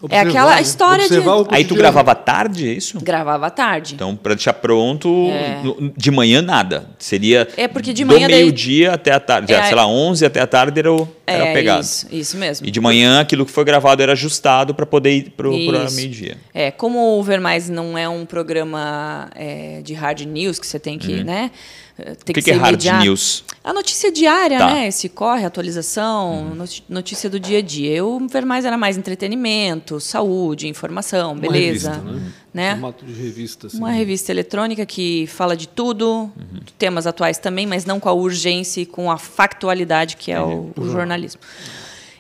Observar, 0.01 0.25
é 0.25 0.29
aquela 0.29 0.55
né? 0.55 0.61
história 0.61 1.07
de- 1.09 1.17
o 1.19 1.47
Aí 1.49 1.63
tu 1.63 1.73
gravava 1.73 2.11
à 2.11 2.15
tarde, 2.15 2.67
é 2.67 2.73
isso? 2.73 2.99
gravava 3.01 3.47
à 3.47 3.49
tarde. 3.49 3.95
Então, 3.95 4.13
para 4.15 4.35
deixar 4.35 4.53
pronto, 4.53 5.29
É. 5.31 5.61
de 5.95 6.11
manhã 6.11 6.41
nada. 6.41 6.89
Seria 6.99 7.47
É, 7.55 7.67
porque 7.67 7.93
de 7.93 8.03
do 8.03 8.11
manhã 8.13 8.27
daí- 8.27 8.41
meio-dia 8.41 8.93
até 8.93 9.11
a 9.13 9.19
tarde. 9.19 9.53
É, 9.53 9.63
sei 9.63 9.73
lá, 9.75 9.87
11 9.87 10.25
até 10.25 10.41
a 10.41 10.47
tarde 10.47 10.79
era, 10.79 10.91
o, 10.93 11.07
era 11.25 11.45
é 11.45 11.53
pegado. 11.53 11.81
isso, 11.81 12.07
isso 12.11 12.37
mesmo. 12.37 12.67
E 12.67 12.71
de 12.71 12.81
manhã 12.81 13.21
aquilo 13.21 13.45
que 13.45 13.51
foi 13.51 13.63
gravado 13.63 14.03
era 14.03 14.11
ajustado 14.11 14.75
para 14.75 14.85
poder 14.85 15.11
ir 15.11 15.29
pro, 15.31 15.49
pro 15.51 15.85
Isso. 15.85 15.95
meio-dia. 15.95 16.37
É, 16.53 16.71
como 16.71 17.17
o 17.17 17.23
Ver 17.23 17.39
Mais 17.39 17.69
não 17.69 17.97
é 17.97 18.07
um 18.09 18.25
programa 18.25 19.29
é, 19.33 19.79
de 19.81 19.93
hard 19.93 20.21
news 20.21 20.59
que 20.59 20.67
você 20.67 20.77
tem 20.77 20.97
que, 20.99 21.23
né? 21.23 21.51
Tem 21.97 22.05
Uhum. 22.07 22.13
O 22.13 22.17
que, 22.25 22.33
que, 22.33 22.41
que 22.41 22.51
é 22.51 22.55
hard 22.55 22.73
imediato. 22.73 23.03
news? 23.05 23.43
A 23.63 23.71
notícia 23.73 24.11
diária, 24.11 24.57
Tá. 24.57 24.67
Uhum. 24.67 24.73
né? 24.73 24.87
Esse 24.87 25.07
corre, 25.07 25.45
atualização, 25.45 26.53
noti- 26.53 26.83
notícia 26.89 27.29
do 27.29 27.39
dia 27.39 27.59
a 27.59 27.61
dia. 27.61 27.89
Eu, 27.95 28.27
Ver 28.29 28.45
Mais 28.45 28.65
era 28.65 28.77
mais 28.77 28.97
entretenimento, 28.97 29.99
saúde, 30.01 30.67
informação, 30.67 31.31
Uma 31.31 31.41
beleza. 31.41 31.91
revista, 31.91 32.11
né? 32.11 32.31
né? 32.53 32.71
Formato 32.71 33.05
de 33.05 33.13
revista. 33.13 33.67
Assim. 33.67 33.77
Uma 33.77 33.91
revista 33.91 34.31
eletrônica 34.31 34.85
que 34.85 35.25
fala 35.27 35.55
de 35.55 35.67
tudo, 35.69 36.29
temas 36.77 37.07
atuais 37.07 37.37
também, 37.37 37.65
mas 37.65 37.85
não 37.85 37.99
com 37.99 38.09
a 38.09 38.13
urgência 38.13 38.81
e 38.81 38.85
com 38.85 39.09
a 39.09 39.17
factualidade 39.17 40.17
que 40.17 40.31
é 40.31 40.41
o, 40.41 40.71
o 40.75 40.85
jornalismo. 40.89 41.39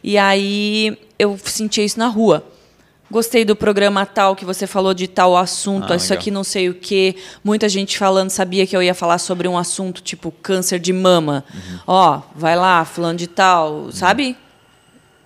E 0.03 0.17
aí 0.17 0.97
eu 1.19 1.37
sentia 1.43 1.83
isso 1.83 1.99
na 1.99 2.07
rua. 2.07 2.45
Gostei 3.15 3.45
do 3.45 3.55
programa 3.55 4.05
tal 4.05 4.35
que 4.35 4.43
você 4.43 4.67
falou 4.67 4.93
de 4.93 5.07
tal 5.07 5.37
assunto, 5.37 5.93
Ah, 5.93 5.95
isso 5.95 6.09
legal. 6.09 6.19
aqui 6.21 6.31
não 6.31 6.43
sei 6.43 6.67
o 6.67 6.73
quê. 6.73 7.15
Muita 7.41 7.69
gente 7.69 7.97
falando, 7.97 8.29
sabia 8.29 8.67
que 8.67 8.75
eu 8.75 8.83
ia 8.83 8.93
falar 8.93 9.19
sobre 9.19 9.47
um 9.47 9.57
assunto 9.57 10.01
tipo 10.01 10.33
câncer 10.41 10.79
de 10.79 10.91
mama. 10.91 11.45
Uhum. 11.53 11.79
Ó, 11.87 12.21
vai 12.35 12.57
lá, 12.57 12.83
fulano 12.83 13.17
de 13.17 13.27
tal, 13.27 13.89
sabe? 13.89 14.35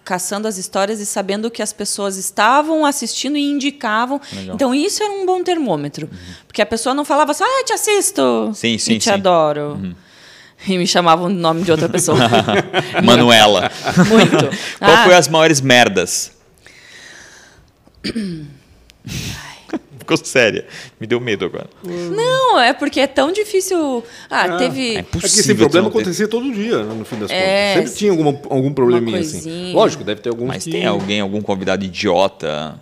Caçando 0.06 0.48
as 0.48 0.58
histórias 0.60 1.00
e 1.00 1.06
sabendo 1.06 1.50
que 1.50 1.64
as 1.64 1.74
pessoas 1.74 2.16
estavam 2.16 2.86
assistindo 2.86 3.36
e 3.38 3.42
indicavam. 3.50 4.22
Legal. 4.34 4.54
Então, 4.54 4.76
isso 4.76 5.02
era 5.02 5.12
um 5.12 5.26
bom 5.26 5.44
termômetro. 5.44 6.08
Porque 6.46 6.62
a 6.62 6.68
pessoa 6.68 6.94
não 6.94 7.04
falava 7.04 7.34
só, 7.34 7.44
ah, 7.44 7.64
te 7.66 7.74
assisto. 7.74 8.52
Sim, 8.54 8.78
sim, 8.78 8.94
e 8.94 8.98
te 9.00 9.06
sim. 9.06 9.10
Uhum. 9.10 9.16
adoro. 9.16 9.96
E 10.68 10.78
me 10.78 10.86
chamavam 10.86 11.28
de 11.30 11.34
nome 11.40 11.64
de 11.64 11.72
outra 11.72 11.90
pessoa. 11.90 12.20
Manuela. 13.04 13.72
Muito. 14.08 14.46
Qual 14.78 14.92
Ah, 14.92 15.04
foi 15.06 15.16
as 15.16 15.28
maiores 15.28 15.60
merdas? 15.60 16.38
Ficou 20.00 20.18
séria. 20.18 20.66
Me 21.00 21.06
deu 21.06 21.20
medo 21.20 21.45
agora. 21.45 21.70
Não, 21.84 22.60
é 22.60 22.74
porque 22.74 23.00
é 23.00 23.06
tão 23.08 23.32
difícil. 23.32 24.04
Ah, 24.30 24.43
Ah, 24.43 24.58
teve. 24.58 24.95
é 24.95 25.00
É 25.00 25.04
que 25.04 25.26
esse 25.26 25.54
problema 25.54 25.89
ter. 25.89 25.97
acontecia 25.97 26.28
todo 26.28 26.52
dia, 26.52 26.84
né, 26.84 26.93
no 26.95 27.06
fim 27.06 27.18
das 27.20 27.30
É, 27.30 27.74
contas. 27.76 27.89
Sempre 27.91 28.00
tinha 28.00 28.12
alguma, 28.12 28.32
algum 28.50 28.74
probleminha 28.74 29.20
assim. 29.20 29.72
Lógico, 29.74 30.04
deve 30.04 30.22
ter 30.22 30.30
alguns 30.30 30.47
Mas 30.47 30.64
que... 30.64 30.72
tem 30.72 30.86
alguém, 30.86 31.20
algum 31.22 31.41
convidado 31.41 31.86
idiota? 31.86 32.80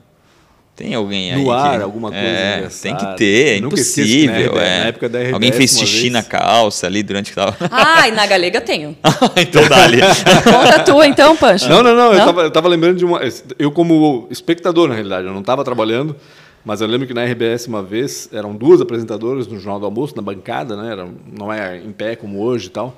Tem 0.77 0.93
alguém 0.93 1.33
aí 1.33 1.43
No 1.43 1.51
ar, 1.51 1.75
que- 1.77 1.83
alguma 1.83 2.11
coisa 2.11 2.23
é. 2.23 2.69
Tem 2.83 2.95
que 2.95 3.17
ter, 3.17 3.25
é 3.25 3.67
esqueço 3.67 4.03
que 4.03 4.27
na 4.27 4.39
impossível. 4.39 4.51
RBS, 4.51 4.61
é. 4.67 4.79
na 4.79 4.85
época 4.85 5.09
da 5.09 5.17
RBS, 5.17 5.33
alguém 5.33 5.51
fez 5.51 5.71
xixi 5.71 5.99
vez- 6.01 6.13
na 6.13 6.21
calça 6.21 6.85
ali 6.85 7.01
durante 7.01 7.31
que 7.31 7.35
tava. 7.35 7.57
Ah, 7.71 8.07
e 8.07 8.11
na 8.11 8.27
galega 8.27 8.61
tenho. 8.61 8.95
então 9.35 9.67
dá-lhe. 9.67 9.97
Conta 10.45 10.75
a 10.75 10.83
tua 10.83 11.07
então, 11.07 11.35
Pancho. 11.35 11.67
Não, 11.67 11.81
não, 11.81 11.95
não. 11.95 12.13
Eu, 12.13 12.19
tava, 12.25 12.41
eu 12.43 12.51
tava 12.51 12.67
lembrando 12.67 12.95
de 12.99 13.03
uma. 13.05 13.19
Eu, 13.57 13.71
como 13.71 14.27
espectador, 14.29 14.87
na 14.87 14.93
realidade, 14.93 15.25
eu 15.25 15.33
não 15.33 15.39
estava 15.41 15.63
trabalhando, 15.63 16.15
mas 16.63 16.79
eu 16.79 16.85
lembro 16.87 17.07
que 17.07 17.13
na 17.13 17.23
RBS 17.25 17.65
uma 17.65 17.81
vez 17.81 18.29
eram 18.31 18.53
duas 18.55 18.79
apresentadoras 18.79 19.47
no 19.47 19.55
Jornal 19.59 19.79
do 19.79 19.85
Almoço, 19.87 20.15
na 20.15 20.21
bancada, 20.21 20.75
né? 20.77 20.91
Era, 20.91 21.07
não 21.35 21.51
é 21.51 21.77
em 21.77 21.91
pé 21.91 22.15
como 22.15 22.39
hoje 22.39 22.67
e 22.67 22.69
tal. 22.69 22.95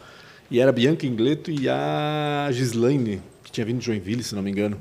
E 0.52 0.60
era 0.60 0.70
a 0.70 0.74
Bianca 0.74 1.08
Ingleto 1.08 1.50
e 1.50 1.70
a 1.70 2.50
Gislaine, 2.52 3.22
que 3.42 3.54
tinha 3.54 3.66
vindo 3.66 3.80
de 3.80 3.86
Joinville, 3.86 4.22
se 4.22 4.36
não 4.36 4.42
me 4.44 4.52
engano. 4.52 4.76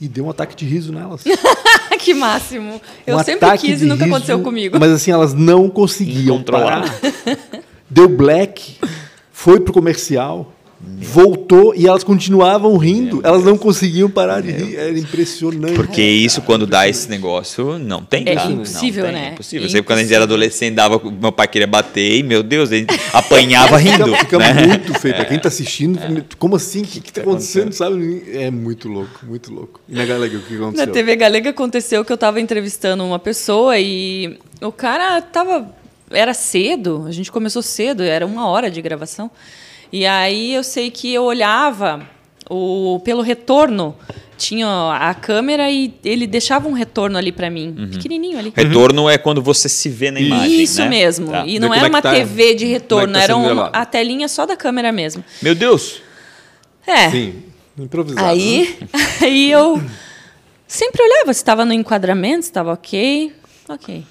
E 0.00 0.08
deu 0.08 0.26
um 0.26 0.30
ataque 0.30 0.54
de 0.56 0.64
riso 0.64 0.92
nelas. 0.92 1.22
que 1.98 2.14
máximo. 2.14 2.80
Eu 3.06 3.16
Um 3.16 3.24
sempre 3.24 3.58
quis 3.58 3.82
e 3.82 3.84
nunca 3.84 4.04
riso, 4.04 4.14
aconteceu 4.14 4.40
comigo. 4.40 4.76
Mas 4.78 4.92
assim, 4.92 5.10
elas 5.10 5.32
não 5.34 5.68
conseguiam 5.68 6.36
Incontrolável. 6.36 6.90
parar. 7.00 7.38
Deu 7.88 8.08
black, 8.08 8.78
foi 9.32 9.60
pro 9.60 9.72
comercial, 9.72 10.53
voltou 11.04 11.74
e 11.76 11.86
elas 11.86 12.02
continuavam 12.02 12.76
rindo. 12.76 13.20
Elas 13.22 13.44
não 13.44 13.56
conseguiam 13.56 14.10
parar 14.10 14.40
de 14.40 14.50
rir. 14.50 14.76
Era 14.76 14.98
impressionante. 14.98 15.74
Porque 15.74 16.02
isso, 16.02 16.42
quando 16.42 16.66
dá 16.66 16.88
esse 16.88 17.08
negócio, 17.08 17.78
não 17.78 18.02
tem. 18.02 18.24
É 18.28 18.34
impossível, 18.46 19.04
não 19.04 19.12
tem, 19.12 19.20
né? 19.20 19.28
É 19.28 19.32
impossível. 19.32 19.66
Eu 19.66 19.70
sei 19.70 19.80
que 19.80 19.86
quando 19.86 19.98
a 19.98 20.02
gente 20.02 20.14
era 20.14 20.24
adolescente, 20.24 20.74
dava, 20.74 21.00
meu 21.10 21.30
pai 21.30 21.46
queria 21.46 21.66
bater 21.66 22.18
e, 22.18 22.22
meu 22.22 22.42
Deus, 22.42 22.72
ele 22.72 22.86
apanhava 23.12 23.76
rindo. 23.76 24.04
Fica, 24.06 24.18
fica 24.18 24.38
né? 24.38 24.66
muito 24.66 24.94
feio. 24.94 25.14
Pra 25.14 25.24
quem 25.24 25.38
tá 25.38 25.48
assistindo, 25.48 25.98
como 26.38 26.56
assim? 26.56 26.82
O 26.82 26.86
que, 26.86 27.00
que 27.00 27.12
tá 27.12 27.20
acontecendo? 27.20 27.72
Sabe? 27.72 28.24
É 28.32 28.50
muito 28.50 28.88
louco, 28.88 29.20
muito 29.24 29.52
louco. 29.52 29.80
E 29.88 29.94
na 29.94 30.04
Galega, 30.04 30.38
o 30.38 30.42
que 30.42 30.54
Na 30.54 30.68
aconteceu? 30.68 30.92
TV 30.92 31.16
Galega 31.16 31.50
aconteceu 31.50 32.04
que 32.04 32.12
eu 32.12 32.16
estava 32.16 32.40
entrevistando 32.40 33.04
uma 33.04 33.18
pessoa 33.18 33.78
e 33.78 34.38
o 34.60 34.72
cara 34.72 35.20
tava. 35.20 35.68
Era 36.10 36.34
cedo, 36.34 37.04
a 37.08 37.12
gente 37.12 37.32
começou 37.32 37.62
cedo, 37.62 38.02
era 38.02 38.26
uma 38.26 38.46
hora 38.46 38.70
de 38.70 38.80
gravação. 38.80 39.30
E 39.94 40.04
aí 40.04 40.52
eu 40.52 40.64
sei 40.64 40.90
que 40.90 41.14
eu 41.14 41.22
olhava 41.22 42.02
o, 42.50 43.00
pelo 43.04 43.22
retorno, 43.22 43.94
tinha 44.36 44.66
a 44.92 45.14
câmera 45.14 45.70
e 45.70 45.94
ele 46.04 46.26
deixava 46.26 46.68
um 46.68 46.72
retorno 46.72 47.16
ali 47.16 47.30
para 47.30 47.48
mim, 47.48 47.72
Uhum. 47.78 47.90
pequenininho 47.90 48.36
ali. 48.36 48.52
Retorno 48.56 49.08
é 49.08 49.16
quando 49.16 49.40
você 49.40 49.68
se 49.68 49.88
vê 49.88 50.10
na 50.10 50.18
imagem. 50.18 50.60
Isso 50.62 50.80
né? 50.80 50.88
mesmo. 50.88 51.30
Tá. 51.30 51.46
E 51.46 51.60
não 51.60 51.72
era 51.72 51.86
é 51.86 51.88
que 51.88 51.94
uma 51.94 52.02
tá- 52.02 52.10
TV 52.12 52.54
de 52.56 52.64
é 52.64 52.68
retorno, 52.70 53.06
que 53.06 53.12
tá 53.20 53.22
era 53.22 53.34
gravado. 53.38 53.70
a 53.72 53.86
telinha 53.86 54.26
só 54.26 54.44
da 54.44 54.56
câmera 54.56 54.90
mesmo. 54.90 55.22
Meu 55.40 55.54
Deus! 55.54 56.02
É. 56.84 57.10
Sim, 57.10 57.44
improvisado. 57.78 58.26
Aí, 58.26 58.76
né? 58.80 58.88
aí 59.22 59.48
eu 59.52 59.80
sempre 60.66 61.04
olhava 61.04 61.32
se 61.32 61.38
estava 61.38 61.64
no 61.64 61.72
enquadramento, 61.72 62.42
se 62.42 62.50
estava 62.50 62.72
ok. 62.72 63.32
Ok. 63.68 64.04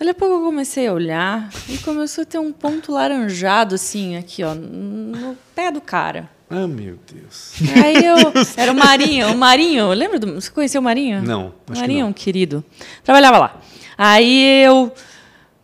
Daqui 0.00 0.10
a 0.12 0.14
pouco 0.14 0.36
eu 0.36 0.40
comecei 0.40 0.86
a 0.86 0.94
olhar 0.94 1.50
e 1.68 1.76
começou 1.76 2.22
a 2.22 2.24
ter 2.24 2.38
um 2.38 2.50
ponto 2.50 2.90
laranjado, 2.90 3.74
assim, 3.74 4.16
aqui, 4.16 4.42
ó, 4.42 4.54
no 4.54 5.36
pé 5.54 5.70
do 5.70 5.78
cara. 5.78 6.30
Ah, 6.48 6.66
meu 6.66 6.98
Deus. 7.12 7.52
Aí 7.84 8.02
eu. 8.02 8.16
Era 8.56 8.72
o 8.72 8.74
Marinho, 8.74 9.30
o 9.30 9.36
Marinho, 9.36 9.90
lembra 9.90 10.18
do. 10.18 10.40
Você 10.40 10.50
conheceu 10.50 10.80
o 10.80 10.84
Marinho? 10.84 11.20
Não, 11.20 11.52
acho 11.68 11.82
Marinho 11.82 11.98
é 11.98 12.02
não. 12.04 12.08
um 12.08 12.12
querido. 12.14 12.64
Trabalhava 13.04 13.36
lá. 13.36 13.60
Aí 13.98 14.64
eu. 14.64 14.84
O 14.84 14.92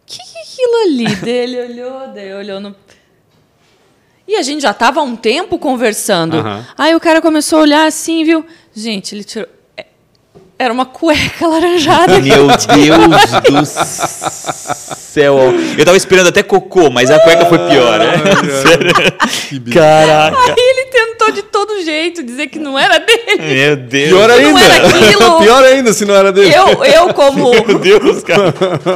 que, 0.04 0.18
que 0.18 0.38
é 0.38 0.42
aquilo 0.42 0.82
ali? 0.84 1.16
Daí 1.24 1.30
ele 1.30 1.60
olhou, 1.62 2.08
daí 2.08 2.34
olhou 2.34 2.60
no. 2.60 2.76
E 4.28 4.36
a 4.36 4.42
gente 4.42 4.60
já 4.60 4.74
tava 4.74 5.00
há 5.00 5.02
um 5.02 5.16
tempo 5.16 5.58
conversando. 5.58 6.36
Aí 6.76 6.94
o 6.94 7.00
cara 7.00 7.22
começou 7.22 7.60
a 7.60 7.62
olhar 7.62 7.86
assim, 7.86 8.22
viu? 8.22 8.44
Gente, 8.74 9.14
ele 9.14 9.24
tirou. 9.24 9.48
Era 10.58 10.72
uma 10.72 10.86
cueca 10.86 11.46
laranjada. 11.46 12.18
Meu 12.20 12.46
Deus 12.48 12.66
do 13.50 13.66
céu! 14.96 15.38
Eu 15.76 15.84
tava 15.84 15.96
esperando 15.98 16.28
até 16.28 16.42
cocô, 16.42 16.88
mas 16.90 17.10
a 17.10 17.18
cueca 17.20 17.44
foi 17.46 17.58
pior, 17.58 17.98
né? 17.98 18.06
Que 19.48 19.58
bicho. 19.58 19.76
Caraca! 19.78 20.36
Aí 20.38 20.54
ele 20.56 20.86
tentou 20.90 21.30
de 21.32 21.42
todo 21.42 21.82
jeito 21.84 22.22
dizer 22.22 22.46
que 22.46 22.58
não 22.58 22.78
era 22.78 22.98
dele. 22.98 23.36
Meu 23.54 23.76
Deus! 23.76 24.08
Pior 24.08 24.30
ainda. 24.30 24.50
não 24.50 24.58
era 24.58 24.86
aquilo. 24.88 25.38
Pior 25.44 25.64
ainda 25.64 25.92
se 25.92 26.04
não 26.06 26.14
era 26.14 26.32
dele. 26.32 26.54
Eu, 26.54 26.84
eu 26.84 27.12
como. 27.14 27.50
Meu 27.50 27.78
Deus, 27.78 28.22
cara! 28.24 28.54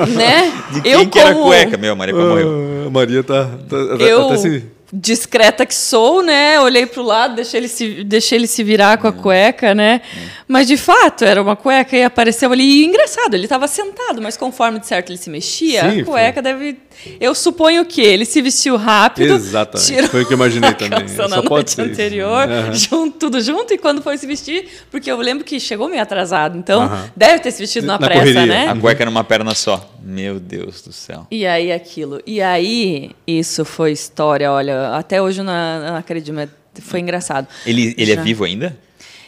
né? 0.08 0.50
De 0.72 0.80
quem 0.80 0.92
eu 0.92 1.06
que 1.08 1.18
era 1.18 1.30
a 1.30 1.34
como- 1.34 1.44
cueca? 1.46 1.76
Meu, 1.76 1.92
a 1.92 1.96
Maria 1.96 2.14
morreu. 2.14 2.82
Ah, 2.84 2.86
a 2.86 2.90
Maria 2.90 3.22
tá, 3.22 3.48
tá 3.68 3.76
eu, 4.02 4.26
até 4.28 4.36
se... 4.38 4.64
discreta 4.93 5.64
que 5.64 5.74
sou, 5.74 6.22
né? 6.22 6.59
Olhei 6.61 6.86
pro 6.86 7.03
lado, 7.03 7.34
deixei 7.36 7.61
ele 7.61 7.68
se, 7.68 8.05
deixei 8.05 8.38
ele 8.38 8.47
se 8.47 8.62
virar 8.64 8.99
com 8.99 9.07
a 9.07 9.12
cueca, 9.12 9.74
né? 9.74 10.01
Mas 10.49 10.66
de 10.66 10.76
fato 10.76 11.24
era 11.24 11.41
uma 11.41 11.55
cueca 11.55 11.97
e 11.97 12.03
apareceu 12.03 12.51
ali. 12.53 12.62
E 12.82 12.84
engraçado, 12.86 13.34
ele 13.34 13.45
estava 13.45 13.68
sentado, 13.68 14.20
mas 14.20 14.36
conforme 14.36 14.78
de 14.80 14.86
certo 14.86 15.11
ele 15.11 15.18
se 15.18 15.30
mexia, 15.30 15.91
Sim, 15.91 16.01
a 16.01 16.05
cueca 16.05 16.43
deve. 16.43 16.76
Eu 17.20 17.34
suponho 17.34 17.84
que 17.86 18.01
ele 18.01 18.24
se 18.24 18.43
vestiu 18.43 18.76
rápido. 18.76 19.32
Exatamente, 19.32 19.86
tirou 19.95 20.09
foi 20.11 20.22
o 20.22 20.26
que 20.26 20.32
eu 20.34 20.36
imaginei 20.36 20.74
também. 20.74 21.09
Só 21.09 21.28
na 21.28 21.41
noite 21.41 21.68
isso. 21.68 21.80
anterior, 21.80 22.49
Aham. 22.51 22.72
junto, 22.74 23.18
tudo 23.18 23.41
junto, 23.41 23.72
e 23.72 23.78
quando 23.78 24.03
foi 24.03 24.18
se 24.18 24.26
vestir, 24.26 24.68
porque 24.91 25.11
eu 25.11 25.16
lembro 25.18 25.45
que 25.45 25.59
chegou 25.61 25.88
meio 25.88 26.03
atrasado, 26.03 26.59
então 26.59 26.82
Aham. 26.82 27.11
deve 27.16 27.38
ter 27.38 27.51
se 27.53 27.61
vestido 27.61 27.86
na, 27.86 27.95
Na 27.99 28.07
pressa, 28.07 28.20
correria. 28.20 28.47
né? 28.47 28.68
A 28.68 28.76
cueca 28.76 29.05
numa 29.05 29.24
perna 29.24 29.55
só. 29.55 29.88
Meu 30.03 30.41
Deus 30.41 30.82
do 30.82 30.93
céu. 30.93 31.26
E 31.30 31.47
aí 31.47 31.70
aquilo. 31.70 32.20
E 32.26 32.41
aí, 32.43 33.11
isso 33.26 33.64
foi 33.64 33.93
história, 33.93 34.51
olha, 34.51 34.80
até 34.95 35.20
hoje 35.20 35.43
não 35.43 35.97
acredito, 35.97 36.35
mas 36.35 36.49
foi 36.81 37.01
engraçado. 37.01 37.47
Ele, 37.66 37.95
ele 37.99 38.12
é 38.12 38.16
Já. 38.16 38.22
vivo 38.22 38.45
ainda? 38.45 38.76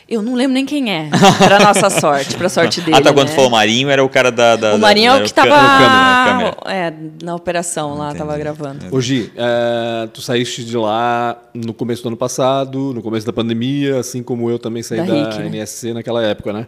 Eu 0.09 0.21
não 0.21 0.35
lembro 0.35 0.53
nem 0.53 0.67
quem 0.67 0.93
é, 0.93 1.09
pra 1.39 1.59
nossa 1.59 1.89
sorte, 1.89 2.37
pra 2.37 2.49
sorte 2.49 2.83
dele. 2.83 2.97
ah, 2.99 3.01
tá. 3.01 3.15
Quando 3.15 3.29
né? 3.29 3.35
falou 3.35 3.51
Marinho, 3.51 3.89
era 3.89 4.05
o 4.05 4.09
cara 4.11 4.31
da. 4.31 4.57
da 4.57 4.75
O 4.75 4.79
Marinho 4.79 5.11
é 5.11 5.17
da, 5.17 5.23
o 5.23 5.25
que 5.25 5.33
tava 5.33 5.49
câmera, 5.49 6.27
câmera. 6.27 6.57
É, 6.67 6.95
na 7.25 7.35
operação 7.35 7.97
lá, 7.97 8.15
tava 8.15 8.37
gravando. 8.37 8.95
Ô 8.95 9.01
Gi, 9.01 9.33
é, 9.35 10.07
tu 10.09 10.21
saíste 10.21 10.65
de 10.65 10.77
lá 10.77 11.41
no 11.55 11.73
começo 11.73 12.03
do 12.03 12.09
ano 12.09 12.17
passado, 12.17 12.93
no 12.93 13.01
começo 13.01 13.25
da 13.25 13.33
pandemia, 13.33 14.01
assim 14.01 14.23
como 14.23 14.51
eu 14.51 14.59
também 14.59 14.83
saí 14.83 14.99
Da 14.99 15.07
da, 15.07 15.15
RIC, 15.15 15.39
né? 15.39 15.49
NSC 15.49 15.95
naquela 15.95 16.23
época, 16.23 16.53
né? 16.53 16.67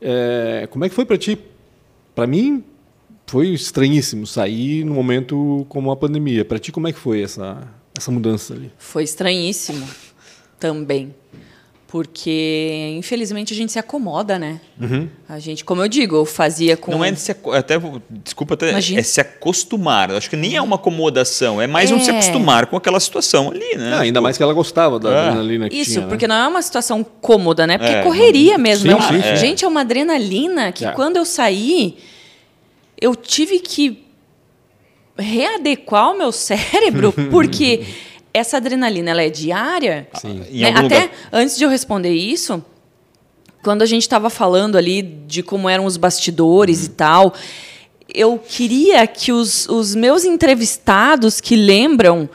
É, 0.00 0.66
como 0.68 0.84
é 0.84 0.88
que 0.88 0.94
foi 0.94 1.04
pra 1.04 1.16
ti? 1.16 1.38
Pra 2.12 2.26
mim, 2.26 2.64
foi 3.24 3.50
estranhíssimo 3.50 4.26
sair 4.26 4.84
num 4.84 4.94
momento 4.94 5.64
como 5.68 5.92
a 5.92 5.96
pandemia. 5.96 6.44
Pra 6.44 6.58
ti, 6.58 6.72
como 6.72 6.88
é 6.88 6.92
que 6.92 6.98
foi 6.98 7.22
essa, 7.22 7.58
essa 7.96 8.10
mudança 8.10 8.54
ali? 8.54 8.70
Foi 8.78 9.02
estranhíssimo 9.04 9.86
também. 10.58 11.14
Porque, 11.86 12.94
infelizmente, 12.96 13.52
a 13.52 13.56
gente 13.56 13.72
se 13.72 13.78
acomoda, 13.78 14.38
né? 14.38 14.60
A 15.28 15.40
gente, 15.40 15.64
como 15.64 15.82
eu 15.82 15.88
digo, 15.88 16.14
eu 16.14 16.24
fazia 16.24 16.76
com. 16.76 16.92
Não 16.92 17.04
é 17.04 17.10
de 17.10 17.18
se, 17.18 17.32
até 17.52 17.74
desculpa 18.08 18.54
até, 18.54 18.70
Imagina. 18.70 19.00
é 19.00 19.02
se 19.02 19.20
acostumar. 19.20 20.08
Eu 20.08 20.16
acho 20.16 20.30
que 20.30 20.36
nem 20.36 20.54
é 20.54 20.62
uma 20.62 20.76
acomodação, 20.76 21.60
é 21.60 21.66
mais 21.66 21.90
um 21.90 21.98
se 21.98 22.08
É. 22.08 22.12
acostumar 22.12 22.66
com 22.66 22.76
aquela 22.76 23.00
situação 23.00 23.50
ali, 23.50 23.76
né? 23.76 23.92
Ah, 23.94 24.00
ainda 24.02 24.20
mais 24.20 24.36
que 24.36 24.42
ela 24.44 24.52
gostava 24.54 25.00
da 25.00 25.10
É. 25.12 25.18
adrenalina 25.30 25.68
que 25.68 25.76
Isso, 25.80 25.94
tinha, 25.94 26.06
porque 26.06 26.28
né? 26.28 26.34
não 26.36 26.44
é 26.44 26.46
uma 26.48 26.62
situação 26.62 27.02
cômoda, 27.02 27.66
né? 27.66 27.76
Porque 27.76 27.92
É. 27.92 28.02
correria 28.04 28.56
mesmo. 28.56 28.86
Sim, 28.86 28.92
é 28.92 28.94
uma- 28.96 29.08
sim, 29.08 29.22
sim. 29.22 29.36
Gente, 29.36 29.64
é 29.64 29.68
uma 29.68 29.80
adrenalina 29.80 30.70
que 30.70 30.84
É. 30.84 30.92
quando 30.92 31.16
eu 31.16 31.24
saí, 31.24 31.98
eu 33.00 33.16
tive 33.16 33.58
que 33.58 34.06
readequar 35.20 36.12
o 36.12 36.18
meu 36.18 36.32
cérebro, 36.32 37.12
porque 37.30 37.84
essa 38.32 38.56
adrenalina 38.56 39.10
ela 39.10 39.22
é 39.22 39.30
diária. 39.30 40.08
Sim. 40.14 40.44
Né? 40.50 40.70
Até 40.70 41.02
lugar. 41.02 41.10
antes 41.32 41.56
de 41.56 41.64
eu 41.64 41.70
responder 41.70 42.12
isso, 42.12 42.64
quando 43.62 43.82
a 43.82 43.86
gente 43.86 44.02
estava 44.02 44.30
falando 44.30 44.76
ali 44.76 45.02
de 45.02 45.42
como 45.42 45.68
eram 45.68 45.84
os 45.84 45.96
bastidores 45.96 46.86
e 46.86 46.90
tal, 46.90 47.34
eu 48.14 48.38
queria 48.38 49.06
que 49.06 49.32
os, 49.32 49.68
os 49.68 49.94
meus 49.94 50.24
entrevistados 50.24 51.40
que 51.40 51.56
lembram, 51.56 52.28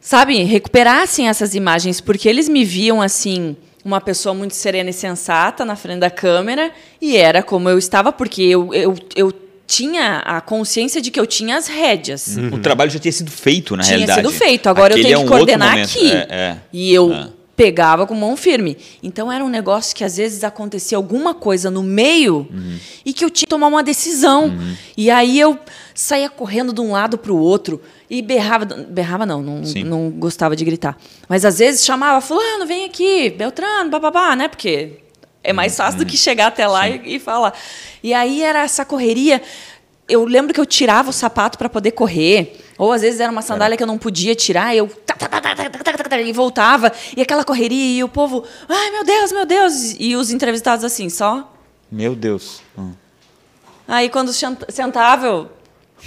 sabe, 0.00 0.42
recuperassem 0.42 1.28
essas 1.28 1.54
imagens, 1.54 2.00
porque 2.00 2.28
eles 2.28 2.48
me 2.48 2.64
viam 2.64 3.00
assim. 3.00 3.56
Uma 3.84 4.00
pessoa 4.00 4.34
muito 4.34 4.54
serena 4.54 4.90
e 4.90 4.92
sensata 4.92 5.64
na 5.64 5.74
frente 5.76 6.00
da 6.00 6.10
câmera, 6.10 6.70
e 7.00 7.16
era 7.16 7.42
como 7.42 7.70
eu 7.70 7.78
estava, 7.78 8.12
porque 8.12 8.42
eu, 8.42 8.74
eu, 8.74 8.94
eu 9.14 9.32
tinha 9.68 10.20
a 10.24 10.40
consciência 10.40 10.98
de 11.00 11.10
que 11.10 11.20
eu 11.20 11.26
tinha 11.26 11.58
as 11.58 11.68
rédeas. 11.68 12.36
O 12.50 12.58
trabalho 12.58 12.90
já 12.90 12.98
tinha 12.98 13.12
sido 13.12 13.30
feito, 13.30 13.76
na 13.76 13.82
Tinha 13.82 13.98
realidade. 13.98 14.26
sido 14.26 14.32
feito, 14.36 14.66
agora 14.66 14.94
Aquele 14.94 15.00
eu 15.00 15.04
tenho 15.10 15.16
é 15.16 15.18
um 15.20 15.24
que 15.24 15.28
coordenar 15.28 15.78
aqui. 15.78 16.10
É, 16.10 16.26
é. 16.30 16.56
E 16.72 16.92
eu 16.92 17.12
É. 17.12 17.28
pegava 17.54 18.06
com 18.06 18.14
mão 18.14 18.34
firme. 18.34 18.78
Então 19.02 19.30
era 19.30 19.44
um 19.44 19.48
negócio 19.50 19.94
que 19.94 20.02
às 20.04 20.16
vezes 20.16 20.42
acontecia 20.42 20.96
alguma 20.96 21.34
coisa 21.34 21.70
no 21.70 21.82
meio 21.82 22.48
Uhum. 22.50 22.78
e 23.04 23.12
que 23.12 23.22
eu 23.24 23.28
tinha 23.30 23.44
que 23.46 23.50
tomar 23.50 23.66
uma 23.66 23.82
decisão. 23.82 24.56
E 24.96 25.10
aí 25.10 25.38
eu 25.38 25.58
saía 25.94 26.30
correndo 26.30 26.72
de 26.72 26.80
um 26.80 26.92
lado 26.92 27.18
para 27.18 27.30
o 27.32 27.36
outro 27.38 27.78
e 28.08 28.22
berrava. 28.22 28.64
Berrava 28.64 29.26
não, 29.26 29.42
não, 29.42 29.64
Sim. 29.66 29.84
não 29.84 30.08
gostava 30.08 30.56
de 30.56 30.64
gritar. 30.64 30.96
Mas 31.28 31.44
às 31.44 31.58
vezes 31.58 31.84
chamava, 31.84 32.22
fulano, 32.22 32.64
vem 32.64 32.86
aqui, 32.86 33.28
Beltrano, 33.28 33.90
bababá, 33.90 34.34
né? 34.34 34.48
Porque 34.48 34.92
é 35.48 35.52
mais 35.52 35.76
fácil 35.76 35.98
do 35.98 36.02
uhum. 36.02 36.08
que 36.08 36.16
chegar 36.16 36.48
até 36.48 36.66
lá 36.66 36.88
e, 36.88 37.16
e 37.16 37.18
falar. 37.18 37.54
E 38.02 38.12
aí 38.12 38.42
era 38.42 38.62
essa 38.62 38.84
correria 38.84 39.42
eu 40.08 40.24
lembro 40.24 40.54
que 40.54 40.60
eu 40.60 40.64
tirava 40.64 41.10
o 41.10 41.12
sapato 41.12 41.58
para 41.58 41.68
poder 41.68 41.90
correr, 41.90 42.58
ou 42.78 42.90
às 42.90 43.02
vezes 43.02 43.20
era 43.20 43.30
uma 43.30 43.42
sandália 43.42 43.74
era. 43.74 43.76
que 43.76 43.82
eu 43.82 43.86
não 43.86 43.98
podia 43.98 44.34
tirar, 44.34 44.74
eu 44.74 44.90
e 46.24 46.32
voltava, 46.32 46.90
e 47.14 47.20
aquela 47.20 47.44
correria, 47.44 47.98
e 47.98 48.02
o 48.02 48.08
povo, 48.08 48.42
ai 48.68 48.90
meu 48.90 49.04
Deus, 49.04 49.32
meu 49.32 49.44
Deus, 49.44 49.96
e 49.98 50.16
os 50.16 50.30
entrevistados 50.30 50.84
assim, 50.84 51.10
só. 51.10 51.52
Meu 51.92 52.14
Deus. 52.16 52.62
Hum. 52.76 52.92
Aí 53.86 54.08
quando 54.08 54.32
sentava, 54.32 55.26
eu, 55.26 55.50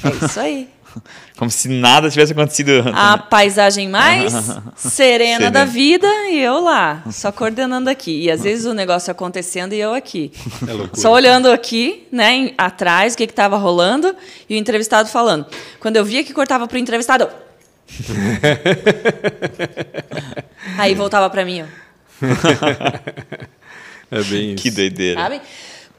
é 0.04 0.26
isso 0.26 0.40
aí. 0.40 0.70
Como 1.38 1.50
se 1.50 1.68
nada 1.70 2.10
tivesse 2.10 2.32
acontecido 2.34 2.70
antes. 2.70 2.94
A 2.96 3.18
né? 3.18 3.24
paisagem 3.30 3.90
mais 3.90 4.32
serena 4.34 4.62
Serena. 4.76 5.52
da 5.52 5.66
vida 5.66 6.08
e 6.30 6.40
eu 6.40 6.60
lá, 6.62 7.04
só 7.12 7.32
coordenando 7.32 7.90
aqui. 7.90 8.24
E 8.24 8.32
às 8.32 8.44
vezes 8.44 8.66
o 8.66 8.74
negócio 8.74 9.12
acontecendo 9.12 9.74
e 9.74 9.80
eu 9.80 9.94
aqui. 9.94 10.32
É 10.68 10.74
loucura. 10.74 11.02
Só 11.02 11.12
olhando 11.12 11.52
aqui, 11.52 12.08
né, 12.12 12.32
em- 12.34 12.54
atrás, 12.58 13.14
o 13.14 13.18
que 13.18 13.24
estava 13.24 13.58
rolando, 13.58 14.16
e 14.50 14.56
o 14.56 14.58
entrevistado 14.58 15.10
falando. 15.10 15.46
Quando 15.80 15.96
eu 15.98 16.06
via 16.06 16.24
que 16.24 16.34
cortava 16.34 16.68
pro 16.68 16.78
entrevistado, 16.78 17.24
eu... 17.24 17.30
aí 20.78 20.94
voltava 20.96 21.30
para 21.30 21.44
mim, 21.46 21.64
ó. 21.64 21.66
É 24.12 24.24
bem 24.24 24.54
isso. 24.54 24.64
Que 24.64 24.72
doideira. 24.72 25.22
Sabe? 25.22 25.42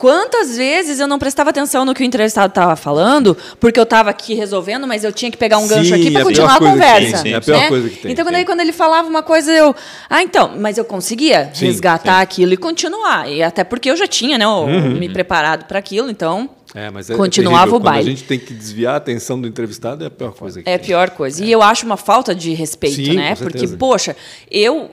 Quantas 0.03 0.57
vezes 0.57 0.99
eu 0.99 1.07
não 1.07 1.17
prestava 1.17 1.51
atenção 1.51 1.85
no 1.85 1.95
que 1.95 2.03
o 2.03 2.05
entrevistado 2.05 2.49
estava 2.49 2.75
falando, 2.75 3.37
porque 3.61 3.79
eu 3.79 3.85
estava 3.85 4.11
aqui 4.11 4.35
resolvendo, 4.35 4.85
mas 4.85 5.05
eu 5.05 5.13
tinha 5.13 5.31
que 5.31 5.37
pegar 5.37 5.59
um 5.59 5.69
gancho 5.69 5.91
Sim, 5.91 5.95
aqui 5.95 6.09
é 6.09 6.11
para 6.11 6.23
a 6.23 6.25
continuar 6.25 6.57
a 6.57 6.59
conversa. 6.59 6.99
tem, 6.99 7.17
sim, 7.19 7.33
é 7.33 7.37
a 7.37 7.41
pior 7.41 7.57
né? 7.57 7.69
coisa 7.69 7.89
que 7.89 7.97
tem, 7.99 8.11
Então, 8.11 8.25
quando, 8.25 8.35
aí, 8.35 8.45
quando 8.45 8.59
ele 8.59 8.73
falava 8.73 9.07
uma 9.09 9.23
coisa, 9.23 9.53
eu. 9.53 9.73
Ah, 10.11 10.21
então, 10.21 10.55
mas 10.59 10.77
eu 10.77 10.85
conseguia 10.85 11.53
Sim, 11.55 11.67
resgatar 11.67 12.17
sim. 12.17 12.23
aquilo 12.25 12.53
e 12.53 12.57
continuar. 12.57 13.31
E 13.31 13.45
até 13.45 13.63
porque 13.63 13.93
eu 13.93 13.97
já 13.97 14.09
tinha, 14.09 14.37
né, 14.37 14.45
Uhum. 14.45 14.99
me 14.99 15.09
preparado 15.09 15.67
para 15.67 15.79
aquilo, 15.79 16.11
então. 16.11 16.51
É, 16.75 16.91
mas 16.91 17.11
é 17.11 17.15
Continuava 17.15 17.65
terrível. 17.65 17.77
o 17.77 17.81
Quando 17.83 17.93
baile. 17.93 18.07
a 18.09 18.11
gente 18.11 18.25
tem 18.25 18.39
que 18.39 18.55
desviar 18.55 18.95
a 18.95 18.97
atenção 18.97 19.39
do 19.39 19.47
entrevistado, 19.47 20.05
é 20.05 20.07
a 20.07 20.11
pior 20.11 20.33
coisa 20.33 20.63
que 20.63 20.71
É 20.71 20.75
a 20.75 20.79
pior 20.79 21.11
coisa. 21.11 21.45
E 21.45 21.53
eu 21.53 21.61
acho 21.61 21.85
uma 21.85 21.99
falta 21.99 22.35
de 22.35 22.55
respeito, 22.55 22.97
Sim, 22.97 23.13
né? 23.15 23.35
Porque, 23.35 23.69
poxa, 23.69 24.17
eu, 24.51 24.91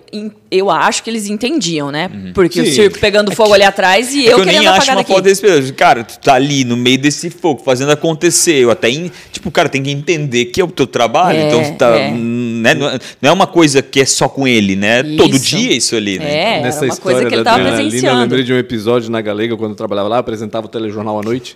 eu 0.52 0.70
acho 0.70 1.02
que 1.04 1.10
eles 1.10 1.28
entendiam, 1.28 1.90
né? 1.90 2.12
Porque 2.34 2.60
o 2.60 2.66
Sim. 2.66 2.72
circo 2.74 3.00
pegando 3.00 3.34
fogo 3.34 3.54
ali 3.54 3.64
atrás 3.64 4.14
e 4.14 4.28
É 4.28 4.32
eu 4.34 4.36
que 4.36 4.42
eu 4.42 4.46
nem 4.46 4.56
querendo 4.56 4.68
acho 4.72 4.78
apagar 4.78 4.96
uma 4.96 5.02
daqui. 5.04 5.12
falta 5.14 5.24
de 5.24 5.30
respeito. 5.30 5.74
Cara, 5.76 6.04
tu 6.04 6.20
tá 6.20 6.34
ali 6.34 6.66
no 6.66 6.76
meio 6.76 6.98
desse 6.98 7.30
fogo, 7.30 7.62
fazendo 7.64 7.92
acontecer. 7.94 8.56
Eu 8.58 8.72
até. 8.72 8.90
em- 8.90 9.10
tipo, 9.32 9.50
cara, 9.50 9.70
tem 9.70 9.82
que 9.82 9.90
entender 9.92 10.46
que 10.46 10.60
é 10.60 10.64
o 10.66 10.68
teu 10.68 10.86
trabalho. 10.86 11.40
É, 11.40 11.48
então, 11.48 11.64
tu 11.64 11.78
tá. 11.78 11.96
é. 11.96 12.12
né, 12.12 12.74
não 12.74 12.90
é- 12.90 13.00
é 13.22 13.32
uma 13.32 13.48
coisa 13.48 13.82
que 13.82 14.02
é 14.02 14.06
só 14.06 14.28
com 14.28 14.46
ele, 14.46 14.76
né? 14.76 15.02
Todo 15.16 15.34
Isso. 15.38 15.46
dia 15.56 15.72
isso 15.72 15.96
ali, 15.96 16.20
né? 16.20 16.26
É, 16.30 16.54
era 16.56 16.62
Nessa 16.64 16.82
uma 16.84 16.88
história 16.94 17.02
coisa 17.02 17.20
que 17.30 17.36
ele 17.36 17.42
estava 17.42 17.56
adrenalina, 17.58 17.84
Eu 17.86 17.90
presenciando. 17.90 18.22
lembrei 18.22 18.44
de 18.44 18.52
um 18.54 18.58
episódio 18.58 19.10
na 19.10 19.22
Galega, 19.22 19.56
quando 19.56 19.72
eu 19.72 19.78
trabalhava 19.78 20.10
lá, 20.10 20.18
apresentava 20.18 20.66
o 20.66 20.70
telejornal 20.70 21.18
à 21.18 21.24
noite. 21.24 21.56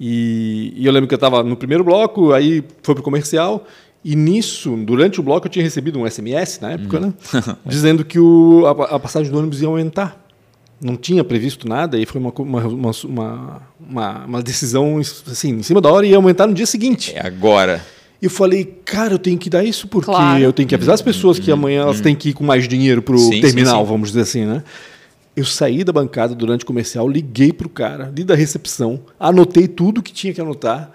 E, 0.00 0.72
e 0.76 0.86
eu 0.86 0.92
lembro 0.92 1.08
que 1.08 1.14
eu 1.14 1.16
estava 1.18 1.42
no 1.42 1.56
primeiro 1.56 1.82
bloco, 1.84 2.32
aí 2.32 2.62
foi 2.82 2.94
pro 2.94 3.02
comercial. 3.04 3.66
E 4.04 4.14
nisso, 4.14 4.76
durante 4.76 5.18
o 5.18 5.22
bloco, 5.22 5.46
eu 5.46 5.50
tinha 5.50 5.62
recebido 5.62 5.98
um 5.98 6.08
SMS 6.08 6.60
na 6.60 6.70
época, 6.72 7.00
né? 7.00 7.12
dizendo 7.66 8.04
que 8.04 8.18
o, 8.18 8.64
a, 8.66 8.96
a 8.96 8.98
passagem 8.98 9.30
do 9.30 9.38
ônibus 9.38 9.60
ia 9.60 9.68
aumentar. 9.68 10.24
Não 10.80 10.96
tinha 10.96 11.24
previsto 11.24 11.68
nada, 11.68 11.98
e 11.98 12.06
foi 12.06 12.20
uma, 12.20 12.32
uma, 12.38 12.64
uma, 12.68 12.92
uma, 13.80 14.24
uma- 14.28 14.42
decisão 14.42 14.98
assim, 14.98 15.50
em 15.56 15.62
cima 15.64 15.80
da 15.80 15.90
hora 15.90 16.06
e 16.06 16.10
ia 16.10 16.16
aumentar 16.16 16.46
no 16.46 16.54
dia 16.54 16.66
seguinte. 16.66 17.12
É 17.16 17.26
agora. 17.26 17.84
E 18.22 18.26
eu 18.26 18.30
falei, 18.30 18.64
cara, 18.84 19.14
eu 19.14 19.18
tenho 19.18 19.36
que 19.36 19.50
dar 19.50 19.64
isso 19.64 19.88
porque 19.88 20.06
Claro. 20.06 20.40
eu 20.42 20.52
tenho 20.52 20.68
que 20.68 20.74
avisar 20.76 20.94
as 20.94 21.02
pessoas 21.02 21.38
que 21.40 21.50
amanhã 21.50 21.82
elas 21.82 22.00
têm 22.00 22.14
que 22.14 22.28
ir 22.28 22.32
com 22.32 22.44
mais 22.44 22.68
dinheiro 22.68 23.02
pro 23.02 23.18
Sim, 23.18 23.32
sim, 23.32 23.40
terminal, 23.40 23.82
sim. 23.84 23.90
vamos 23.90 24.08
dizer 24.10 24.20
assim, 24.22 24.44
né? 24.44 24.62
Eu 25.38 25.44
saí 25.44 25.84
da 25.84 25.92
bancada 25.92 26.34
durante 26.34 26.64
o 26.64 26.66
comercial, 26.66 27.08
liguei 27.08 27.52
pro 27.52 27.68
cara 27.68 28.06
ali 28.06 28.24
da 28.24 28.34
recepção, 28.34 28.98
anotei 29.20 29.68
tudo 29.68 30.02
que 30.02 30.12
tinha 30.12 30.34
que 30.34 30.40
anotar, 30.40 30.90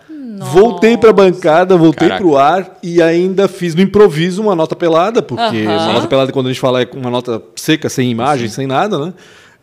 voltei 0.51 0.97
pra 0.97 1.13
bancada, 1.13 1.77
voltei 1.77 2.09
Caraca. 2.09 2.21
pro 2.21 2.37
ar 2.37 2.77
e 2.83 3.01
ainda 3.01 3.47
fiz 3.47 3.73
no 3.73 3.81
improviso 3.81 4.41
uma 4.41 4.53
nota 4.53 4.75
pelada, 4.75 5.21
porque 5.21 5.63
Aham. 5.65 5.85
uma 5.85 5.93
nota 5.93 6.07
pelada, 6.07 6.33
quando 6.33 6.47
a 6.47 6.49
gente 6.49 6.59
fala, 6.59 6.81
é 6.81 6.89
uma 6.93 7.09
nota 7.09 7.41
seca, 7.55 7.87
sem 7.87 8.11
imagem, 8.11 8.49
sem 8.49 8.67
nada, 8.67 8.97
né? 9.05 9.13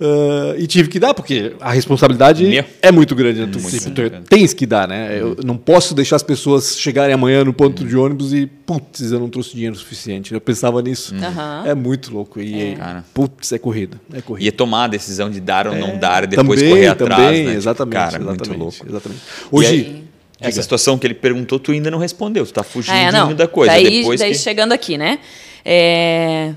Ah, 0.00 0.54
e 0.56 0.66
tive 0.66 0.88
que 0.88 0.98
dar, 0.98 1.12
porque 1.12 1.52
a 1.60 1.70
responsabilidade 1.72 2.44
Meu. 2.46 2.64
é 2.80 2.90
muito 2.90 3.14
grande. 3.14 3.40
Né? 3.40 3.48
Tu, 3.52 3.60
Muito 3.60 3.84
tu- 3.90 4.02
grande. 4.02 4.24
tens 4.28 4.54
que 4.54 4.64
dar, 4.64 4.88
né? 4.88 5.20
Eu 5.20 5.36
não 5.44 5.58
posso 5.58 5.94
deixar 5.94 6.16
as 6.16 6.22
pessoas 6.22 6.78
chegarem 6.78 7.12
amanhã 7.14 7.44
no 7.44 7.52
ponto 7.52 7.84
de 7.84 7.94
ônibus 7.96 8.32
e, 8.32 8.46
putz, 8.46 9.12
eu 9.12 9.20
não 9.20 9.28
trouxe 9.28 9.52
dinheiro 9.54 9.76
suficiente. 9.76 10.32
Eu 10.32 10.40
pensava 10.40 10.80
nisso. 10.80 11.14
Aham. 11.14 11.64
É 11.66 11.74
muito 11.74 12.12
louco. 12.14 12.40
E, 12.40 12.74
Cara. 12.76 13.04
putz, 13.12 13.52
é 13.52 13.58
corrida. 13.58 14.00
É 14.14 14.22
corrida. 14.22 14.46
Ia 14.46 14.52
tomar 14.52 14.84
a 14.84 14.88
decisão 14.88 15.28
de 15.28 15.38
dar 15.40 15.66
ou 15.66 15.74
não 15.74 15.98
dar 15.98 16.24
e 16.24 16.28
depois 16.28 16.58
também, 16.60 16.74
correr 16.74 16.86
atrás. 16.86 17.16
também, 17.22 17.32
né? 17.42 17.44
Tipo, 17.48 17.58
exatamente. 17.58 17.92
Cara, 17.94 18.16
exatamente, 18.16 18.48
muito 18.48 18.58
louco. 18.58 18.86
Exatamente. 18.88 19.20
E 19.20 19.46
Hoje, 19.50 20.04
essa 20.40 20.62
situação 20.62 20.96
que 20.96 21.06
ele 21.06 21.14
perguntou, 21.14 21.58
tu 21.58 21.72
ainda 21.72 21.90
não 21.90 21.98
respondeu. 21.98 22.46
Tu 22.46 22.54
tá 22.54 22.62
fugindo 22.62 22.94
É, 22.94 23.12
não. 23.12 23.34
da 23.34 23.46
coisa. 23.46 23.70
Daí, 23.72 24.00
depois 24.00 24.18
daí 24.20 24.32
que... 24.32 24.38
chegando 24.38 24.72
aqui, 24.72 24.96
né? 24.96 25.18
É, 25.62 26.54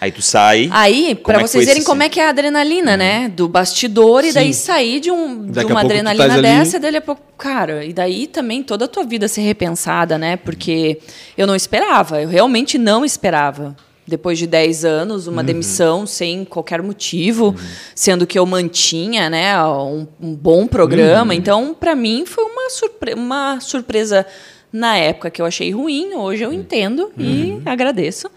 Aí 0.00 0.10
tu 0.10 0.22
sai. 0.22 0.70
Aí, 0.72 1.14
pra 1.14 1.38
é 1.40 1.42
vocês 1.46 1.66
verem 1.66 1.84
como 1.84 2.02
é 2.02 2.08
que 2.08 2.18
é 2.18 2.26
a 2.26 2.30
adrenalina, 2.30 2.96
né? 2.96 3.28
Do 3.28 3.46
bastidor 3.46 4.24
e 4.24 4.28
Sim. 4.28 4.34
daí 4.34 4.54
sair 4.54 4.98
de, 4.98 5.10
um, 5.10 5.44
de 5.44 5.52
Daqui 5.52 5.70
uma 5.70 5.80
adrenalina 5.82 6.24
estás 6.24 6.38
ali- 6.38 6.42
dessa, 6.42 6.76
e 6.78 6.80
daí 6.80 6.96
a 6.96 7.02
pouco. 7.02 7.20
Cara, 7.36 7.84
e 7.84 7.92
daí 7.92 8.26
também 8.26 8.62
toda 8.62 8.86
a 8.86 8.88
tua 8.88 9.04
vida 9.04 9.28
ser 9.28 9.42
repensada, 9.42 10.16
né? 10.16 10.36
Porque 10.38 10.98
eu 11.36 11.46
não 11.46 11.54
esperava, 11.54 12.22
eu 12.22 12.28
realmente 12.28 12.78
não 12.78 13.04
esperava. 13.04 13.76
Depois 14.06 14.38
de 14.38 14.46
10 14.46 14.84
anos, 14.84 15.26
uma 15.28 15.44
demissão 15.44 16.04
sem 16.06 16.44
qualquer 16.44 16.82
motivo, 16.82 17.54
sendo 17.94 18.26
que 18.26 18.36
eu 18.36 18.44
mantinha 18.44 19.30
né, 19.30 19.62
um, 19.64 20.06
um 20.20 20.34
bom 20.34 20.66
programa. 20.66 21.32
Então, 21.34 21.76
para 21.78 21.94
mim, 21.94 22.24
foi 22.26 22.42
uma, 22.44 22.70
surpre 22.70 23.14
uma 23.14 23.60
surpresa 23.60 24.26
na 24.72 24.96
época 24.96 25.30
que 25.30 25.40
eu 25.40 25.46
achei 25.46 25.70
ruim. 25.70 26.14
Hoje 26.14 26.42
eu 26.42 26.52
entendo 26.52 27.12
e 27.16 27.60
agradeço. 27.64 28.28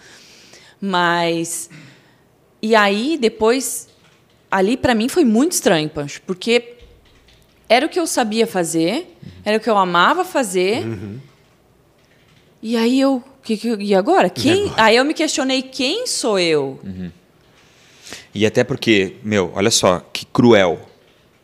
Mas. 0.85 1.69
E 2.61 2.75
aí, 2.75 3.17
depois 3.17 3.87
ali 4.51 4.75
para 4.75 4.93
mim 4.93 5.07
foi 5.07 5.23
muito 5.23 5.53
estranho, 5.53 5.89
Pancho, 5.89 6.21
porque 6.27 6.75
era 7.67 7.85
o 7.85 7.89
que 7.89 7.99
eu 7.99 8.05
sabia 8.05 8.45
fazer, 8.45 9.15
era 9.45 9.57
o 9.57 9.59
que 9.59 9.69
eu 9.69 9.77
amava 9.77 10.23
fazer. 10.25 10.85
Uhum. 10.85 11.17
E 12.61 12.77
aí 12.77 12.99
eu, 12.99 13.23
que, 13.41 13.57
que, 13.57 13.75
e 13.79 13.95
agora? 13.95 14.29
Quem? 14.29 14.71
Aí 14.77 14.95
eu 14.95 15.03
me 15.05 15.13
questionei 15.13 15.61
quem 15.61 16.05
sou 16.05 16.37
eu. 16.37 16.79
E 18.35 18.45
até 18.45 18.63
porque, 18.63 19.15
meu, 19.23 19.51
olha 19.55 19.71
só, 19.71 19.99
que 20.11 20.25
cruel. 20.25 20.89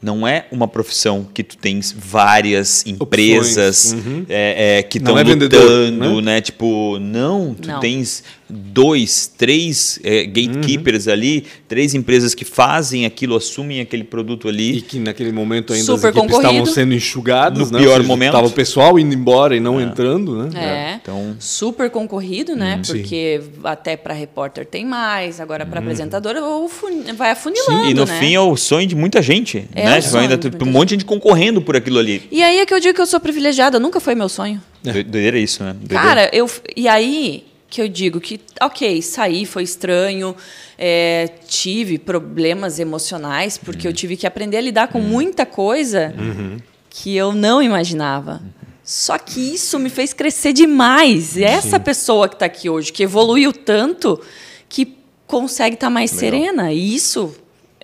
Não 0.01 0.25
é 0.25 0.47
uma 0.49 0.65
profissão 0.65 1.27
que 1.33 1.43
tu 1.43 1.57
tens 1.57 1.91
várias 1.91 2.85
empresas 2.85 3.91
Uhum. 3.91 4.25
é, 4.29 4.77
é, 4.77 4.83
que 4.83 4.97
estão 4.97 5.17
é 5.17 5.23
vendedor, 5.25 5.61
lutando, 5.61 6.21
né? 6.21 6.35
né? 6.35 6.41
Tipo, 6.41 6.97
não, 6.99 7.53
tu 7.53 7.67
Não. 7.67 7.81
tens 7.81 8.23
dois, 8.49 9.31
três 9.37 9.99
é, 10.03 10.25
gatekeepers 10.25 11.05
Uhum. 11.07 11.13
ali, 11.13 11.45
três 11.67 11.93
empresas 11.93 12.33
que 12.33 12.43
fazem 12.43 13.05
aquilo, 13.05 13.35
assumem 13.35 13.79
aquele 13.79 14.03
produto 14.03 14.47
ali. 14.47 14.77
E 14.77 14.81
que 14.81 14.99
naquele 14.99 15.31
momento 15.31 15.71
ainda 15.73 15.85
Super 15.85 16.09
as 16.09 16.15
equipes 16.15 16.21
concorrido. 16.35 16.49
estavam 16.53 16.65
sendo 16.73 16.93
enxugadas. 16.93 17.69
No 17.71 17.77
né? 17.77 17.83
pior 17.83 17.97
seja, 17.97 18.07
momento. 18.07 18.31
Tava 18.31 18.47
o 18.47 18.51
pessoal 18.51 18.97
indo 18.99 19.13
embora 19.13 19.55
e 19.55 19.59
não 19.59 19.79
entrando, 19.79 20.43
né? 20.43 20.49
É. 20.59 20.99
Então- 21.01 21.35
Super 21.39 21.89
concorrido, 21.89 22.55
né? 22.55 22.77
Uhum. 22.77 22.83
Sim. 22.83 22.93
Porque 22.93 23.41
até 23.63 23.95
para 23.95 24.13
repórter 24.13 24.65
tem 24.65 24.85
mais, 24.85 25.39
agora 25.39 25.65
para 25.65 25.79
apresentadora 25.79 26.43
o 26.43 26.67
fun- 26.67 27.03
vai 27.15 27.31
afunilando, 27.31 27.89
e 27.89 27.93
no 27.93 28.05
né? 28.05 28.19
fim 28.19 28.33
é 28.33 28.39
o 28.39 28.55
sonho 28.57 28.87
de 28.87 28.95
muita 28.95 29.21
gente, 29.21 29.65
É 29.75 29.85
né? 29.85 29.91
o 29.97 29.99
Tipo, 29.99 30.11
sonho 30.11 30.21
ainda 30.23 30.35
de 30.37 30.41
tem 30.41 30.51
muita 30.51 30.65
um 30.65 30.71
monte 30.71 30.89
de 30.89 30.95
gente 30.95 31.05
concorrendo 31.05 31.61
por 31.61 31.75
aquilo 31.75 31.99
ali. 31.99 32.23
E 32.31 32.41
aí 32.41 32.59
é 32.59 32.65
que 32.65 32.73
eu 32.73 32.79
digo 32.79 32.93
que 32.95 33.01
eu 33.01 33.05
sou 33.05 33.19
privilegiada, 33.19 33.79
nunca 33.79 33.99
foi 33.99 34.15
meu 34.15 34.27
sonho. 34.29 34.61
É. 34.85 34.87
Do- 34.91 34.93
Doideira 35.03 35.37
isso, 35.39 35.63
né? 35.63 35.73
Doideira. 35.73 36.03
Cara, 36.03 36.29
eu 36.33 36.49
e 36.75 36.87
aí 36.87 37.43
que 37.69 37.81
eu 37.81 37.87
digo 37.87 38.19
que, 38.19 38.39
ok, 38.61 39.01
saí, 39.01 39.45
foi 39.45 39.63
estranho, 39.63 40.35
é, 40.77 41.29
tive 41.47 41.97
problemas 41.99 42.79
emocionais, 42.79 43.57
porque 43.57 43.87
Uhum. 43.87 43.91
eu 43.91 43.95
tive 43.95 44.17
que 44.17 44.25
aprender 44.25 44.57
a 44.57 44.61
lidar 44.61 44.87
com 44.87 44.99
muita 44.99 45.45
coisa 45.45 46.13
que 46.89 47.15
eu 47.15 47.33
não 47.33 47.61
imaginava. 47.61 48.41
Só 48.83 49.19
que 49.19 49.39
isso 49.53 49.77
me 49.77 49.89
fez 49.89 50.13
crescer 50.13 50.51
demais. 50.51 51.37
E 51.37 51.43
essa 51.43 51.79
pessoa 51.79 52.27
que 52.27 52.33
está 52.35 52.47
aqui 52.47 52.67
hoje, 52.69 52.91
que 52.91 53.03
evoluiu 53.03 53.53
tanto, 53.53 54.19
que 54.67 54.95
consegue 55.27 55.75
estar 55.75 55.91
mais 55.91 56.11
Legal. 56.11 56.19
serena. 56.19 56.73
E 56.73 56.95
isso 56.95 57.35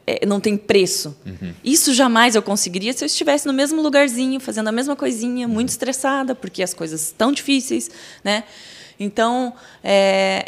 é, 0.07 0.25
não 0.25 0.39
tem 0.39 0.57
preço. 0.57 1.15
Uhum. 1.23 1.53
Isso 1.63 1.93
jamais 1.93 2.33
eu 2.33 2.41
conseguiria 2.41 2.91
se 2.91 3.03
eu 3.03 3.05
estivesse 3.05 3.45
no 3.45 3.53
mesmo 3.53 3.83
lugarzinho, 3.83 4.39
fazendo 4.39 4.67
a 4.69 4.71
mesma 4.71 4.95
coisinha, 4.95 5.45
Uhum. 5.47 5.53
muito 5.53 5.69
estressada, 5.69 6.33
porque 6.33 6.63
as 6.63 6.73
coisas 6.73 7.01
estão 7.03 7.31
difíceis, 7.31 7.91
né? 8.23 8.43
Então, 8.99 9.53
é, 9.83 10.45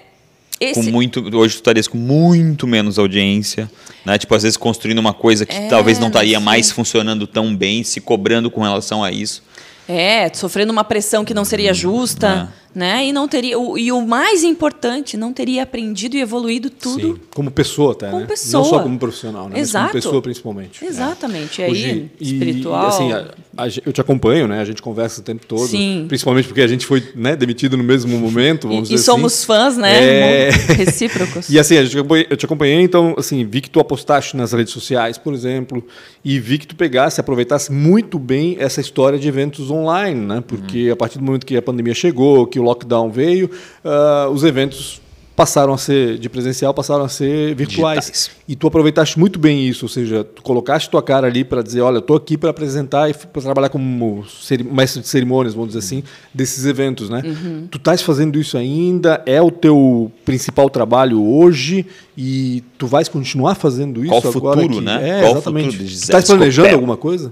com 0.59 0.65
esse, 0.65 0.91
muito 0.91 1.19
hoje 1.35 1.55
tu 1.55 1.57
estarias 1.57 1.87
com 1.87 1.97
muito 1.97 2.65
menos 2.65 2.97
audiência 2.97 3.69
né? 4.07 4.17
Tipo 4.17 4.33
às 4.35 4.43
vezes 4.43 4.55
construindo 4.55 4.99
uma 4.99 5.13
coisa 5.13 5.45
que 5.45 5.53
É, 5.53 5.67
talvez 5.67 5.99
não 5.99 6.07
estaria 6.07 6.39
mais 6.39 6.71
funcionando 6.71 7.27
tão 7.27 7.53
bem 7.53 7.83
se 7.83 7.99
cobrando 7.99 8.49
com 8.49 8.61
relação 8.61 9.03
a 9.03 9.11
isso. 9.11 9.43
É, 9.85 10.31
sofrendo 10.33 10.71
uma 10.71 10.85
pressão 10.85 11.25
que 11.25 11.33
não 11.33 11.43
seria 11.43 11.73
justa, 11.73 12.47
né? 12.77 13.05
E 13.07 13.11
não 13.11 13.27
teria. 13.27 13.57
O, 13.59 13.77
e 13.77 13.91
o 13.91 14.05
mais 14.05 14.43
importante, 14.43 15.17
não 15.17 15.33
teria 15.33 15.63
aprendido 15.63 16.15
e 16.15 16.21
evoluído 16.21 16.69
tudo. 16.69 17.15
Sim, 17.15 17.19
como 17.33 17.49
pessoa 17.49 17.93
até, 17.93 18.07
Como 18.09 18.21
né? 18.21 18.27
pessoa. 18.27 18.63
Não 18.63 18.69
só 18.69 18.79
como 18.83 18.97
profissional, 18.99 19.49
né? 19.49 19.59
Exato. 19.59 19.83
Mas 19.85 19.91
como 19.91 20.03
pessoa 20.03 20.21
principalmente. 20.21 20.85
Exatamente. 20.85 21.59
E 21.61 21.63
aí, 21.65 21.71
Hoje, 21.71 22.11
espiritual. 22.21 22.85
E, 22.85 22.87
assim, 22.87 23.11
a- 23.11 23.31
a 23.57 23.67
eu 23.85 23.91
te 23.91 23.99
acompanho, 24.01 24.47
né? 24.47 24.59
A 24.61 24.65
gente 24.65 24.81
conversa 24.81 25.19
o 25.21 25.23
tempo 25.23 25.45
todo. 25.45 25.67
Sim. 25.67 26.05
Principalmente 26.07 26.47
porque 26.47 26.61
a 26.61 26.67
gente 26.67 26.85
foi 26.85 27.03
né, 27.15 27.35
demitido 27.35 27.75
no 27.75 27.83
mesmo 27.83 28.17
momento, 28.17 28.67
vamos 28.67 28.89
e, 28.89 28.93
e 28.93 28.95
dizer 28.95 29.03
somos 29.05 29.33
assim. 29.33 29.45
fãs, 29.47 29.77
né? 29.77 30.03
É. 30.47 30.49
Recíprocos. 30.77 31.49
E 31.49 31.59
assim, 31.59 31.77
a 31.77 31.83
gente 31.83 31.97
acompanhei- 31.97 32.27
eu 32.29 32.37
te 32.37 32.45
acompanhei, 32.45 32.81
então, 32.81 33.15
assim, 33.17 33.43
vi 33.45 33.61
que 33.61 33.69
tu 33.69 33.79
apostaste 33.79 34.37
nas 34.37 34.53
redes 34.53 34.71
sociais, 34.71 35.17
por 35.17 35.33
exemplo, 35.33 35.83
e 36.23 36.39
vi 36.39 36.57
que 36.57 36.67
tu 36.67 36.75
pegasse, 36.75 37.19
aproveitasse 37.19 37.71
muito 37.71 38.19
bem 38.19 38.55
essa 38.59 38.79
história 38.81 39.17
de 39.17 39.27
eventos 39.27 39.71
online, 39.71 40.19
né? 40.19 40.43
Porque 40.45 40.89
a 40.91 40.95
partir 40.95 41.17
do 41.17 41.23
momento 41.23 41.45
que 41.45 41.57
a 41.57 41.61
pandemia 41.61 41.93
chegou, 41.95 42.45
que 42.45 42.59
o 42.59 42.63
lockdown 42.67 43.09
veio, 43.09 43.49
ah, 43.83 44.27
os 44.31 44.43
eventos 44.43 45.01
passaram 45.35 45.71
a 45.71 45.77
ser 45.77 46.17
de 46.17 46.27
presencial, 46.29 46.73
passaram 46.73 47.03
a 47.05 47.09
ser 47.09 47.53
virtuais. 47.53 47.99
Digitais. 48.05 48.31
E 48.47 48.55
tu 48.55 48.65
aproveitaste 48.65 49.19
muito 49.19 49.37
bem 49.37 49.67
isso, 49.69 49.85
ou 49.85 49.89
seja, 49.89 50.23
tu 50.23 50.41
colocaste 50.41 50.89
tua 50.89 51.03
cara 51.03 51.27
ali 51.27 51.43
para 51.43 51.61
dizer, 51.61 51.81
olha, 51.81 51.97
eu 51.97 52.01
tô 52.01 52.15
aqui 52.15 52.35
para 52.35 52.49
apresentar 52.49 53.07
e 53.07 53.13
para 53.13 53.39
trabalhar 53.43 53.69
como 53.69 54.25
mestre 54.71 54.99
de 54.99 55.07
cerimônias, 55.07 55.53
vamos 55.53 55.67
dizer 55.75 55.79
assim, 55.85 56.01
desses 56.33 56.65
eventos, 56.65 57.07
né? 57.11 57.21
Uhum. 57.23 57.67
Tu 57.69 57.77
estás 57.77 58.01
fazendo 58.01 58.39
isso 58.39 58.57
ainda? 58.57 59.21
É 59.27 59.39
o 59.39 59.51
teu 59.51 60.11
principal 60.25 60.71
trabalho 60.71 61.23
hoje 61.23 61.85
e 62.17 62.63
tu 62.75 62.87
vais 62.87 63.07
continuar 63.07 63.53
fazendo 63.53 64.03
isso 64.03 64.09
Qual 64.19 64.23
o 64.33 64.37
agora 64.39 64.61
futuro, 64.61 64.79
que- 64.79 64.85
né? 64.85 65.07
É, 65.07 65.21
Qual 65.21 65.33
o 65.33 65.35
exatamente. 65.35 65.65
futuro 65.67 65.83
de 65.87 65.95
tu 65.97 66.01
estás 66.03 66.25
planejando 66.25 66.73
alguma 66.73 66.97
coisa? 66.97 67.31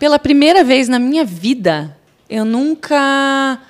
Pela 0.00 0.18
primeira 0.18 0.64
vez 0.64 0.88
na 0.88 0.98
minha 0.98 1.24
vida, 1.24 1.96
eu 2.28 2.44
nunca. 2.44 3.60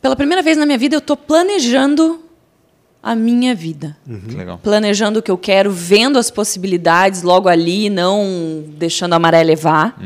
Pela 0.00 0.14
primeira 0.16 0.42
vez 0.42 0.56
na 0.56 0.64
minha 0.66 0.78
vida, 0.78 0.94
eu 0.94 1.00
estou 1.00 1.16
planejando 1.16 2.20
a 3.02 3.14
minha 3.14 3.54
vida. 3.54 3.96
que 4.28 4.34
legal 4.36 4.58
Planejando 4.62 5.18
o 5.18 5.22
que 5.22 5.30
eu 5.30 5.38
quero, 5.38 5.70
vendo 5.70 6.18
as 6.18 6.30
possibilidades 6.30 7.22
logo 7.22 7.48
ali, 7.48 7.88
não 7.90 8.64
deixando 8.76 9.12
a 9.14 9.18
maré 9.18 9.42
levar. 9.42 9.98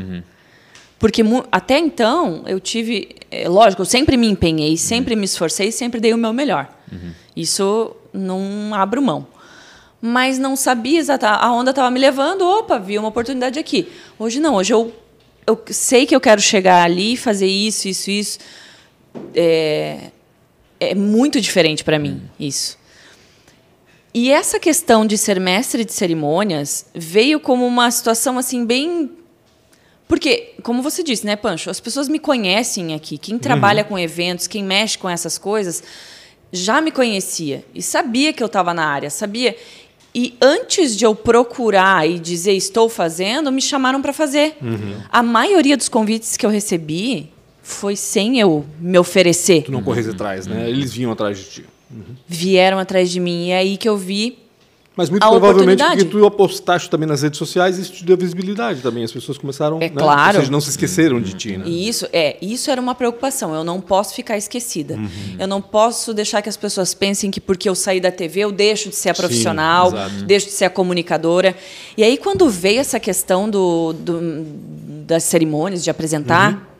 Porque 0.99 1.21
mu- 1.21 1.43
até 1.51 1.77
então 1.79 2.43
eu 2.47 2.59
tive. 2.59 3.09
é, 3.29 3.47
lógico, 3.49 3.81
eu 3.81 3.85
sempre 3.85 4.15
me 4.15 4.27
empenhei, 4.27 4.77
sempre 4.77 5.15
me 5.15 5.25
esforcei, 5.25 5.71
sempre 5.71 5.99
dei 5.99 6.13
o 6.13 6.17
meu 6.17 6.31
melhor. 6.33 6.67
Isso 7.35 7.95
não 8.13 8.73
abro 8.73 9.01
mão. 9.01 9.27
Mas 10.01 10.37
não 10.37 10.55
sabia 10.55 10.99
exatamente. 10.99 11.43
A 11.43 11.51
onda 11.51 11.69
estava 11.71 11.89
me 11.89 11.99
levando, 11.99 12.41
opa, 12.45 12.77
vi 12.79 12.97
uma 12.99 13.07
oportunidade 13.07 13.57
aqui. 13.59 13.89
Hoje 14.19 14.39
não, 14.39 14.55
hoje 14.55 14.73
eu, 14.73 14.93
eu 15.47 15.61
sei 15.67 16.05
que 16.05 16.15
eu 16.15 16.21
quero 16.21 16.39
chegar 16.41 16.83
ali, 16.83 17.15
fazer 17.17 17.47
isso, 17.47 17.87
isso, 17.87 18.11
isso. 18.11 18.39
É, 19.35 20.11
é 20.79 20.95
muito 20.95 21.39
diferente 21.39 21.83
para 21.83 21.97
mim 21.99 22.21
isso. 22.39 22.77
E 24.13 24.31
essa 24.31 24.59
questão 24.59 25.05
de 25.05 25.17
ser 25.17 25.39
mestre 25.39 25.83
de 25.83 25.91
cerimônias 25.91 26.85
veio 26.93 27.39
como 27.39 27.65
uma 27.65 27.89
situação 27.89 28.37
assim 28.37 28.63
bem 28.65 29.09
porque, 30.07 30.53
como 30.61 30.83
você 30.83 31.01
disse, 31.01 31.25
né, 31.25 31.35
Pancho, 31.35 31.71
as 31.71 31.79
pessoas 31.79 32.07
me 32.07 32.19
conhecem 32.19 32.93
aqui. 32.93 33.17
Quem 33.17 33.39
trabalha 33.39 33.83
com 33.83 33.97
eventos, 33.97 34.45
quem 34.45 34.63
mexe 34.63 34.95
com 34.95 35.09
essas 35.09 35.39
coisas, 35.39 35.81
já 36.51 36.79
me 36.81 36.91
conhecia 36.91 37.65
e 37.73 37.81
sabia 37.81 38.31
que 38.31 38.43
eu 38.43 38.45
estava 38.45 38.75
na 38.75 38.85
área, 38.85 39.09
sabia. 39.09 39.55
E 40.13 40.37
antes 40.39 40.95
de 40.95 41.03
eu 41.03 41.15
procurar 41.15 42.07
e 42.07 42.19
dizer 42.19 42.53
estou 42.53 42.87
fazendo, 42.87 43.51
me 43.51 43.59
chamaram 43.59 44.03
para 44.03 44.13
fazer. 44.13 44.55
A 45.11 45.23
maioria 45.23 45.75
dos 45.75 45.89
convites 45.89 46.37
que 46.37 46.45
eu 46.45 46.49
recebi 46.51 47.32
foi 47.65 47.95
sem 47.95 48.39
eu 48.39 48.63
me 48.79 48.99
oferecer 48.99 49.63
Tu 49.63 49.71
não 49.71 49.81
corres 49.81 50.07
atrás, 50.07 50.45
né? 50.45 50.69
Eles 50.69 50.91
vinham 50.93 51.11
atrás 51.11 51.37
de 51.39 51.43
ti. 51.45 51.65
vieram 52.27 52.77
atrás 52.77 53.09
de 53.09 53.19
mim. 53.19 53.47
E 53.47 53.51
é 53.51 53.57
aí 53.57 53.77
que 53.77 53.87
eu 53.87 53.97
vi. 53.97 54.37
Mas 54.95 55.09
muito 55.09 55.23
A 55.23 55.29
provavelmente 55.31 55.83
porque 55.83 56.05
tu 56.05 56.23
apostaste 56.23 56.87
também 56.87 57.07
nas 57.09 57.23
redes 57.23 57.39
sociais 57.39 57.79
isso 57.79 57.91
te 57.93 58.05
deu 58.05 58.15
visibilidade 58.15 58.79
também. 58.81 59.03
As 59.03 59.11
pessoas 59.11 59.39
começaram. 59.39 59.77
É 59.77 59.89
né? 59.89 59.89
claro. 59.89 60.35
Ou 60.35 60.41
seja, 60.41 60.51
não 60.51 60.61
se 60.61 60.69
esqueceram 60.69 61.19
de 61.19 61.33
ti, 61.33 61.57
né? 61.57 61.63
E 61.65 61.87
isso 61.89 62.07
é, 62.13 62.37
isso 62.39 62.69
era 62.69 62.79
uma 62.79 62.93
preocupação. 62.93 63.55
Eu 63.55 63.63
não 63.63 63.81
posso 63.81 64.13
ficar 64.13 64.37
esquecida. 64.37 64.99
Eu 65.39 65.47
não 65.47 65.61
posso 65.63 66.13
deixar 66.13 66.43
que 66.43 66.49
as 66.49 66.57
pessoas 66.57 66.93
pensem 66.93 67.31
que 67.31 67.41
porque 67.41 67.67
eu 67.67 67.73
saí 67.73 67.99
da 67.99 68.11
TV 68.11 68.41
eu 68.41 68.51
deixo 68.51 68.89
de 68.89 68.95
ser 68.95 69.09
a 69.09 69.15
Sim, 69.15 69.21
profissional, 69.21 69.87
exato. 69.87 70.25
deixo 70.25 70.45
de 70.47 70.51
ser 70.51 70.65
a 70.65 70.69
comunicadora. 70.69 71.55
E 71.97 72.03
aí 72.03 72.15
quando 72.15 72.47
veio 72.47 72.79
essa 72.79 72.99
questão 72.99 73.49
do, 73.49 73.93
do- 73.93 74.45
das 75.07 75.23
cerimônias 75.23 75.83
de 75.83 75.89
apresentar, 75.89 76.51
Uhum. 76.53 76.72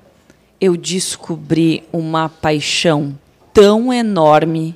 Eu 0.60 0.76
descobri 0.78 1.84
uma 1.92 2.30
paixão 2.30 3.18
tão 3.54 3.92
enorme 3.94 4.76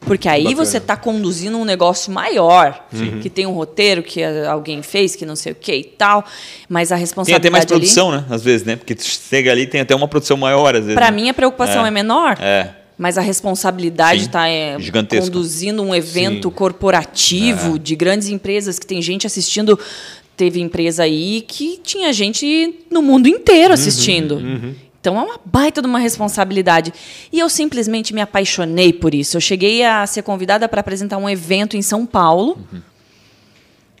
porque 0.00 0.28
aí 0.28 0.44
Bacana. 0.44 0.64
você 0.64 0.76
está 0.76 0.96
conduzindo 0.96 1.58
um 1.58 1.64
negócio 1.64 2.12
maior, 2.12 2.86
que 3.20 3.28
tem 3.28 3.44
um 3.44 3.50
roteiro 3.52 4.04
que 4.04 4.22
alguém 4.22 4.80
fez, 4.80 5.16
que 5.16 5.26
não 5.26 5.34
sei 5.34 5.50
o 5.50 5.54
que 5.56 5.74
e 5.74 5.82
tal, 5.82 6.24
mas 6.68 6.92
a 6.92 6.94
tem 6.94 7.00
responsabilidade 7.00 7.42
até 7.48 7.50
mais 7.50 7.62
ali- 7.64 7.70
produção 7.70 8.12
né 8.12 8.24
às 8.30 8.40
vezes 8.42 8.64
né 8.64 8.76
porque 8.76 8.94
tu 8.94 9.02
chega 9.02 9.50
ali 9.50 9.66
tem 9.66 9.80
até 9.80 9.96
uma 9.96 10.06
produção 10.06 10.36
maior 10.36 10.76
às 10.76 10.82
vezes 10.82 10.94
Para 10.94 11.10
né? 11.10 11.16
mim, 11.16 11.28
a 11.28 11.34
preocupação 11.34 11.84
é, 11.84 11.88
É. 11.88 11.90
menor, 11.90 12.36
é 12.40 12.70
mas 12.98 13.18
a 13.18 13.20
responsabilidade 13.20 14.20
Sim, 14.20 14.26
está 14.26 14.48
é, 14.48 14.76
conduzindo 15.20 15.82
um 15.82 15.94
evento 15.94 16.48
Sim. 16.48 16.54
corporativo 16.54 17.76
É. 17.76 17.78
de 17.78 17.94
grandes 17.94 18.28
empresas 18.28 18.78
que 18.78 18.86
tem 18.86 19.02
gente 19.02 19.26
assistindo. 19.26 19.78
Teve 20.36 20.60
empresa 20.60 21.02
aí 21.04 21.42
que 21.46 21.78
tinha 21.82 22.12
gente 22.12 22.80
no 22.90 23.00
mundo 23.00 23.26
inteiro 23.26 23.72
assistindo. 23.72 24.38
Então 25.00 25.16
é 25.18 25.22
uma 25.22 25.40
baita 25.44 25.80
de 25.80 25.86
uma 25.88 25.98
responsabilidade. 25.98 26.92
E 27.32 27.38
eu 27.38 27.48
simplesmente 27.48 28.12
me 28.12 28.20
apaixonei 28.20 28.92
por 28.92 29.14
isso. 29.14 29.36
Eu 29.36 29.40
cheguei 29.40 29.82
a 29.84 30.06
ser 30.06 30.22
convidada 30.22 30.68
para 30.68 30.80
apresentar 30.80 31.16
um 31.16 31.30
evento 31.30 31.76
em 31.76 31.82
São 31.82 32.04
Paulo. 32.04 32.58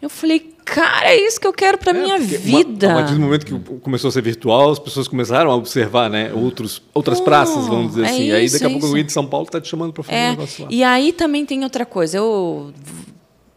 Eu 0.02 0.10
falei, 0.10 0.52
cara, 0.64 1.06
é 1.10 1.26
isso 1.26 1.40
que 1.40 1.46
eu 1.46 1.52
quero 1.54 1.78
para 1.78 1.92
minha 1.94 2.16
É, 2.16 2.18
porque 2.18 2.36
vida. 2.36 2.88
Uma, 2.88 2.92
a 2.92 2.98
partir 3.02 3.14
do 3.14 3.20
momento 3.20 3.46
que 3.46 3.58
começou 3.80 4.08
a 4.08 4.12
ser 4.12 4.20
virtual, 4.22 4.72
as 4.72 4.78
pessoas 4.78 5.08
começaram 5.08 5.50
a 5.50 5.54
observar, 5.54 6.10
né? 6.10 6.32
Outros, 6.34 6.82
outras 6.92 7.18
Oh, 7.18 7.24
praças, 7.24 7.66
vamos 7.66 7.92
dizer 7.94 8.02
é 8.02 8.10
assim. 8.10 8.30
aí 8.32 8.44
isso, 8.44 8.54
daqui 8.56 8.64
a 8.66 8.68
é 8.68 8.70
pouco 8.72 8.86
alguém 8.86 9.04
de 9.06 9.12
São 9.12 9.26
Paulo 9.26 9.46
está 9.46 9.58
te 9.60 9.68
chamando 9.68 9.92
para 9.94 10.02
fazer 10.02 10.18
um 10.18 10.20
É, 10.22 10.30
negócio 10.30 10.64
lá. 10.64 10.70
e 10.70 10.84
aí 10.84 11.12
também 11.12 11.46
tem 11.46 11.64
outra 11.64 11.86
coisa. 11.86 12.18
Eu 12.18 12.74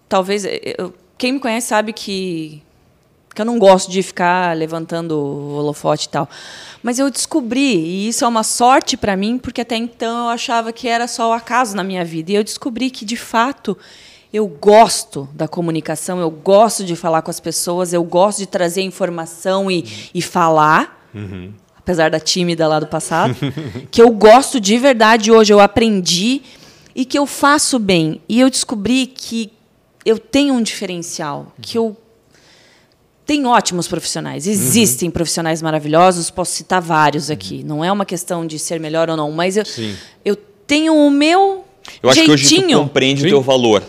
talvez 0.07 0.45
eu 0.77 0.93
quem 1.17 1.34
me 1.34 1.39
conhece 1.41 1.67
sabe 1.67 1.91
que, 1.91 2.61
que 3.34 3.41
eu 3.41 3.45
não 3.45 3.59
gosto 3.59 3.91
de 3.91 4.01
ficar 4.01 4.55
levantando 4.55 5.11
o 5.11 5.55
holofote 5.55 6.07
e 6.07 6.09
tal. 6.09 6.27
Mas 6.82 6.99
eu 6.99 7.09
descobri, 7.09 7.75
e 7.75 8.07
isso 8.07 8.25
é 8.25 8.27
uma 8.27 8.43
sorte 8.43 8.97
para 8.97 9.15
mim, 9.15 9.38
porque 9.38 9.61
até 9.61 9.75
então 9.75 10.25
eu 10.25 10.30
achava 10.30 10.71
que 10.71 10.88
era 10.88 11.07
só 11.07 11.30
o 11.30 11.34
acaso 11.34 11.75
na 11.75 11.84
minha 11.84 12.03
vida. 12.03 12.32
E 12.32 12.36
eu 12.36 12.43
descobri 12.43 12.89
que, 12.89 13.05
de 13.05 13.17
fato, 13.17 13.77
eu 14.32 14.47
gosto 14.47 15.27
da 15.34 15.47
comunicação, 15.47 16.19
eu 16.19 16.30
gosto 16.30 16.84
de 16.84 16.95
falar 16.95 17.21
com 17.21 17.32
as 17.32 17.39
pessoas, 17.39 17.93
eu 17.93 18.03
gosto 18.03 18.39
de 18.39 18.45
trazer 18.45 18.82
informação 18.82 19.69
e, 19.69 20.09
e 20.13 20.21
falar. 20.21 21.07
Uhum. 21.13 21.53
Apesar 21.77 22.11
da 22.11 22.19
tímida 22.19 22.67
lá 22.67 22.80
do 22.80 22.86
passado, 22.86 23.36
que 23.89 24.01
eu 24.01 24.11
gosto 24.11 24.59
de 24.59 24.77
verdade 24.77 25.32
hoje, 25.32 25.51
eu 25.51 25.59
aprendi 25.59 26.43
e 26.95 27.03
que 27.03 27.17
eu 27.17 27.25
faço 27.25 27.80
bem. 27.80 28.21
E 28.30 28.39
eu 28.39 28.49
descobri 28.49 29.07
que 29.07 29.51
eu 30.05 30.19
tenho 30.19 30.53
um 30.53 30.61
diferencial, 30.61 31.51
que 31.61 31.77
eu 31.77 31.97
tenho 33.30 33.47
ótimos 33.47 33.88
profissionais. 33.88 34.47
Existem 34.47 35.07
uhum. 35.07 35.13
profissionais 35.13 35.61
maravilhosos, 35.61 36.32
posso 36.32 36.51
citar 36.51 36.82
vários 36.82 37.30
aqui. 37.30 37.57
Uhum. 37.57 37.67
Não 37.67 37.86
é 37.86 37.91
uma 37.91 38.03
questão 38.03 38.43
de 38.43 38.57
ser 38.57 38.80
melhor 38.80 39.07
ou 39.07 39.15
não, 39.15 39.32
mas 39.32 39.55
eu, 39.55 39.63
eu 40.25 40.36
tenho 40.65 40.95
o 40.95 41.11
meu 41.11 41.63
eu 42.01 42.09
acho 42.09 42.25
jeitinho. 42.25 42.38
que 42.38 42.65
hoje 42.65 42.73
tu 42.73 42.80
compreende 42.80 43.21
Sim. 43.21 43.27
o 43.27 43.30
teu 43.30 43.41
valor. 43.43 43.84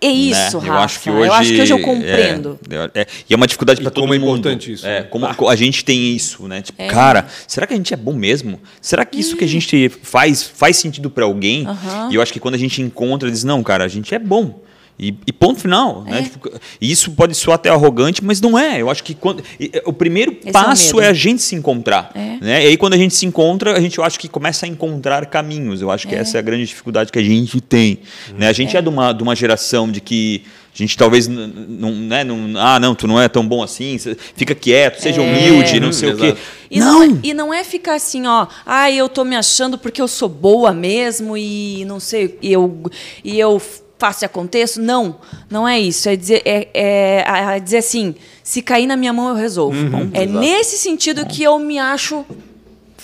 É 0.00 0.06
isso, 0.06 0.60
né? 0.60 0.68
Rafa. 0.68 0.70
Eu 0.70 0.78
acho 0.78 1.00
que 1.00 1.10
hoje, 1.10 1.26
eu, 1.26 1.32
acho 1.32 1.52
que 1.52 1.60
hoje 1.62 1.72
eu 1.72 1.80
compreendo. 1.80 2.60
É, 2.70 3.00
é, 3.00 3.06
e 3.28 3.34
é 3.34 3.36
uma 3.36 3.48
dificuldade 3.48 3.80
para 3.80 3.90
todo 3.90 4.02
como 4.02 4.14
mundo. 4.14 4.20
Como 4.20 4.36
é 4.36 4.38
importante 4.38 4.72
isso. 4.72 4.86
É, 4.86 5.02
como 5.02 5.26
ah. 5.26 5.34
a 5.50 5.56
gente 5.56 5.84
tem 5.84 6.14
isso, 6.14 6.46
né? 6.46 6.62
Tipo, 6.62 6.80
é. 6.80 6.86
cara, 6.86 7.26
será 7.48 7.66
que 7.66 7.74
a 7.74 7.76
gente 7.76 7.92
é 7.92 7.96
bom 7.96 8.12
mesmo? 8.12 8.60
Será 8.80 9.04
que 9.04 9.18
isso 9.18 9.36
que 9.36 9.42
a 9.42 9.48
gente 9.48 9.88
faz 9.88 10.44
faz 10.44 10.76
sentido 10.76 11.10
para 11.10 11.24
alguém? 11.24 11.66
E 12.08 12.14
eu 12.14 12.22
acho 12.22 12.32
que 12.32 12.38
quando 12.38 12.54
a 12.54 12.58
gente 12.58 12.80
encontra, 12.80 13.28
diz, 13.28 13.42
não, 13.42 13.64
cara, 13.64 13.82
a 13.82 13.88
gente 13.88 14.14
é 14.14 14.18
bom. 14.20 14.60
E, 14.98 15.14
e, 15.26 15.32
ponto 15.32 15.60
final. 15.60 16.02
Né? 16.02 16.10
É. 16.10 16.14
Né? 16.14 16.22
Tipo, 16.22 16.50
isso 16.80 17.10
pode 17.10 17.34
soar 17.34 17.56
até 17.56 17.68
arrogante, 17.68 18.24
mas 18.24 18.40
não 18.40 18.58
é. 18.58 18.80
Eu 18.80 18.88
acho 18.88 19.04
que 19.04 19.14
quando, 19.14 19.42
o 19.84 19.92
primeiro 19.92 20.36
Esse 20.42 20.52
passo 20.52 21.00
é, 21.00 21.04
é, 21.04 21.08
a 21.08 21.12
gente 21.12 21.42
se 21.42 21.54
encontrar. 21.54 22.10
É. 22.14 22.38
Né? 22.40 22.64
E 22.64 22.68
aí, 22.68 22.76
quando 22.76 22.94
a 22.94 22.98
gente 22.98 23.14
se 23.14 23.26
encontra, 23.26 23.76
a 23.76 23.80
gente 23.80 23.98
eu 23.98 24.04
acho 24.04 24.18
que 24.18 24.28
começa 24.28 24.64
a 24.64 24.68
encontrar 24.68 25.26
caminhos. 25.26 25.82
Eu 25.82 25.90
acho 25.90 26.08
que 26.08 26.14
é. 26.14 26.18
essa 26.18 26.38
é 26.38 26.40
a 26.40 26.42
grande 26.42 26.64
dificuldade 26.64 27.12
que 27.12 27.18
a 27.18 27.22
gente 27.22 27.60
tem. 27.60 27.98
Né? 28.38 28.48
A 28.48 28.52
gente 28.52 28.74
é. 28.74 28.78
é, 28.78 28.82
de, 28.82 28.88
uma, 28.88 29.12
de 29.12 29.22
uma 29.22 29.36
geração 29.36 29.90
de 29.90 30.00
que 30.00 30.42
a 30.74 30.78
gente 30.78 30.96
talvez 30.96 31.26
não, 31.26 31.90
né, 31.90 32.22
não, 32.22 32.60
ah, 32.60 32.78
não, 32.78 32.94
tu 32.94 33.06
não 33.06 33.18
é 33.18 33.28
tão 33.30 33.46
bom 33.46 33.62
assim, 33.62 33.96
fica 34.34 34.54
quieto, 34.54 35.00
seja 35.00 35.22
humilde, 35.22 35.80
não 35.80 35.90
sei 35.90 36.10
hum, 36.10 36.14
o 36.14 36.18
quê. 36.18 36.36
E 36.70 36.80
não. 36.80 37.06
não 37.06 37.20
e 37.22 37.32
não 37.32 37.54
é 37.54 37.64
ficar 37.64 37.94
assim, 37.94 38.26
ó, 38.26 38.46
ah, 38.66 38.90
eu 38.90 39.08
tô 39.08 39.24
me 39.24 39.34
achando 39.34 39.78
porque 39.78 40.02
eu 40.02 40.08
sou 40.08 40.28
boa 40.28 40.74
mesmo 40.74 41.34
e 41.34 41.82
não 41.86 41.98
sei, 41.98 42.38
e 42.42 42.52
eu, 42.52 42.82
e 43.24 43.40
eu 43.40 43.58
faço 43.98 44.24
e 44.24 44.26
aconteço. 44.26 44.80
Não, 44.80 45.16
não 45.50 45.66
é 45.66 45.78
isso. 45.78 46.08
É 46.08 46.16
dizer, 46.16 46.42
é, 46.44 46.68
é, 46.74 47.24
é 47.56 47.60
dizer 47.60 47.78
assim, 47.78 48.14
se 48.42 48.62
cair 48.62 48.86
na 48.86 48.96
minha 48.96 49.12
mão 49.12 49.28
eu 49.28 49.34
resolvo. 49.34 49.76
Uhum, 49.76 50.10
é 50.12 50.24
exato. 50.24 50.38
nesse 50.38 50.78
sentido 50.78 51.26
que 51.26 51.42
eu 51.42 51.58
me 51.58 51.78
acho 51.78 52.24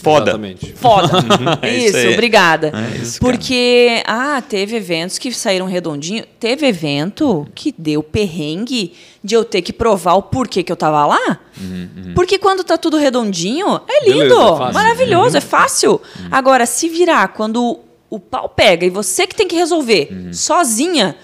Foda. 0.03 0.31
Exatamente. 0.33 0.73
Foda. 0.75 1.17
Uhum. 1.17 1.69
isso, 1.69 1.97
isso 1.97 2.09
obrigada. 2.11 2.73
É 2.75 2.97
isso, 2.97 3.21
Porque, 3.21 4.03
ah, 4.05 4.43
teve 4.47 4.77
eventos 4.77 5.17
que 5.17 5.33
saíram 5.33 5.67
redondinho. 5.67 6.25
Teve 6.41 6.67
evento 6.67 7.47
que 7.55 7.73
deu 7.79 8.03
perrengue 8.03 8.95
de 9.23 9.37
eu 9.37 9.45
ter 9.45 9.63
que 9.63 9.73
provar 9.73 10.15
o 10.15 10.23
porquê 10.23 10.65
que 10.65 10.73
eu 10.73 10.77
tava 10.77 11.07
lá. 11.07 11.39
Uhum, 11.61 11.89
uhum. 11.97 12.15
Porque 12.15 12.37
quando 12.37 12.65
tá 12.65 12.77
tudo 12.77 12.97
redondinho, 12.97 13.81
é 13.89 14.05
lindo, 14.11 14.35
Beleza, 14.35 14.71
é 14.71 14.73
maravilhoso, 14.73 15.31
uhum. 15.31 15.39
é 15.39 15.41
fácil. 15.41 15.93
Uhum. 15.93 16.29
Agora, 16.33 16.67
se 16.67 16.89
virar 16.89 17.29
quando 17.29 17.79
o 18.13 18.21
pau 18.21 18.47
pega 18.47 18.85
e 18.85 18.91
você 18.91 19.27
que 19.27 19.35
tem 19.35 19.49
que 19.49 19.57
resolver 19.57 20.09
uhum. 20.13 20.35
sozinha, 20.35 21.17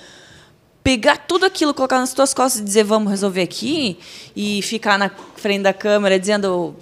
pegar 0.83 1.19
tudo 1.19 1.45
aquilo, 1.45 1.75
colocar 1.75 1.99
nas 1.99 2.09
suas 2.09 2.33
costas 2.33 2.63
e 2.63 2.65
dizer 2.65 2.83
vamos 2.83 3.11
resolver 3.11 3.43
aqui 3.43 3.99
e 4.35 4.63
ficar 4.63 4.99
na 4.99 5.11
frente 5.37 5.65
da 5.65 5.75
câmera 5.75 6.19
dizendo 6.19 6.75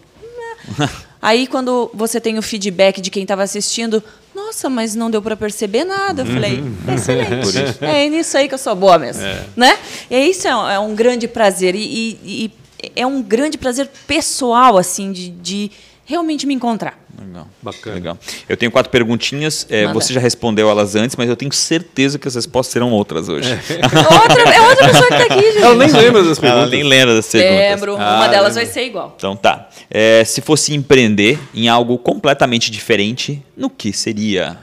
Aí 1.21 1.49
quando 1.49 1.91
você 1.93 2.21
tem 2.21 2.39
o 2.39 2.43
feedback 2.43 3.01
de 3.01 3.11
quem 3.11 3.23
estava 3.23 3.43
assistindo, 3.43 4.01
nossa, 4.33 4.71
mas 4.71 4.95
não 4.95 5.11
deu 5.11 5.21
para 5.21 5.35
perceber 5.35 5.83
nada. 5.83 6.23
Eu 6.23 6.27
falei, 6.27 6.61
uhum. 6.61 6.95
excelente. 6.95 7.79
É 7.81 8.09
nisso 8.09 8.37
aí 8.37 8.47
que 8.47 8.55
eu 8.55 8.59
sou 8.59 8.77
boa 8.77 8.97
mesmo, 8.97 9.25
é. 9.25 9.45
né? 9.57 9.77
E 10.09 10.31
isso 10.31 10.47
é 10.47 10.55
um, 10.55 10.69
é 10.69 10.79
um 10.79 10.95
grande 10.95 11.27
prazer 11.27 11.75
e, 11.75 11.81
e, 11.81 12.45
e, 12.45 12.53
é 12.95 13.05
um 13.05 13.21
grande 13.21 13.59
prazer 13.59 13.91
pessoal 14.07 14.79
assim 14.79 15.11
de, 15.11 15.31
de 15.31 15.71
realmente 16.07 16.47
me 16.47 16.55
encontrar. 16.55 16.99
Legal. 17.21 17.49
Bacana. 17.61 17.97
Legal. 17.97 18.19
Eu 18.49 18.57
tenho 18.57 18.71
quatro 18.71 18.91
perguntinhas. 18.91 19.67
É, 19.69 19.93
você 19.93 20.13
já 20.13 20.21
respondeu 20.21 20.71
elas 20.71 20.95
antes, 20.95 21.17
mas 21.17 21.29
eu 21.29 21.37
tenho 21.37 21.53
certeza 21.53 22.19
que 22.19 22.29
as 22.29 22.35
respostas 22.35 22.73
serão 22.73 22.93
outras 22.93 23.29
hoje. 23.29 23.51
É, 23.51 24.15
outra, 24.15 24.43
é 24.43 24.61
outra 24.61 24.87
pessoa 24.87 25.09
que 25.09 25.15
está 25.15 25.35
aqui, 25.35 25.53
gente. 25.53 25.63
Ela 25.63 25.75
nem 25.75 25.91
lembra 25.91 26.23
das 26.23 26.39
perguntas. 26.39 26.63
Ela 26.63 26.71
nem 26.71 26.83
lembra 26.85 27.15
das 27.17 27.27
perguntas. 27.27 27.59
Lembro. 27.59 27.97
Ah, 27.99 28.17
uma 28.17 28.29
delas 28.29 28.55
lembro. 28.55 28.55
vai 28.55 28.67
ser 28.67 28.87
igual. 28.87 29.15
Então 29.17 29.35
tá. 29.35 29.69
É, 29.91 30.23
se 30.25 30.41
fosse 30.41 30.73
empreender 30.75 31.39
em 31.53 31.69
algo 31.69 31.99
completamente 31.99 32.71
diferente, 32.71 33.43
no 33.57 33.69
que 33.69 33.93
seria? 33.93 34.59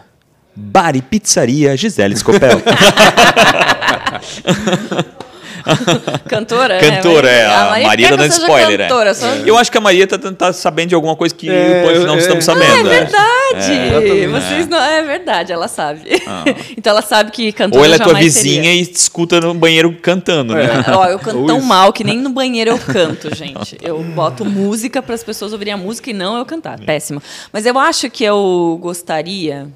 Bar 0.55 0.95
e 0.95 1.01
pizzaria 1.01 1.75
Gisele 1.75 2.15
Scopel. 2.15 2.61
cantora? 6.27 6.79
Cantora, 6.79 7.29
é. 7.29 7.45
A, 7.45 7.75
a 7.75 7.79
Maria, 7.81 8.09
tá 8.09 8.15
dando 8.15 8.31
spoiler, 8.31 8.77
né? 8.77 8.87
cantora, 8.87 9.09
é. 9.11 9.13
Só... 9.13 9.27
Eu 9.45 9.57
acho 9.57 9.71
que 9.71 9.77
a 9.77 9.81
Maria 9.81 10.07
tá, 10.07 10.17
tá 10.17 10.53
sabendo 10.53 10.89
de 10.89 10.95
alguma 10.95 11.15
coisa 11.15 11.33
que 11.33 11.49
é, 11.49 11.83
não 12.05 12.15
é. 12.15 12.17
estamos 12.17 12.45
sabendo. 12.45 12.71
Ah, 12.71 12.79
é 12.79 12.83
verdade. 12.83 13.71
É. 13.71 14.27
Vocês 14.27 14.67
não, 14.67 14.79
é 14.79 15.01
verdade, 15.03 15.51
ela 15.51 15.67
sabe. 15.67 16.21
Ah. 16.27 16.43
então 16.77 16.91
ela 16.91 17.01
sabe 17.01 17.31
que 17.31 17.51
cantora 17.51 17.79
Ou 17.79 17.85
ela 17.85 17.95
é 17.95 17.99
tua 17.99 18.13
vizinha 18.13 18.63
seria. 18.63 18.81
e 18.81 18.85
te 18.85 18.95
escuta 18.95 19.39
no 19.39 19.53
banheiro 19.53 19.95
cantando, 20.01 20.53
né? 20.53 20.83
É. 20.87 20.91
Ó, 20.91 21.05
eu 21.05 21.19
canto 21.19 21.45
tão 21.45 21.61
mal 21.61 21.93
que 21.93 22.03
nem 22.03 22.17
no 22.17 22.29
banheiro 22.29 22.71
eu 22.71 22.79
canto, 22.79 23.33
gente. 23.35 23.77
Eu 23.81 24.01
boto 24.03 24.45
música 24.45 25.01
para 25.01 25.15
as 25.15 25.23
pessoas 25.23 25.53
ouvirem 25.53 25.73
a 25.73 25.77
música 25.77 26.09
e 26.09 26.13
não 26.13 26.37
eu 26.37 26.45
cantar. 26.45 26.79
Péssimo. 26.79 27.21
Mas 27.51 27.65
eu 27.65 27.77
acho 27.77 28.09
que 28.09 28.23
eu 28.23 28.77
gostaria 28.81 29.67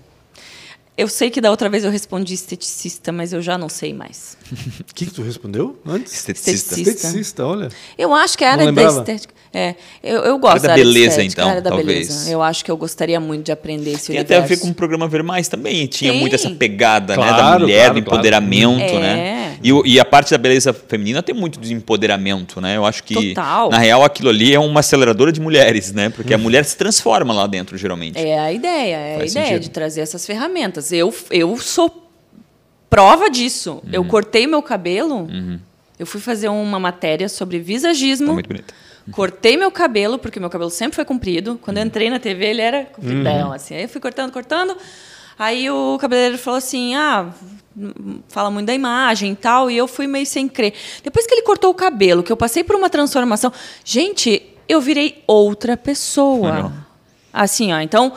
eu 0.97 1.07
sei 1.07 1.29
que 1.29 1.39
da 1.39 1.51
outra 1.51 1.69
vez 1.69 1.83
eu 1.83 1.91
respondi 1.91 2.33
esteticista, 2.33 3.11
mas 3.11 3.31
eu 3.31 3.41
já 3.41 3.55
não 3.57 3.69
sei 3.69 3.93
mais. 3.93 4.35
O 4.79 4.83
que, 4.95 5.05
que 5.05 5.11
tu 5.13 5.21
respondeu 5.21 5.79
antes? 5.85 6.13
Esteticista. 6.13 6.79
Esteticista, 6.79 7.45
olha. 7.45 7.69
Eu 7.97 8.13
acho 8.15 8.35
que 8.35 8.43
a 8.43 8.53
área 8.53 8.71
da 8.71 8.83
estética. 8.83 9.33
É, 9.53 9.75
eu, 10.03 10.21
eu 10.21 10.37
gosto 10.37 10.63
da, 10.63 10.69
da 10.69 10.75
beleza, 10.75 11.21
estética, 11.21 11.41
então. 11.41 11.49
área 11.49 11.61
da 11.61 11.69
talvez. 11.69 12.07
beleza. 12.07 12.29
Eu 12.31 12.41
acho 12.41 12.65
que 12.65 12.71
eu 12.71 12.77
gostaria 12.77 13.19
muito 13.19 13.45
de 13.45 13.51
aprender 13.51 13.91
esse 13.91 14.07
Tem 14.07 14.17
universo. 14.17 14.43
até 14.43 14.53
a 14.53 14.55
ver 14.55 14.59
com 14.61 14.69
o 14.69 14.73
programa 14.73 15.07
Ver 15.07 15.23
Mais 15.23 15.47
também. 15.47 15.85
Tinha 15.87 16.11
Tem. 16.11 16.19
muito 16.19 16.35
essa 16.35 16.49
pegada 16.49 17.13
claro, 17.15 17.31
né, 17.31 17.37
da 17.37 17.59
mulher, 17.59 17.79
claro, 17.85 17.93
do 17.93 17.99
empoderamento, 17.99 18.89
claro. 18.89 18.99
né? 18.99 19.19
É. 19.19 19.47
E, 19.63 19.93
e, 19.93 19.99
a 19.99 20.05
parte 20.05 20.31
da 20.31 20.37
beleza 20.37 20.73
feminina 20.73 21.23
tem 21.23 21.33
muito 21.33 21.59
de 21.59 21.73
empoderamento, 21.73 22.61
né? 22.61 22.77
Eu 22.77 22.85
acho 22.85 23.03
que, 23.03 23.33
Total. 23.33 23.69
na 23.71 23.79
real, 23.79 24.03
aquilo 24.03 24.29
ali 24.29 24.53
é 24.53 24.59
uma 24.59 24.81
aceleradora 24.81 25.31
de 25.31 25.41
mulheres, 25.41 25.91
né? 25.91 26.09
Porque 26.09 26.33
a 26.33 26.37
mulher 26.37 26.63
se 26.63 26.77
transforma 26.77 27.33
lá 27.33 27.47
dentro, 27.47 27.77
geralmente. 27.77 28.19
É 28.19 28.39
a 28.39 28.51
ideia, 28.51 28.95
é 28.95 29.17
Faz 29.17 29.35
a 29.35 29.39
ideia 29.39 29.45
sentido. 29.47 29.63
de 29.63 29.69
trazer 29.69 30.01
essas 30.01 30.25
ferramentas. 30.25 30.86
Eu, 30.91 31.13
eu 31.31 31.57
sou 31.57 32.09
prova 32.89 33.29
disso. 33.29 33.81
Uhum. 33.83 33.89
Eu 33.91 34.05
cortei 34.05 34.47
meu 34.47 34.61
cabelo, 34.61 35.23
uhum. 35.23 35.59
eu 35.99 36.05
fui 36.05 36.21
fazer 36.21 36.49
uma 36.49 36.79
matéria 36.79 37.29
sobre 37.29 37.59
visagismo. 37.59 38.27
Tá 38.27 38.33
muito 38.33 38.47
bonita 38.47 38.73
Cortei 39.11 39.55
meu 39.55 39.71
cabelo, 39.71 40.19
porque 40.19 40.39
meu 40.39 40.49
cabelo 40.49 40.69
sempre 40.69 40.95
foi 40.95 41.05
comprido. 41.05 41.57
Quando 41.61 41.77
eu 41.77 41.83
entrei 41.83 42.09
na 42.09 42.19
TV, 42.19 42.45
ele 42.47 42.61
era 42.61 42.85
compridão, 42.85 43.47
uhum. 43.47 43.53
assim. 43.53 43.73
Aí 43.75 43.83
eu 43.83 43.89
fui 43.89 44.01
cortando, 44.01 44.31
cortando. 44.33 44.75
Aí 45.39 45.69
o 45.69 45.97
cabeleireiro 45.97 46.37
falou 46.37 46.57
assim: 46.57 46.95
ah, 46.95 47.29
fala 48.27 48.51
muito 48.51 48.67
da 48.67 48.73
imagem 48.73 49.31
e 49.31 49.35
tal. 49.35 49.71
E 49.71 49.77
eu 49.77 49.87
fui 49.87 50.07
meio 50.07 50.25
sem 50.25 50.49
crer. 50.49 50.73
Depois 51.03 51.25
que 51.25 51.33
ele 51.33 51.43
cortou 51.43 51.71
o 51.71 51.73
cabelo, 51.73 52.21
que 52.21 52.31
eu 52.31 52.37
passei 52.37 52.63
por 52.63 52.75
uma 52.75 52.89
transformação, 52.89 53.51
gente, 53.85 54.43
eu 54.67 54.81
virei 54.81 55.23
outra 55.25 55.77
pessoa. 55.77 56.73
Assim, 57.31 57.71
ó. 57.71 57.79
Então, 57.79 58.11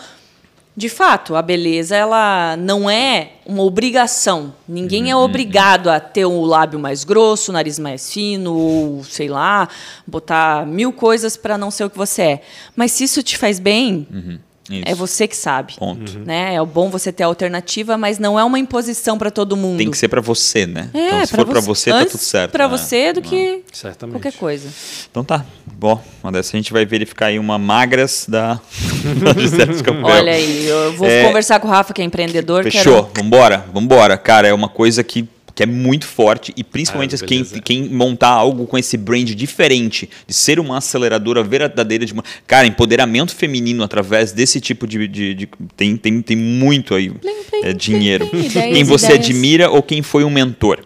de 0.77 0.89
fato, 0.89 1.35
a 1.35 1.43
beleza 1.43 1.97
ela 1.97 2.57
não 2.57 2.89
é 2.89 3.33
uma 3.45 3.63
obrigação. 3.63 4.55
Ninguém 4.69 5.11
é 5.11 5.17
uhum. 5.17 5.23
obrigado 5.23 5.89
a 5.91 5.99
ter 5.99 6.25
o 6.25 6.43
lábio 6.43 6.79
mais 6.79 7.03
grosso, 7.05 7.51
o 7.51 7.53
nariz 7.53 7.79
mais 7.79 8.13
fino, 8.13 8.55
ou 8.55 9.05
sei 9.05 9.29
lá, 9.29 9.69
botar 10.07 10.65
mil 10.67 10.93
coisas 10.93 11.37
para 11.37 11.59
não 11.59 11.71
ser 11.71 11.85
o 11.85 11.91
que 11.91 11.99
você 11.99 12.23
é. 12.23 12.43
Mas 12.77 12.93
se 12.93 13.05
isso 13.05 13.23
te 13.23 13.37
faz 13.37 13.59
bem, 13.59 14.07
uhum. 14.11 14.39
Isso. 14.71 14.85
É 14.87 14.95
você 14.95 15.27
que 15.27 15.37
sabe. 15.37 15.75
Ponto. 15.77 16.19
Uhum. 16.19 16.25
Né? 16.25 16.55
É 16.55 16.65
bom 16.65 16.89
você 16.89 17.13
ter 17.13 17.25
alternativa, 17.25 17.99
mas 17.99 18.19
não 18.19 18.39
é 18.39 18.45
uma 18.45 18.59
imposição 18.59 19.19
para 19.19 19.31
todo 19.31 19.57
mundo. 19.57 19.79
Tem 19.79 19.91
que 19.91 19.99
ser 19.99 20.09
para 20.09 20.21
você, 20.21 20.67
né? 20.67 20.91
É, 20.95 21.07
então, 21.07 21.27
se 21.27 21.37
for 21.37 21.47
para 21.47 21.61
você, 21.61 21.91
tá 21.91 22.05
tudo 22.05 22.19
certo. 22.19 22.53
Para 22.53 22.69
né? 22.69 22.77
você 22.77 23.13
do 23.13 23.21
que 23.21 23.63
Certamente. 23.73 24.15
qualquer 24.15 24.33
coisa. 24.33 24.69
Então 25.11 25.25
tá. 25.25 25.45
Bom, 25.67 26.03
uma 26.23 26.31
dessa 26.31 26.57
a 26.57 26.59
gente 26.59 26.73
vai 26.73 26.85
verificar 26.87 27.27
aí 27.27 27.39
uma 27.39 27.59
magras 27.59 28.27
da, 28.29 28.61
Olha 30.05 30.33
aí, 30.33 30.67
eu 30.67 30.93
vou 30.95 31.09
é... 31.09 31.25
conversar 31.25 31.61
com 31.61 31.69
o 31.69 31.71
Rafa, 31.71 31.93
que 31.93 32.03
é 32.03 32.05
empreendedor. 32.05 32.63
Fechou, 32.63 33.05
quero... 33.05 33.25
vambora, 33.25 33.65
vambora. 33.73 34.19
Cara, 34.19 34.49
é 34.49 34.55
uma 34.55 34.69
coisa 34.69 35.03
que 35.03 35.29
que 35.61 35.65
é 35.65 35.67
muito 35.67 36.07
forte 36.07 36.55
e 36.57 36.65
principalmente 36.65 37.15
ah, 37.15 37.19
quem, 37.19 37.45
quem 37.45 37.87
montar 37.91 38.31
algo 38.31 38.67
com 38.67 38.79
esse 38.79 38.97
brand 38.97 39.29
diferente, 39.29 40.09
de 40.27 40.33
ser 40.33 40.59
uma 40.59 40.79
aceleradora 40.79 41.43
verdadeira 41.43 42.07
de 42.07 42.15
uma. 42.15 42.25
Cara, 42.47 42.67
empoderamento 42.67 43.37
feminino 43.37 43.85
através 43.85 44.33
desse 44.33 44.59
tipo 44.59 44.87
de. 44.87 45.07
de, 45.07 45.35
de 45.35 45.49
tem, 45.77 45.99
tem, 45.99 46.23
tem 46.23 46.35
muito 46.35 46.95
aí 46.95 47.11
plim, 47.11 47.43
plim, 47.51 47.61
é, 47.63 47.75
dinheiro. 47.75 48.27
Plim, 48.29 48.49
quem 48.49 48.85
você 48.85 49.09
ideias. 49.09 49.27
admira 49.27 49.71
ou 49.71 49.83
quem 49.83 50.01
foi 50.01 50.25
um 50.25 50.31
mentor? 50.31 50.83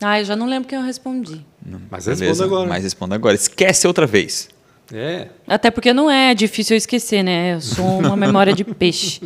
Ah, 0.00 0.18
eu 0.18 0.24
já 0.24 0.34
não 0.34 0.48
lembro 0.48 0.68
quem 0.68 0.76
eu 0.76 0.84
respondi. 0.84 1.40
Mas 1.88 2.06
responda 2.06 2.44
agora. 2.44 2.68
Mas 2.68 2.82
responda 2.82 3.14
agora. 3.14 3.36
Esquece 3.36 3.86
outra 3.86 4.04
vez. 4.04 4.48
É. 4.92 5.28
Até 5.46 5.70
porque 5.70 5.92
não 5.92 6.10
é 6.10 6.34
difícil 6.34 6.74
eu 6.74 6.78
esquecer, 6.78 7.22
né? 7.22 7.54
Eu 7.54 7.60
sou 7.60 8.00
uma 8.00 8.16
memória 8.18 8.52
de 8.52 8.64
peixe. 8.64 9.20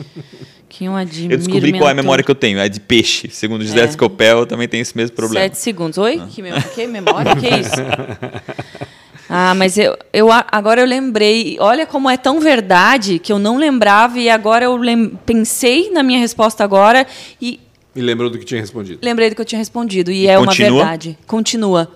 Que 0.77 0.85
eu 0.85 0.95
admiro. 0.95 1.33
Eu 1.35 1.39
descobri 1.39 1.73
qual 1.73 1.89
é 1.89 1.93
a 1.93 1.95
memória 1.95 2.23
que 2.25 2.31
eu 2.31 2.35
tenho. 2.35 2.59
É 2.59 2.69
de 2.69 2.81
peixe. 2.81 3.29
Segundo 3.31 3.63
o 3.63 3.65
José 3.65 3.81
É. 3.81 3.89
Scopel, 3.89 4.41
eu 4.41 4.47
também 4.47 4.69
tenho 4.69 4.83
esse 4.83 4.95
mesmo 4.97 5.17
problema. 5.17 5.45
Sete 5.47 5.59
segundos. 5.59 5.97
Oi? 5.97 6.21
Que, 6.31 6.43
mem 6.43 6.53
que 6.75 6.87
memória? 6.87 7.35
que 7.37 7.47
isso? 7.49 7.77
Ah, 9.29 9.55
mas 9.57 9.77
eu, 9.77 9.99
eu 10.13 10.29
agora 10.31 10.81
eu 10.81 10.87
lembrei. 10.87 11.57
Olha 11.59 11.85
como 11.85 12.09
é 12.09 12.17
tão 12.17 12.39
verdade 12.39 13.19
que 13.19 13.33
eu 13.33 13.41
não 13.41 13.57
lembrava 13.59 14.21
e 14.21 14.29
agora 14.31 14.67
eu 14.67 14.77
lem- 14.77 15.19
pensei 15.27 15.91
na 15.91 16.01
minha 16.05 16.21
resposta 16.21 16.63
agora 16.63 17.05
e 17.43 17.59
E 17.97 18.01
lembrou 18.01 18.31
do 18.31 18.39
que 18.39 18.45
tinha 18.45 18.61
respondido. 18.61 19.01
lembrei 19.03 19.29
do 19.29 19.35
que 19.35 19.41
eu 19.41 19.45
tinha 19.45 19.59
respondido. 19.59 20.13
E, 20.13 20.23
E 20.23 20.29
é 20.29 20.39
uma 20.39 20.47
continua? 20.47 20.79
verdade. 20.79 21.19
Continua. 21.27 21.91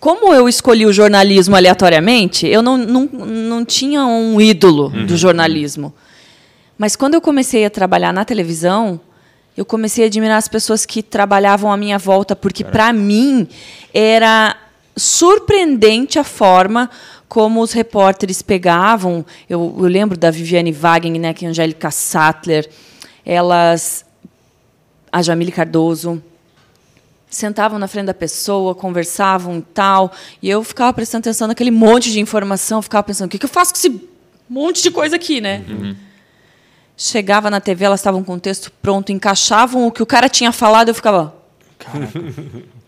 Como 0.00 0.32
eu 0.32 0.48
escolhi 0.48 0.86
o 0.86 0.92
jornalismo 0.94 1.54
aleatoriamente, 1.54 2.46
eu 2.46 2.62
não, 2.62 2.78
não, 2.78 3.04
não 3.04 3.64
tinha 3.66 4.06
um 4.06 4.40
ídolo 4.40 4.88
do 4.88 5.14
jornalismo. 5.14 5.92
Mas 6.78 6.94
quando 6.94 7.14
eu 7.14 7.20
comecei 7.20 7.64
a 7.64 7.70
trabalhar 7.70 8.12
na 8.12 8.24
televisão, 8.24 9.00
eu 9.56 9.64
comecei 9.64 10.04
a 10.04 10.06
admirar 10.06 10.38
as 10.38 10.46
pessoas 10.46 10.86
que 10.86 11.02
trabalhavam 11.02 11.72
à 11.72 11.76
minha 11.76 11.98
volta, 11.98 12.36
porque 12.36 12.62
para 12.62 12.92
mim 12.92 13.48
era 13.92 14.56
surpreendente 14.96 16.18
a 16.18 16.24
forma 16.24 16.88
como 17.28 17.60
os 17.60 17.72
repórteres 17.72 18.40
pegavam. 18.40 19.26
Eu, 19.50 19.74
eu 19.76 19.84
lembro 19.86 20.16
da 20.16 20.30
Viviane 20.30 20.70
Wagner, 20.70 21.20
né, 21.20 21.34
Angélica 21.44 21.90
Sattler, 21.90 22.70
elas, 23.26 24.04
a 25.10 25.20
Jamile 25.20 25.50
Cardoso, 25.50 26.22
sentavam 27.28 27.78
na 27.78 27.88
frente 27.88 28.06
da 28.06 28.14
pessoa, 28.14 28.74
conversavam 28.74 29.58
e 29.58 29.62
tal, 29.62 30.12
e 30.40 30.48
eu 30.48 30.62
ficava 30.62 30.92
prestando 30.92 31.22
atenção 31.22 31.48
naquele 31.48 31.72
monte 31.72 32.12
de 32.12 32.20
informação, 32.20 32.80
ficava 32.80 33.02
pensando, 33.02 33.26
o 33.26 33.30
que, 33.30 33.38
que 33.38 33.44
eu 33.44 33.50
faço 33.50 33.72
com 33.72 33.78
esse 33.78 34.08
monte 34.48 34.82
de 34.82 34.90
coisa 34.90 35.16
aqui, 35.16 35.40
né? 35.40 35.64
Chegava 37.00 37.48
na 37.48 37.60
TV, 37.60 37.84
elas 37.84 38.00
estavam 38.00 38.24
com 38.24 38.34
o 38.34 38.40
texto 38.40 38.72
pronto, 38.82 39.12
encaixavam 39.12 39.86
o 39.86 39.92
que 39.92 40.02
o 40.02 40.06
cara 40.06 40.28
tinha 40.28 40.50
falado, 40.50 40.88
eu 40.88 40.94
ficava. 40.94 41.32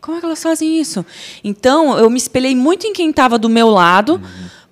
Como 0.01 0.17
é 0.17 0.21
que 0.21 0.27
elas 0.27 0.43
fazem 0.43 0.81
isso? 0.81 1.07
Então, 1.45 1.97
eu 1.97 2.11
me 2.11 2.19
espelhei 2.19 2.57
muito 2.57 2.89
em 2.89 2.93
quem 2.93 3.11
estava 3.11 3.39
do 3.39 3.49
meu 3.49 3.69
lado 3.69 4.21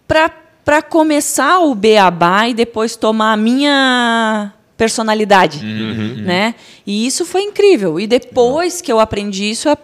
para 0.08 0.82
começar 0.82 1.60
o 1.60 1.72
beabá 1.72 2.48
e 2.48 2.54
depois 2.54 2.96
tomar 2.96 3.34
a 3.34 3.36
minha 3.36 4.52
personalidade, 4.76 5.64
né? 5.64 6.56
E 6.88 7.06
isso 7.06 7.26
foi 7.26 7.42
incrível. 7.42 8.00
E 8.00 8.06
depois 8.06 8.80
que 8.80 8.90
eu 8.90 8.98
aprendi 8.98 9.50
isso, 9.50 9.68
eu 9.68 9.76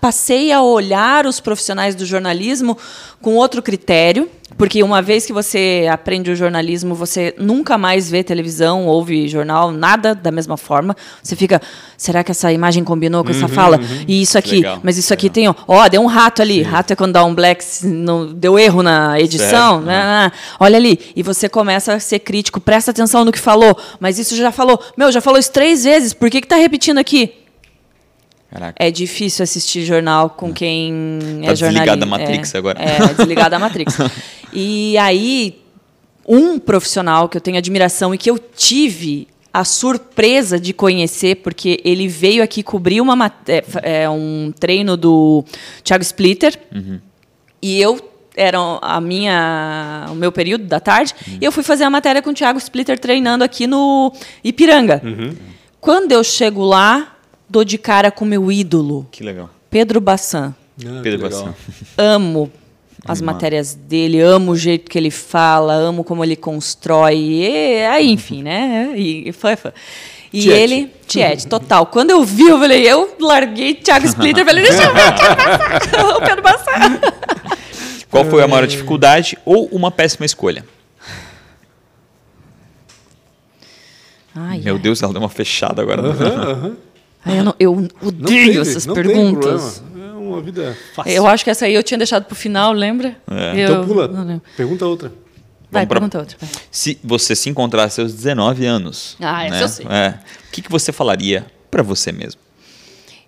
passei 0.00 0.50
a 0.50 0.62
olhar 0.62 1.26
os 1.26 1.40
profissionais 1.40 1.94
do 1.94 2.06
jornalismo 2.06 2.74
com 3.20 3.34
outro 3.34 3.60
critério, 3.60 4.30
porque 4.56 4.82
uma 4.82 5.02
vez 5.02 5.26
que 5.26 5.32
você 5.32 5.86
aprende 5.90 6.30
o 6.30 6.36
jornalismo, 6.36 6.94
você 6.94 7.34
nunca 7.38 7.76
mais 7.76 8.10
vê 8.10 8.24
televisão, 8.24 8.86
ouve 8.86 9.28
jornal, 9.28 9.70
nada 9.70 10.14
da 10.14 10.32
mesma 10.32 10.56
forma. 10.56 10.96
Você 11.22 11.36
fica, 11.36 11.60
será 11.96 12.24
que 12.24 12.30
essa 12.30 12.50
imagem 12.50 12.82
combinou 12.82 13.22
com 13.22 13.30
essa 13.30 13.46
fala? 13.46 13.78
E 14.06 14.22
isso 14.22 14.38
aqui, 14.38 14.56
Legal, 14.56 14.80
mas 14.82 14.96
isso 14.96 15.12
aqui 15.12 15.28
tem, 15.28 15.48
ó, 15.48 15.54
ó, 15.66 15.86
deu 15.86 16.00
um 16.00 16.06
rato 16.06 16.40
ali. 16.40 16.62
Rato 16.62 16.92
é 16.92 16.96
quando 16.96 17.12
dá 17.12 17.24
um 17.24 17.34
black, 17.34 17.64
não, 17.84 18.26
deu 18.26 18.58
erro 18.58 18.82
na 18.82 19.20
edição, 19.20 19.80
né? 19.80 20.02
né? 20.02 20.32
Olha 20.58 20.76
ali. 20.76 20.98
E 21.14 21.22
você 21.22 21.48
começa 21.48 21.92
a 21.92 22.00
ser 22.00 22.18
crítico, 22.18 22.58
presta 22.60 22.90
atenção 22.90 23.24
no 23.24 23.30
que 23.30 23.38
falou. 23.38 23.78
Mas 24.00 24.18
isso 24.18 24.34
já 24.34 24.50
falou. 24.50 24.80
Meu, 24.96 25.12
já 25.12 25.20
falou 25.20 25.38
isso 25.38 25.52
três 25.52 25.84
vezes, 25.84 26.12
por 26.12 26.30
que, 26.40 26.42
que 26.42 26.48
tá 26.48 26.56
repetindo 26.56 26.98
aqui? 26.98 27.34
Caraca. 28.50 28.74
É 28.78 28.90
difícil 28.90 29.42
assistir 29.42 29.84
jornal 29.84 30.30
com 30.30 30.52
quem 30.52 31.18
Tá 31.44 31.52
é 31.52 31.56
jornalista. 31.56 31.96
desligado 31.96 32.00
da 32.00 32.06
Matrix 32.06 32.54
é, 32.54 32.58
agora. 32.58 32.82
É, 32.82 33.14
desligado 33.14 33.50
da 33.50 33.58
Matrix. 33.58 33.98
E 34.50 34.96
aí, 34.96 35.60
um 36.26 36.58
profissional 36.58 37.28
que 37.28 37.36
eu 37.36 37.40
tenho 37.40 37.58
admiração 37.58 38.14
e 38.14 38.18
que 38.18 38.30
eu 38.30 38.38
tive 38.38 39.28
a 39.52 39.62
surpresa 39.62 40.58
de 40.58 40.72
conhecer, 40.72 41.36
porque 41.36 41.82
ele 41.84 42.08
veio 42.08 42.42
aqui 42.42 42.62
cobrir 42.62 43.02
uma, 43.02 43.30
é, 43.46 43.64
é, 43.82 44.08
um 44.08 44.50
treino 44.58 44.96
do 44.96 45.44
Thiago 45.84 46.02
Splitter, 46.02 46.58
e 47.60 47.78
eu 47.78 48.00
era 48.34 48.58
a 48.80 49.00
minha 49.00 50.06
o 50.10 50.14
meu 50.14 50.30
período 50.30 50.64
da 50.64 50.78
tarde 50.78 51.12
e 51.40 51.44
eu 51.44 51.50
fui 51.50 51.64
fazer 51.64 51.84
a 51.84 51.90
matéria 51.90 52.22
com 52.22 52.30
o 52.30 52.34
Thiago 52.34 52.58
Splitter 52.58 52.98
treinando 52.98 53.42
aqui 53.44 53.66
no 53.66 54.12
Ipiranga. 54.44 55.02
Quando 55.80 56.12
eu 56.12 56.22
chego 56.24 56.62
lá, 56.64 57.16
dou 57.48 57.64
de 57.64 57.78
cara 57.78 58.10
com 58.10 58.24
meu 58.24 58.50
ídolo, 58.50 59.06
Que 59.10 59.22
legal. 59.22 59.48
Pedro 59.70 60.00
Bassan. 60.00 60.54
Ah, 60.84 61.00
Pedro. 61.02 61.28
Bassan. 61.28 61.54
Amo 61.96 62.50
as 63.04 63.18
Animado. 63.20 63.34
matérias 63.34 63.74
dele, 63.74 64.20
amo 64.20 64.52
o 64.52 64.56
jeito 64.56 64.90
que 64.90 64.98
ele 64.98 65.10
fala, 65.10 65.72
amo 65.72 66.02
como 66.02 66.24
ele 66.24 66.34
constrói, 66.34 67.16
e, 67.16 67.86
aí, 67.86 68.10
enfim, 68.10 68.42
né? 68.42 68.92
E, 68.96 69.28
e 69.28 69.32
foi, 69.32 69.54
foi. 69.54 69.72
E 70.32 70.40
Tiete. 70.42 70.58
ele, 70.58 70.92
Tiete, 71.06 71.46
total. 71.46 71.86
Quando 71.86 72.10
eu 72.10 72.22
vi, 72.24 72.48
eu 72.48 72.58
falei, 72.58 72.86
eu 72.86 73.16
larguei 73.20 73.74
Thiago 73.74 74.04
Splitter, 74.04 74.44
falei, 74.44 74.64
deixa 74.64 74.82
eu 74.82 74.92
ver 74.92 75.08
o 75.08 75.14
Thiago 75.14 75.36
Bassan, 75.36 76.16
o 76.16 76.20
Pedro 76.26 76.42
Bassan. 76.42 77.00
Qual 78.10 78.24
foi 78.24 78.42
a 78.42 78.48
maior 78.48 78.66
dificuldade 78.66 79.38
ou 79.44 79.66
uma 79.66 79.90
péssima 79.90 80.26
escolha? 80.26 80.64
Ai, 84.40 84.60
Meu 84.60 84.74
ai. 84.76 84.80
Deus, 84.80 85.02
ela 85.02 85.12
deu 85.12 85.20
uma 85.22 85.28
fechada 85.28 85.82
agora. 85.82 86.02
Ai, 87.24 87.40
eu, 87.40 87.44
não- 87.44 87.54
eu 87.58 87.74
Não 87.74 88.08
odeio 88.08 88.52
tem- 88.52 88.60
essas 88.60 88.86
perguntas. 88.86 89.82
É 89.96 90.12
uma 90.16 90.40
vida 90.40 90.76
fácil. 90.94 91.12
Eu 91.12 91.26
acho 91.26 91.42
que 91.44 91.50
essa 91.50 91.64
aí 91.64 91.74
eu 91.74 91.82
tinha 91.82 91.98
deixado 91.98 92.24
pro 92.24 92.34
final, 92.36 92.72
lembra? 92.72 93.16
É. 93.30 93.52
Eu 93.64 93.70
Então 93.70 93.86
pula. 93.86 94.40
Pergunta 94.56 94.86
outra. 94.86 95.12
Vai, 95.70 95.86
pra- 95.86 95.96
pergunta 95.96 96.18
outra. 96.18 96.36
vai. 96.40 96.48
Se 96.70 96.98
você 97.04 97.34
se 97.36 97.50
encontrar 97.50 97.82
aos 97.84 97.92
seus 97.92 98.14
19 98.14 98.64
anos, 98.64 99.16
Ah, 99.20 99.44
essa 99.44 99.54
né? 99.56 99.62
eu 99.64 99.68
sei. 99.68 99.86
É, 99.88 100.14
o 100.48 100.52
que, 100.52 100.62
que 100.62 100.70
você 100.70 100.92
falaria 100.92 101.44
pra 101.70 101.82
você 101.82 102.10
mesmo? 102.12 102.40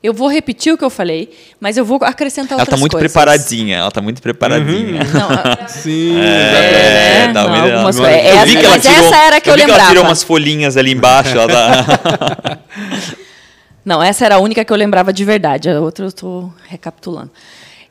Eu 0.03 0.15
vou 0.15 0.29
repetir 0.29 0.73
o 0.73 0.79
que 0.79 0.85
eu 0.85 0.89
falei, 0.89 1.29
mas 1.61 1.77
eu 1.77 1.85
vou 1.85 1.99
acrescentar 2.03 2.53
Ela 2.53 2.63
outras 2.63 2.75
tá 2.75 2.81
muito 2.81 2.93
coisas. 2.93 3.13
preparadinha, 3.13 3.77
ela 3.77 3.91
tá 3.91 4.01
muito 4.01 4.23
preparadinha. 4.23 5.05
Não, 5.05 5.29
a- 5.31 5.67
Sim, 5.69 6.19
É, 6.19 7.25
É, 7.25 7.27
tá 7.27 7.33
não, 7.35 7.55
algumas 7.55 7.97
Eu 7.97 8.03
coisas. 8.03 8.19
Essa- 8.25 8.29
ela 8.31 8.41
mas 8.73 8.83
tirou- 8.83 9.07
essa 9.07 9.17
era 9.17 9.41
que 9.43 9.51
eu 9.51 9.55
vi 9.55 9.65
que 9.65 9.71
ela 9.71 9.79
tirou 9.79 9.89
lembrava. 9.89 10.09
umas 10.09 10.23
folhinhas 10.23 10.77
ali 10.79 10.93
embaixo. 10.93 11.37
ela 11.37 11.49
tá- 11.49 12.59
Não, 13.85 14.03
essa 14.03 14.25
era 14.25 14.37
a 14.37 14.39
única 14.39 14.65
que 14.65 14.73
eu 14.73 14.77
lembrava 14.77 15.13
de 15.13 15.25
verdade. 15.25 15.69
A 15.69 15.81
outra 15.81 16.05
eu 16.05 16.09
estou 16.09 16.53
recapitulando. 16.69 17.31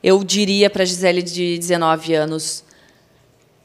Eu 0.02 0.22
diria 0.24 0.70
para 0.70 0.82
a 0.82 0.86
Gisele 0.86 1.22
de 1.22 1.58
19 1.58 2.14
anos: 2.14 2.64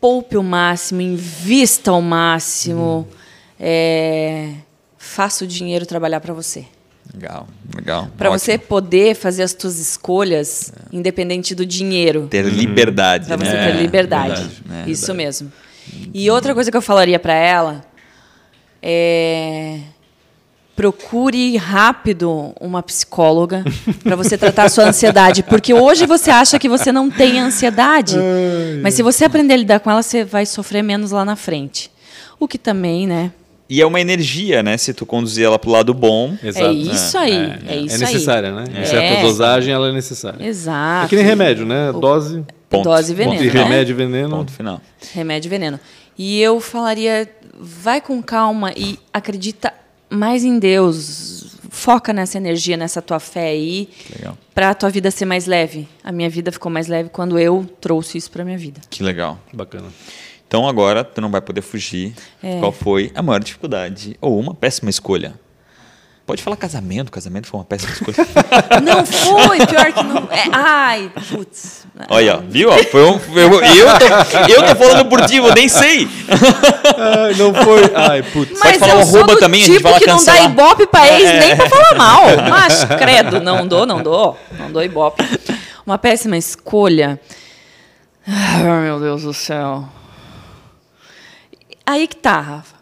poupe 0.01 0.37
o 0.37 0.43
máximo, 0.43 1.01
invista 1.01 1.91
ao 1.91 2.01
máximo, 2.01 3.07
é, 3.59 4.49
faça 4.97 5.43
o 5.45 5.47
dinheiro 5.47 5.85
trabalhar 5.85 6.19
para 6.19 6.33
você. 6.33 6.65
Legal, 7.15 7.47
legal. 7.73 8.09
Para 8.17 8.29
você 8.29 8.57
poder 8.57 9.15
fazer 9.15 9.43
as 9.43 9.55
suas 9.57 9.79
escolhas, 9.79 10.71
independente 10.91 11.55
do 11.55 11.65
dinheiro. 11.65 12.27
ter 12.29 12.45
liberdade. 12.45 13.27
Para 13.27 13.37
você 13.37 13.53
né? 13.53 13.71
ter 13.71 13.81
liberdade. 13.81 14.41
Verdade, 14.41 14.61
né? 14.65 14.83
Isso 14.87 15.07
Verdade. 15.07 15.25
mesmo. 15.25 15.51
E 16.13 16.29
outra 16.29 16.53
coisa 16.53 16.69
que 16.69 16.77
eu 16.77 16.81
falaria 16.81 17.19
para 17.19 17.33
ela 17.33 17.85
é 18.81 19.79
procure 20.75 21.55
rápido 21.55 22.53
uma 22.59 22.83
psicóloga 22.83 23.63
para 24.03 24.15
você 24.17 24.37
tratar 24.37 24.65
a 24.65 24.69
sua 24.69 24.83
ansiedade, 24.85 25.41
porque 25.41 25.73
hoje 25.73 26.05
você 26.05 26.29
acha 26.29 26.59
que 26.59 26.67
você 26.67 26.91
não 26.91 27.09
tem 27.09 27.39
ansiedade, 27.39 28.17
mas 28.81 28.93
se 28.93 29.01
você 29.01 29.23
aprender 29.23 29.53
a 29.53 29.57
lidar 29.57 29.79
com 29.79 29.89
ela, 29.89 30.03
você 30.03 30.25
vai 30.25 30.45
sofrer 30.45 30.83
menos 30.83 31.11
lá 31.11 31.23
na 31.23 31.37
frente. 31.37 31.89
O 32.37 32.45
que 32.45 32.57
também, 32.57 33.07
né? 33.07 33.31
E 33.67 33.81
é 33.81 33.85
uma 33.85 33.99
energia, 33.99 34.61
né? 34.61 34.77
Se 34.77 34.93
tu 34.93 35.05
conduzir 35.05 35.43
ela 35.45 35.57
pro 35.57 35.71
lado 35.71 35.93
bom. 35.93 36.37
Exato. 36.43 36.65
é 36.67 36.71
isso 36.71 37.17
aí, 37.17 37.33
é, 37.33 37.59
É 37.67 37.75
isso 37.77 37.97
necessária, 37.97 38.51
né? 38.51 38.65
Em 38.71 38.81
É. 38.81 38.85
certa 38.85 39.21
dosagem 39.21 39.73
ela 39.73 39.89
é 39.89 39.91
necessária. 39.91 40.45
Exato. 40.45 41.05
É 41.05 41.09
que 41.09 41.15
nem 41.15 41.25
remédio, 41.25 41.65
né? 41.65 41.91
Dose, 41.91 42.43
Ponto. 42.69 42.83
Dose 42.83 43.11
e 43.11 43.15
veneno, 43.15 43.35
entre 43.43 43.57
né? 43.57 43.63
remédio 43.63 43.93
e 43.93 43.95
veneno. 43.95 44.29
Ponto 44.37 44.51
final. 44.51 44.81
Remédio 45.13 45.47
e 45.47 45.49
veneno. 45.49 45.79
E 46.17 46.39
eu 46.41 46.59
falaria, 46.59 47.27
vai 47.59 48.01
com 48.01 48.21
calma 48.21 48.71
e 48.75 48.99
acredita 49.11 49.73
mais 50.09 50.43
em 50.43 50.59
Deus. 50.59 51.55
Foca 51.71 52.13
nessa 52.13 52.37
energia, 52.37 52.77
nessa 52.77 53.01
tua 53.01 53.19
fé 53.19 53.49
aí, 53.49 53.89
Legal. 54.15 54.37
para 54.53 54.69
a 54.69 54.73
tua 54.75 54.89
vida 54.89 55.11
ser 55.11 55.25
mais 55.25 55.45
leve. 55.45 55.87
A 56.03 56.11
minha 56.11 56.29
vida 56.29 56.51
ficou 56.51 56.71
mais 56.71 56.87
leve 56.87 57.09
quando 57.09 57.37
eu 57.37 57.65
trouxe 57.81 58.17
isso 58.17 58.31
para 58.31 58.45
minha 58.45 58.57
vida. 58.57 58.79
Que 58.89 59.03
legal. 59.03 59.37
Bacana. 59.51 59.87
Então 60.47 60.67
agora 60.67 61.03
tu 61.03 61.19
não 61.21 61.29
vai 61.31 61.41
poder 61.41 61.61
fugir. 61.61 62.13
É. 62.41 62.59
Qual 62.59 62.71
foi 62.71 63.11
a 63.15 63.21
maior 63.21 63.39
dificuldade 63.43 64.15
ou 64.21 64.39
uma 64.39 64.53
péssima 64.53 64.89
escolha? 64.89 65.33
Pode 66.25 66.41
falar 66.41 66.55
casamento, 66.57 67.11
casamento 67.11 67.45
foi 67.45 67.59
uma 67.59 67.65
péssima 67.65 67.93
escolha. 67.93 68.17
Não 68.81 69.05
foi, 69.05 69.63
pior 69.67 69.93
que 69.93 70.01
não. 70.03 70.17
É, 70.31 70.45
ai, 70.51 71.11
putz. 71.29 71.85
Olha, 72.09 72.37
viu? 72.49 72.71
ó, 72.71 72.77
Foi 72.85 73.03
um, 73.03 73.19
eu, 73.35 73.53
eu, 73.63 73.87
tô, 73.99 74.51
eu 74.51 74.63
tô 74.63 74.75
falando 74.75 75.05
por 75.07 75.23
ti, 75.27 75.35
eu 75.35 75.53
nem 75.53 75.69
sei. 75.69 76.07
Ai, 76.97 77.35
não 77.35 77.53
foi. 77.53 77.91
Ai, 77.93 78.23
putz. 78.23 78.59
Mas 78.59 78.77
falar 78.77 79.01
eu 79.01 79.05
sou 79.05 79.27
do 79.27 79.37
também, 79.37 79.61
a 79.61 79.65
gente 79.67 79.77
tipo 79.77 79.87
lá 79.87 79.99
que 79.99 80.07
não 80.07 80.17
dá 80.17 80.31
cancelar. 80.31 80.51
ibope 80.51 80.87
pra 80.87 81.07
ex 81.07 81.29
É. 81.29 81.39
nem 81.41 81.55
pra 81.55 81.69
falar 81.69 81.95
mal. 81.95 82.23
Mas, 82.49 82.83
credo, 82.85 83.39
não 83.39 83.67
dou, 83.67 83.85
não 83.85 84.01
dou. 84.01 84.35
Não 84.57 84.71
dou 84.71 84.83
ibope. 84.83 85.23
Uma 85.85 85.99
péssima 85.99 86.35
escolha. 86.37 87.19
Ai, 88.27 88.63
meu 88.81 88.99
Deus 88.99 89.21
do 89.21 89.33
céu. 89.33 89.87
Aí 91.85 92.07
que 92.07 92.15
tá, 92.15 92.39
Rafa. 92.39 92.75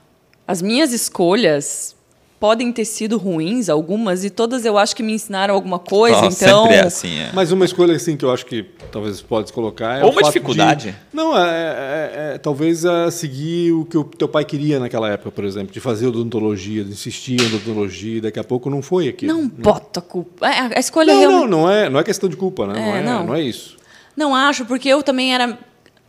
As 0.48 0.62
minhas 0.62 0.92
escolhas 0.94 1.96
podem 2.40 2.74
ter 2.74 2.84
sido 2.84 3.18
ruins, 3.18 3.70
algumas, 3.70 4.26
e 4.26 4.30
todas 4.30 4.66
eu 4.66 4.78
acho 4.78 4.94
que 4.94 5.02
me 5.02 5.14
ensinaram 5.14 5.56
alguma 5.56 5.80
coisa, 5.80 6.24
Nossa, 6.24 6.44
então... 6.46 6.64
sempre 6.64 6.76
é 6.78 6.82
assim, 6.86 7.18
é. 7.20 7.30
Mas 7.34 7.54
uma 7.54 7.64
escolha 7.64 7.96
assim 7.96 8.18
que 8.18 8.26
eu 8.26 8.32
acho 8.34 8.46
que 8.46 8.64
talvez 8.92 9.22
pode 9.22 9.54
colocar 9.54 10.00
é 10.02 10.04
Ou 10.04 10.12
uma 10.12 10.22
dificuldade. 10.24 10.92
de- 10.92 10.98
não, 11.14 11.38
é, 11.38 11.42
é- 11.42 12.34
é- 12.34 12.38
talvez 12.38 12.84
é 12.84 13.10
seguir 13.12 13.72
o 13.72 13.86
que 13.86 13.98
o 13.98 14.04
teu 14.04 14.28
pai 14.28 14.44
queria 14.44 14.78
naquela 14.78 15.10
época, 15.10 15.32
por 15.32 15.46
exemplo, 15.46 15.74
de 15.74 15.80
fazer 15.80 16.08
odontologia, 16.08 16.84
de 16.84 16.92
insistir 16.92 17.42
em 17.42 17.46
odontologia, 17.46 18.18
e 18.18 18.22
daqui 18.22 18.40
a 18.40 18.44
pouco 18.44 18.70
não 18.70 18.82
foi 18.82 19.08
aquilo. 19.08 19.32
Não 19.32 19.48
bota 19.48 20.02
a 20.02 20.04
culpa. 20.04 20.46
É, 20.46 20.76
A 20.76 20.80
escolha 20.82 21.14
não, 21.14 21.20
realmente... 21.22 21.42
não, 21.44 21.48
não 21.62 21.72
é, 21.72 21.90
não 21.90 21.98
é 22.02 22.04
questão 22.04 22.28
de 22.28 22.36
culpa, 22.36 22.68
né? 22.68 22.74
É, 22.78 22.86
não, 22.86 22.96
é, 22.98 23.04
não. 23.04 23.26
não. 23.28 23.36
é 23.36 23.42
isso. 23.42 23.78
Não 24.18 24.36
acho, 24.36 24.66
porque 24.66 24.90
eu 24.90 25.02
também 25.02 25.34
era 25.34 25.58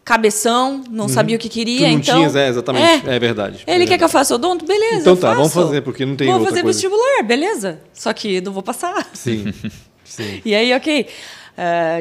cabeção, 0.05 0.85
não 0.91 1.09
sabia 1.09 1.37
o 1.37 1.39
que 1.39 1.49
Tu 1.49 1.53
queria, 1.53 1.89
não 1.89 1.99
então... 1.99 2.17
tinhas, 2.17 2.37
é, 2.37 2.49
exatamente. 2.49 3.09
É, 3.09 3.19
verdade. 3.19 3.65
Ele 3.67 3.85
É 3.85 3.87
quer 3.87 3.99
que 3.99 4.05
eu 4.05 4.09
faça 4.09 4.35
odonto? 4.35 4.65
Beleza, 4.67 5.01
Então 5.01 5.17
tá, 5.17 5.29
faço. 5.29 5.37
vamos 5.39 5.55
fazer, 5.55 5.81
porque 5.81 6.05
não 6.05 6.15
tem 6.15 6.27
Vou 6.27 6.37
outra 6.37 6.51
fazer 6.51 6.63
coisa. 6.63 6.77
vestibular, 6.79 7.23
beleza. 7.25 7.81
Só 7.93 8.13
que 8.13 8.41
não 8.41 8.53
vou 8.53 8.63
passar. 8.63 9.09
Sim, 9.15 9.53
sim. 10.05 10.43
E 10.45 10.55
aí, 10.55 10.75
ok. 10.75 11.07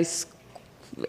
Es- 0.01 0.27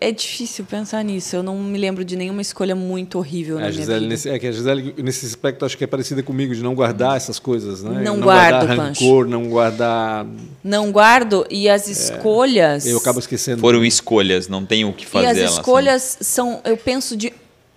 é 0.01 0.11
difícil 0.11 0.65
pensar 0.65 1.03
nisso. 1.03 1.37
Eu 1.37 1.43
não 1.43 1.59
me 1.59 1.79
lembro 1.79 2.05
de 2.05 2.17
nenhuma 2.17 2.41
escolha 2.41 2.75
muito 2.75 3.19
horrível 3.19 3.57
minha 3.57 3.71
Gisele, 3.71 4.01
vida. 4.01 4.09
nesse, 4.09 4.29
é 4.29 4.39
que 4.39 4.47
a 4.47 4.53
Gisele, 4.53 4.95
nesse 4.99 5.27
aspecto, 5.27 5.65
acho 5.65 5.77
que 5.77 5.85
é 5.85 5.87
parecida 5.87 6.23
comigo, 6.23 6.55
de 6.55 6.63
não 6.63 6.75
guardar 6.75 7.17
essas 7.17 7.39
coisas, 7.39 7.83
né? 7.83 8.03
Não 8.03 8.21
guardar 8.21 8.67
guardo, 8.67 8.77
Pancho. 8.77 9.05
rancor, 9.05 9.27
não 9.27 9.49
guardar... 9.49 10.27
Não 10.63 10.91
guardo 10.91 11.47
e 11.51 11.69
as 11.69 11.89
escolhas... 11.89 12.87
Eu 12.87 12.99
acabo 12.99 13.19
esquecendo. 13.19 13.61
Foram 13.61 13.85
escolhas, 13.85 14.49
não 14.49 14.65
tem 14.65 14.85
o 14.85 14.93
que 14.93 15.07
fazer. 15.07 15.27
E 15.27 15.29
as 15.29 15.39
elas, 15.39 15.51
né? 15.51 15.61
escolhas 15.61 16.19
são. 16.21 16.61
Eu 16.65 16.77
penso 16.77 17.17
de. 17.17 17.33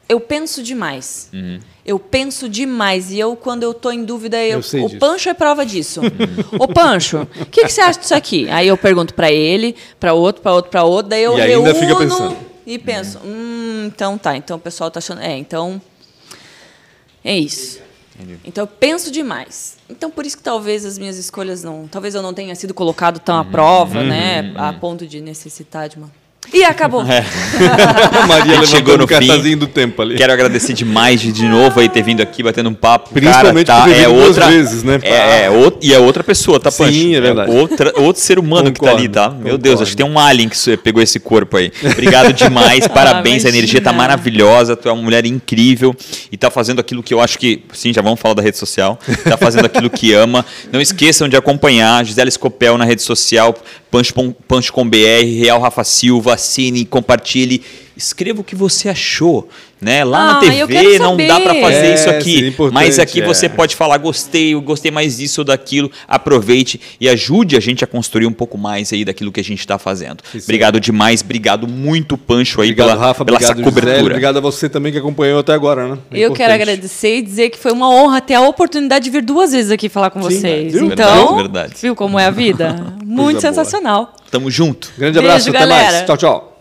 Eu 0.09 0.19
penso 0.21 0.63
demais. 0.63 1.29
Uhum. 1.33 1.59
Eu 1.85 1.99
penso 1.99 2.47
demais. 2.47 3.11
E 3.11 3.19
eu, 3.19 3.35
quando 3.35 3.63
eu 3.63 3.73
tô 3.73 3.91
em 3.91 4.03
dúvida, 4.05 4.37
eu, 4.41 4.57
Eu 4.57 4.63
sei 4.63 4.81
o 4.83 4.87
disso. 4.87 4.99
Pancho 4.99 5.29
é 5.29 5.33
prova 5.33 5.65
disso. 5.65 6.01
Ô, 6.59 6.67
Pancho, 6.67 7.27
o 7.41 7.45
que, 7.45 7.65
que 7.65 7.69
você 7.69 7.81
acha 7.81 7.99
disso 7.99 8.15
aqui? 8.15 8.49
Aí 8.49 8.67
eu 8.67 8.77
pergunto 8.77 9.13
pra 9.13 9.31
ele, 9.31 9.75
pra 9.99 10.13
outro, 10.13 10.41
pra 10.41 10.53
outro, 10.53 10.71
pra 10.71 10.83
outro. 10.83 11.09
Daí 11.09 11.23
eu 11.23 11.37
E 11.37 11.41
ainda 11.41 11.47
reúno 11.71 11.75
fica 11.75 11.95
pensando. 11.97 12.37
e 12.65 12.77
penso, 12.79 13.19
hum, 13.23 13.85
então 13.87 14.17
tá. 14.17 14.35
Então 14.37 14.55
o 14.57 14.59
pessoal 14.59 14.89
tá 14.91 14.99
achando. 14.99 15.21
É, 15.21 15.37
então. 15.37 15.81
É 17.23 17.37
isso. 17.37 17.79
Então 18.43 18.63
eu 18.63 18.67
penso 18.67 19.11
demais. 19.11 19.77
Então 19.89 20.09
por 20.09 20.25
isso 20.25 20.37
que 20.37 20.43
talvez 20.43 20.83
as 20.85 20.97
minhas 20.97 21.17
escolhas 21.17 21.63
não. 21.63 21.87
Talvez 21.87 22.15
eu 22.15 22.21
não 22.21 22.33
tenha 22.33 22.55
sido 22.55 22.73
colocado 22.73 23.19
tão 23.19 23.35
à 23.35 23.41
Uhum. 23.41 23.51
prova, 23.51 24.03
né? 24.03 24.53
A 24.55 24.73
ponto 24.73 25.05
de 25.05 25.21
necessitar 25.21 25.87
de 25.89 25.97
uma. 25.97 26.11
E 26.53 26.63
acabou. 26.63 27.01
A 28.21 28.27
Maria 28.27 28.65
Chegou 28.65 28.97
no 28.97 29.03
o 29.03 29.07
fim. 29.07 29.13
cartazinho 29.15 29.57
do 29.57 29.67
tempo 29.67 30.01
ali. 30.01 30.15
Quero 30.15 30.31
agradecer 30.33 30.73
demais 30.73 31.19
de, 31.19 31.31
de 31.31 31.47
novo 31.47 31.79
aí 31.79 31.89
ter 31.89 32.01
vindo 32.03 32.21
aqui 32.21 32.41
batendo 32.41 32.69
um 32.69 32.73
papo. 32.73 33.09
Principalmente 33.13 33.67
Cara, 33.67 33.83
tá, 33.85 33.95
é 33.95 34.07
outra 34.07 34.47
vezes, 34.47 34.83
né? 34.83 34.99
É, 35.03 35.43
é 35.43 35.47
out- 35.47 35.77
e 35.81 35.93
é 35.93 35.99
outra 35.99 36.23
pessoa, 36.23 36.59
tá, 36.59 36.71
Sim, 36.71 36.83
Pancho? 36.83 37.15
é 37.15 37.21
verdade. 37.21 37.51
outra, 37.51 37.93
outro 37.97 38.21
ser 38.21 38.39
humano 38.39 38.71
que 38.71 38.79
tá 38.79 38.91
ali, 38.91 39.07
tá? 39.09 39.25
Concordo, 39.25 39.43
Meu 39.43 39.57
Deus, 39.57 39.73
concordo. 39.75 39.83
acho 39.83 39.91
que 39.91 39.97
tem 39.97 40.05
um 40.05 40.19
alien 40.19 40.49
que 40.49 40.77
pegou 40.77 41.01
esse 41.01 41.19
corpo 41.19 41.57
aí. 41.57 41.71
Obrigado 41.83 42.31
demais, 42.33 42.87
parabéns, 42.89 43.45
a 43.45 43.49
energia 43.49 43.81
tá 43.81 43.91
maravilhosa, 43.91 44.75
tu 44.75 44.87
é 44.87 44.91
uma 44.91 45.01
mulher 45.03 45.25
incrível 45.25 45.95
e 46.31 46.37
tá 46.37 46.49
fazendo 46.49 46.79
aquilo 46.79 47.03
que 47.03 47.13
eu 47.13 47.19
acho 47.21 47.37
que, 47.37 47.63
sim, 47.73 47.93
já 47.93 48.01
vamos 48.01 48.19
falar 48.19 48.35
da 48.35 48.41
rede 48.41 48.57
social, 48.57 48.97
tá 49.23 49.37
fazendo 49.37 49.65
aquilo 49.65 49.89
que 49.89 50.13
ama. 50.13 50.45
Não 50.71 50.79
esqueçam 50.81 51.27
de 51.27 51.35
acompanhar 51.35 52.05
Gisele 52.05 52.31
Scopel 52.31 52.77
na 52.77 52.85
rede 52.85 53.01
social, 53.01 53.55
Pancho, 53.89 54.13
Pom- 54.13 54.33
Pancho 54.47 54.71
com 54.73 54.87
BR, 54.87 55.39
Real 55.41 55.59
Rafa 55.61 55.83
Silva, 55.83 56.33
assine, 56.33 56.85
compartilhe, 56.85 57.61
escreva 57.97 58.41
o 58.41 58.43
que 58.43 58.55
você 58.55 58.87
achou, 58.89 59.49
né? 59.81 60.03
Lá 60.03 60.29
Ah, 60.29 60.33
na 60.33 60.39
TV 60.39 60.99
não 60.99 61.17
dá 61.17 61.39
para 61.39 61.55
fazer 61.55 61.87
É, 61.87 61.93
isso 61.95 62.09
aqui, 62.09 62.47
importante, 62.47 62.73
mas 62.73 62.99
aqui 62.99 63.21
é. 63.21 63.25
você 63.25 63.49
pode 63.49 63.75
falar 63.75 63.97
gostei, 63.97 64.53
eu 64.53 64.61
gostei 64.61 64.91
mais 64.91 65.17
disso 65.17 65.41
ou 65.41 65.45
daquilo, 65.45 65.91
aproveite 66.07 66.79
e 67.01 67.09
ajude 67.09 67.55
a 67.57 67.59
gente 67.59 67.83
a 67.83 67.87
construir 67.87 68.25
um 68.25 68.31
pouco 68.31 68.57
mais 68.57 68.91
aí 68.93 69.03
daquilo 69.03 69.31
que 69.31 69.39
a 69.39 69.43
gente 69.43 69.59
está 69.59 69.77
fazendo. 69.77 70.23
Isso 70.33 70.45
obrigado 70.45 70.79
demais, 70.79 71.21
obrigado 71.21 71.67
muito 71.67 72.17
Pancho 72.17 72.61
aí 72.61 72.69
Obrigado, 72.69 72.87
pela, 72.89 72.99
Rafa. 72.99 73.25
pela 73.25 73.37
Obrigado, 73.37 73.53
essa 73.59 73.63
cobertura. 73.63 73.91
Gisele. 73.95 74.09
Obrigado 74.11 74.37
a 74.37 74.41
você 74.41 74.69
também 74.69 74.91
que 74.91 74.97
acompanhou 74.99 75.39
até 75.39 75.53
agora, 75.53 75.87
né? 75.89 75.97
É 76.11 76.19
Eu 76.19 76.33
quero 76.33 76.53
agradecer 76.53 77.17
e 77.17 77.21
dizer 77.21 77.49
que 77.49 77.57
foi 77.57 77.71
uma 77.71 77.89
honra 77.89 78.21
ter 78.21 78.35
a 78.35 78.41
oportunidade 78.41 79.05
de 79.05 79.11
vir 79.11 79.23
duas 79.23 79.51
vezes 79.51 79.71
aqui 79.71 79.89
falar 79.89 80.09
com 80.11 80.21
Sim, 80.23 80.29
vocês. 80.29 80.73
viu? 80.73 80.85
Então, 80.85 81.07
Verdade, 81.35 81.35
verdade. 81.43 81.73
viu 81.81 81.95
como 81.95 82.19
é 82.19 82.25
a 82.25 82.31
vida? 82.31 82.75
Muito 83.05 83.33
Coisa 83.33 83.51
boa. 83.51 83.53
sensacional. 83.65 84.15
Tamo 84.29 84.51
junto. 84.51 84.91
Grande 84.97 85.17
abraço, 85.19 85.45
Beijo, 85.51 85.57
até 85.57 85.65
mais. 85.67 85.85
galera. 85.85 86.05
Tchau, 86.05 86.17
tchau. 86.17 86.56